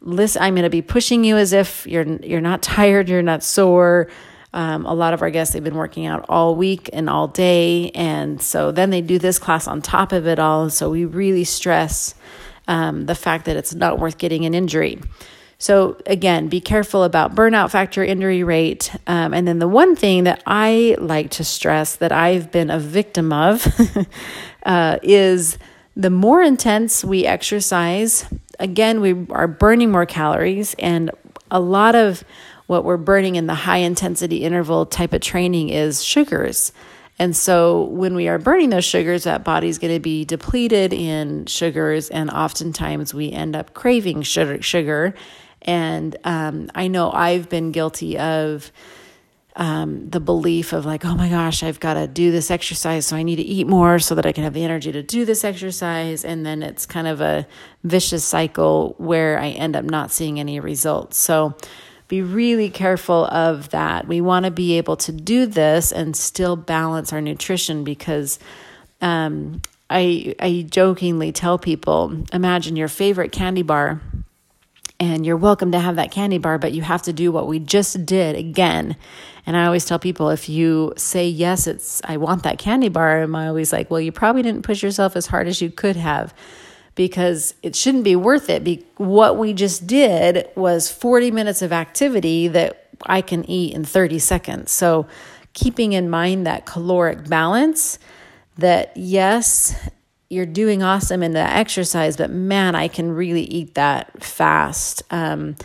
Listen, 0.00 0.42
I'm 0.42 0.54
going 0.54 0.64
to 0.64 0.70
be 0.70 0.82
pushing 0.82 1.24
you 1.24 1.36
as 1.36 1.52
if 1.52 1.86
you're 1.86 2.06
you're 2.22 2.40
not 2.40 2.62
tired, 2.62 3.08
you're 3.08 3.22
not 3.22 3.42
sore. 3.42 4.08
Um, 4.54 4.86
a 4.86 4.94
lot 4.94 5.12
of 5.14 5.20
our 5.20 5.30
guests 5.30 5.52
they've 5.52 5.64
been 5.64 5.74
working 5.74 6.06
out 6.06 6.24
all 6.28 6.54
week 6.54 6.88
and 6.92 7.10
all 7.10 7.28
day, 7.28 7.90
and 7.90 8.40
so 8.40 8.70
then 8.70 8.90
they 8.90 9.00
do 9.00 9.18
this 9.18 9.38
class 9.38 9.66
on 9.66 9.82
top 9.82 10.12
of 10.12 10.26
it 10.28 10.38
all. 10.38 10.70
So 10.70 10.90
we 10.90 11.04
really 11.04 11.44
stress 11.44 12.14
um, 12.68 13.06
the 13.06 13.16
fact 13.16 13.46
that 13.46 13.56
it's 13.56 13.74
not 13.74 13.98
worth 13.98 14.16
getting 14.16 14.46
an 14.46 14.54
injury. 14.54 15.00
So, 15.58 15.96
again, 16.06 16.48
be 16.48 16.60
careful 16.60 17.04
about 17.04 17.34
burnout 17.34 17.70
factor, 17.70 18.04
injury 18.04 18.44
rate. 18.44 18.94
Um, 19.06 19.32
and 19.32 19.46
then 19.46 19.60
the 19.60 19.68
one 19.68 19.96
thing 19.96 20.24
that 20.24 20.42
I 20.46 20.96
like 20.98 21.30
to 21.32 21.44
stress 21.44 21.96
that 21.96 22.12
I've 22.12 22.50
been 22.50 22.70
a 22.70 22.78
victim 22.78 23.32
of 23.32 23.66
uh, 24.66 24.98
is 25.02 25.58
the 25.96 26.10
more 26.10 26.42
intense 26.42 27.04
we 27.04 27.24
exercise, 27.24 28.26
again, 28.58 29.00
we 29.00 29.26
are 29.30 29.48
burning 29.48 29.90
more 29.90 30.06
calories. 30.06 30.74
And 30.78 31.10
a 31.50 31.60
lot 31.60 31.94
of 31.94 32.24
what 32.66 32.84
we're 32.84 32.96
burning 32.96 33.36
in 33.36 33.46
the 33.46 33.54
high 33.54 33.78
intensity 33.78 34.44
interval 34.44 34.86
type 34.86 35.12
of 35.12 35.20
training 35.20 35.68
is 35.68 36.02
sugars. 36.02 36.72
And 37.18 37.36
so 37.36 37.82
when 37.84 38.14
we 38.14 38.26
are 38.26 38.38
burning 38.38 38.70
those 38.70 38.84
sugars, 38.84 39.24
that 39.24 39.44
body's 39.44 39.78
going 39.78 39.94
to 39.94 40.00
be 40.00 40.24
depleted 40.24 40.92
in 40.92 41.46
sugars, 41.46 42.10
and 42.10 42.30
oftentimes 42.30 43.14
we 43.14 43.30
end 43.30 43.54
up 43.54 43.72
craving 43.74 44.22
sugar. 44.22 44.60
sugar 44.62 45.14
and 45.64 46.16
um, 46.24 46.70
I 46.74 46.88
know 46.88 47.10
I've 47.10 47.48
been 47.48 47.72
guilty 47.72 48.18
of 48.18 48.70
um, 49.56 50.10
the 50.10 50.20
belief 50.20 50.72
of 50.72 50.84
like, 50.84 51.04
oh 51.04 51.14
my 51.14 51.28
gosh, 51.28 51.62
I've 51.62 51.80
got 51.80 51.94
to 51.94 52.06
do 52.06 52.32
this 52.32 52.50
exercise, 52.50 53.06
so 53.06 53.16
I 53.16 53.22
need 53.22 53.36
to 53.36 53.42
eat 53.42 53.66
more 53.66 53.98
so 53.98 54.14
that 54.16 54.26
I 54.26 54.32
can 54.32 54.44
have 54.44 54.52
the 54.52 54.64
energy 54.64 54.92
to 54.92 55.02
do 55.02 55.24
this 55.24 55.44
exercise. 55.44 56.24
And 56.24 56.44
then 56.44 56.62
it's 56.62 56.84
kind 56.86 57.06
of 57.06 57.20
a 57.20 57.46
vicious 57.84 58.24
cycle 58.24 58.94
where 58.98 59.38
I 59.38 59.50
end 59.50 59.76
up 59.76 59.84
not 59.84 60.10
seeing 60.10 60.40
any 60.40 60.60
results. 60.60 61.16
So 61.16 61.54
be 62.08 62.22
really 62.22 62.70
careful 62.70 63.24
of 63.26 63.70
that. 63.70 64.06
We 64.06 64.20
want 64.20 64.44
to 64.44 64.50
be 64.50 64.76
able 64.76 64.96
to 64.98 65.12
do 65.12 65.46
this 65.46 65.92
and 65.92 66.16
still 66.16 66.56
balance 66.56 67.12
our 67.12 67.20
nutrition 67.20 67.84
because 67.84 68.38
um, 69.00 69.62
I, 69.88 70.34
I 70.38 70.66
jokingly 70.68 71.32
tell 71.32 71.58
people 71.58 72.24
imagine 72.32 72.76
your 72.76 72.88
favorite 72.88 73.32
candy 73.32 73.62
bar 73.62 74.00
and 75.00 75.26
you're 75.26 75.36
welcome 75.36 75.72
to 75.72 75.80
have 75.80 75.96
that 75.96 76.12
candy 76.12 76.38
bar, 76.38 76.58
but 76.58 76.72
you 76.72 76.82
have 76.82 77.02
to 77.02 77.12
do 77.12 77.32
what 77.32 77.48
we 77.48 77.58
just 77.58 78.06
did 78.06 78.36
again. 78.36 78.96
And 79.46 79.56
I 79.56 79.66
always 79.66 79.84
tell 79.84 79.98
people 79.98 80.30
if 80.30 80.48
you 80.48 80.94
say, 80.96 81.28
yes, 81.28 81.66
it's, 81.66 82.00
I 82.04 82.16
want 82.16 82.44
that 82.44 82.58
candy 82.58 82.88
bar, 82.88 83.22
I'm 83.22 83.34
always 83.34 83.72
like, 83.72 83.90
well, 83.90 84.00
you 84.00 84.12
probably 84.12 84.42
didn't 84.42 84.62
push 84.62 84.82
yourself 84.82 85.16
as 85.16 85.26
hard 85.26 85.48
as 85.48 85.60
you 85.60 85.70
could 85.70 85.96
have 85.96 86.32
because 86.94 87.54
it 87.62 87.74
shouldn't 87.74 88.04
be 88.04 88.16
worth 88.16 88.48
it. 88.48 88.64
Be- 88.64 88.84
what 88.96 89.36
we 89.36 89.52
just 89.52 89.86
did 89.86 90.48
was 90.54 90.90
40 90.90 91.30
minutes 91.30 91.62
of 91.62 91.72
activity 91.72 92.48
that 92.48 92.88
I 93.06 93.20
can 93.20 93.48
eat 93.50 93.74
in 93.74 93.84
30 93.84 94.18
seconds. 94.18 94.70
So 94.72 95.06
keeping 95.52 95.92
in 95.92 96.08
mind 96.08 96.46
that 96.46 96.66
caloric 96.66 97.28
balance, 97.28 97.98
that 98.58 98.92
yes, 98.96 99.74
you're 100.30 100.46
doing 100.46 100.82
awesome 100.82 101.22
in 101.22 101.32
the 101.32 101.40
exercise, 101.40 102.16
but 102.16 102.30
man, 102.30 102.74
I 102.74 102.88
can 102.88 103.12
really 103.12 103.42
eat 103.44 103.74
that 103.74 104.22
fast. 104.22 105.02
Um, 105.10 105.56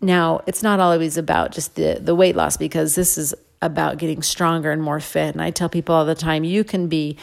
now, 0.00 0.42
it's 0.46 0.62
not 0.62 0.80
always 0.80 1.16
about 1.16 1.52
just 1.52 1.76
the, 1.76 1.98
the 2.00 2.14
weight 2.14 2.36
loss 2.36 2.56
because 2.56 2.94
this 2.94 3.16
is 3.16 3.34
about 3.62 3.98
getting 3.98 4.22
stronger 4.22 4.70
and 4.70 4.82
more 4.82 5.00
fit. 5.00 5.34
And 5.34 5.42
I 5.42 5.50
tell 5.50 5.68
people 5.68 5.94
all 5.94 6.04
the 6.04 6.14
time, 6.14 6.44
you 6.44 6.64
can 6.64 6.88
be 6.88 7.16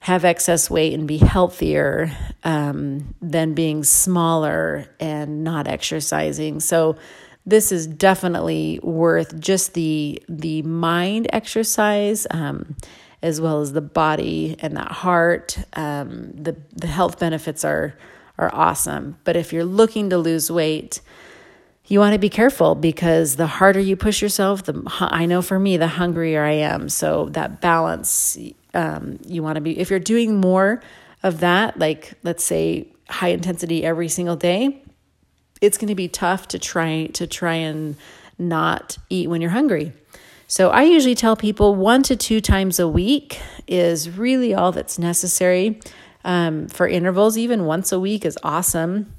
have 0.00 0.24
excess 0.24 0.70
weight 0.70 0.94
and 0.94 1.08
be 1.08 1.18
healthier 1.18 2.10
um, 2.44 3.14
than 3.20 3.54
being 3.54 3.84
smaller 3.84 4.86
and 5.00 5.42
not 5.44 5.66
exercising. 5.66 6.60
So 6.60 6.96
this 7.44 7.72
is 7.72 7.86
definitely 7.86 8.78
worth 8.82 9.38
just 9.40 9.74
the 9.74 10.22
the 10.28 10.62
mind 10.62 11.28
exercise. 11.32 12.26
Um, 12.30 12.76
as 13.22 13.40
well 13.40 13.60
as 13.60 13.72
the 13.72 13.80
body 13.80 14.56
and 14.60 14.76
that 14.76 14.90
heart. 14.90 15.58
Um, 15.74 16.30
the 16.32 16.56
the 16.74 16.86
health 16.86 17.18
benefits 17.18 17.64
are 17.64 17.94
are 18.38 18.54
awesome. 18.54 19.18
But 19.24 19.36
if 19.36 19.52
you're 19.52 19.64
looking 19.64 20.10
to 20.10 20.18
lose 20.18 20.50
weight, 20.50 21.00
you 21.86 21.98
want 21.98 22.12
to 22.12 22.18
be 22.18 22.28
careful 22.28 22.74
because 22.74 23.36
the 23.36 23.46
harder 23.46 23.80
you 23.80 23.96
push 23.96 24.22
yourself, 24.22 24.64
the 24.64 24.82
I 25.00 25.26
know 25.26 25.42
for 25.42 25.58
me, 25.58 25.76
the 25.76 25.88
hungrier 25.88 26.44
I 26.44 26.52
am. 26.52 26.88
So 26.88 27.28
that 27.30 27.60
balance, 27.60 28.38
um, 28.78 29.18
you 29.26 29.42
want 29.42 29.56
to 29.56 29.60
be. 29.60 29.78
If 29.78 29.90
you're 29.90 29.98
doing 29.98 30.40
more 30.40 30.80
of 31.24 31.40
that, 31.40 31.78
like 31.78 32.14
let's 32.22 32.44
say 32.44 32.86
high 33.10 33.28
intensity 33.28 33.84
every 33.84 34.08
single 34.08 34.36
day, 34.36 34.82
it's 35.60 35.76
going 35.76 35.88
to 35.88 35.96
be 35.96 36.06
tough 36.06 36.46
to 36.48 36.58
try 36.60 37.06
to 37.14 37.26
try 37.26 37.54
and 37.54 37.96
not 38.38 38.96
eat 39.10 39.28
when 39.28 39.40
you're 39.40 39.50
hungry. 39.50 39.92
So 40.46 40.70
I 40.70 40.84
usually 40.84 41.16
tell 41.16 41.34
people 41.34 41.74
one 41.74 42.04
to 42.04 42.16
two 42.16 42.40
times 42.40 42.78
a 42.78 42.86
week 42.86 43.40
is 43.66 44.16
really 44.16 44.54
all 44.54 44.70
that's 44.70 44.98
necessary. 44.98 45.80
Um, 46.24 46.68
for 46.68 46.86
intervals, 46.86 47.36
even 47.36 47.64
once 47.64 47.90
a 47.90 47.98
week 47.98 48.24
is 48.24 48.38
awesome. 48.44 49.12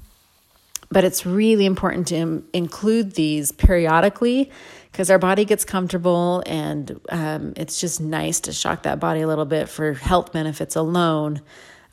But 0.90 1.04
it's 1.04 1.24
really 1.24 1.66
important 1.66 2.08
to 2.08 2.42
include 2.52 3.12
these 3.12 3.52
periodically 3.52 4.50
because 4.90 5.10
our 5.10 5.18
body 5.18 5.44
gets 5.44 5.64
comfortable 5.64 6.42
and 6.46 7.00
um, 7.10 7.52
it's 7.56 7.80
just 7.80 8.00
nice 8.00 8.40
to 8.40 8.52
shock 8.52 8.82
that 8.82 9.00
body 9.00 9.20
a 9.20 9.26
little 9.26 9.44
bit 9.44 9.68
for 9.68 9.94
health 9.94 10.32
benefits 10.32 10.76
alone. 10.76 11.40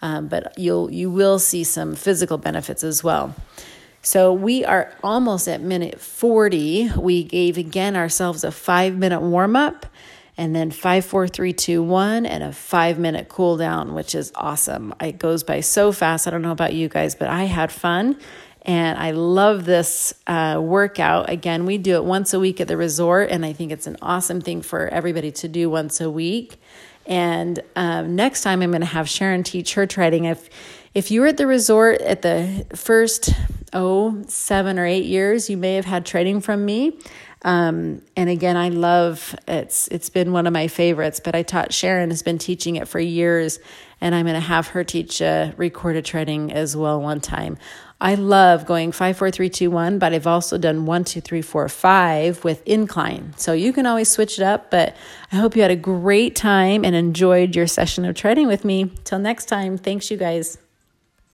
Um, 0.01 0.27
but 0.27 0.57
you'll 0.57 0.91
you 0.91 1.09
will 1.09 1.39
see 1.39 1.63
some 1.63 1.95
physical 1.95 2.37
benefits 2.37 2.83
as 2.83 3.03
well. 3.03 3.35
So 4.01 4.31
we 4.31 4.63
are 4.63 4.93
almost 5.03 5.47
at 5.47 5.61
minute 5.61 5.99
40. 5.99 6.91
We 6.97 7.23
gave 7.23 7.57
again 7.57 7.95
ourselves 7.95 8.43
a 8.43 8.51
five 8.51 8.95
minute 8.95 9.21
warm 9.21 9.55
up 9.55 9.87
and 10.37 10.55
then 10.55 10.69
five, 10.69 11.03
four, 11.03 11.27
three, 11.27 11.51
two, 11.51 11.81
one, 11.81 12.25
and 12.27 12.43
a 12.43 12.53
five 12.53 12.99
minute 12.99 13.27
cool 13.27 13.57
down, 13.57 13.95
which 13.95 14.13
is 14.13 14.31
awesome. 14.35 14.93
It 15.01 15.17
goes 15.17 15.43
by 15.43 15.61
so 15.61 15.91
fast. 15.91 16.27
I 16.27 16.29
don't 16.29 16.43
know 16.43 16.51
about 16.51 16.73
you 16.73 16.89
guys, 16.89 17.15
but 17.15 17.27
I 17.27 17.45
had 17.45 17.71
fun 17.71 18.19
and 18.67 18.99
I 18.99 19.11
love 19.11 19.63
this 19.63 20.13
uh, 20.27 20.59
workout. 20.61 21.29
Again, 21.29 21.65
we 21.65 21.77
do 21.77 21.95
it 21.95 22.03
once 22.03 22.33
a 22.33 22.39
week 22.39 22.59
at 22.59 22.67
the 22.67 22.75
resort, 22.75 23.31
and 23.31 23.45
I 23.45 23.53
think 23.53 23.71
it's 23.71 23.87
an 23.87 23.95
awesome 24.01 24.41
thing 24.41 24.61
for 24.61 24.89
everybody 24.89 25.31
to 25.31 25.47
do 25.47 25.69
once 25.69 26.01
a 26.01 26.11
week. 26.11 26.59
And 27.05 27.61
um, 27.77 28.17
next 28.17 28.41
time, 28.41 28.61
I'm 28.61 28.71
going 28.71 28.81
to 28.81 28.85
have 28.85 29.07
Sharon 29.07 29.43
teach 29.43 29.75
her 29.75 29.87
treading. 29.87 30.25
If 30.25 30.49
if 30.93 31.11
you 31.11 31.21
were 31.21 31.27
at 31.27 31.37
the 31.37 31.47
resort 31.47 32.01
at 32.01 32.23
the 32.23 32.65
first 32.75 33.29
oh 33.71 34.21
seven 34.27 34.77
or 34.77 34.85
eight 34.85 35.05
years, 35.05 35.49
you 35.49 35.55
may 35.55 35.75
have 35.75 35.85
had 35.85 36.05
treading 36.05 36.41
from 36.41 36.65
me. 36.65 36.99
Um, 37.43 38.01
and 38.17 38.29
again, 38.29 38.57
I 38.57 38.69
love 38.69 39.33
it's 39.47 39.87
it's 39.87 40.09
been 40.09 40.33
one 40.33 40.45
of 40.45 40.51
my 40.51 40.67
favorites. 40.67 41.21
But 41.23 41.35
I 41.35 41.43
taught 41.43 41.73
Sharon 41.73 42.09
has 42.09 42.21
been 42.21 42.37
teaching 42.37 42.75
it 42.75 42.89
for 42.89 42.99
years, 42.99 43.59
and 44.01 44.13
I'm 44.13 44.25
going 44.25 44.35
to 44.35 44.41
have 44.41 44.67
her 44.69 44.83
teach 44.83 45.21
uh, 45.21 45.53
recorded 45.55 46.03
treading 46.03 46.51
as 46.51 46.75
well 46.75 46.99
one 46.99 47.21
time. 47.21 47.57
I 47.99 48.13
love 48.13 48.65
going 48.67 48.91
five, 48.91 49.17
four, 49.17 49.31
three, 49.31 49.49
two, 49.49 49.71
one, 49.71 49.97
but 49.97 50.13
I've 50.13 50.27
also 50.27 50.57
done 50.57 50.85
one, 50.85 51.03
two, 51.03 51.19
three, 51.19 51.41
four, 51.41 51.67
five 51.67 52.43
with 52.43 52.61
incline. 52.67 53.33
So 53.37 53.53
you 53.53 53.73
can 53.73 53.87
always 53.87 54.09
switch 54.09 54.37
it 54.37 54.43
up. 54.43 54.69
But 54.69 54.95
I 55.31 55.37
hope 55.37 55.55
you 55.55 55.63
had 55.63 55.71
a 55.71 55.75
great 55.75 56.35
time 56.35 56.85
and 56.85 56.95
enjoyed 56.95 57.55
your 57.55 57.65
session 57.65 58.05
of 58.05 58.15
treading 58.15 58.47
with 58.47 58.63
me. 58.63 58.91
Till 59.03 59.19
next 59.19 59.45
time, 59.45 59.77
thanks, 59.77 60.11
you 60.11 60.17
guys. 60.17 60.59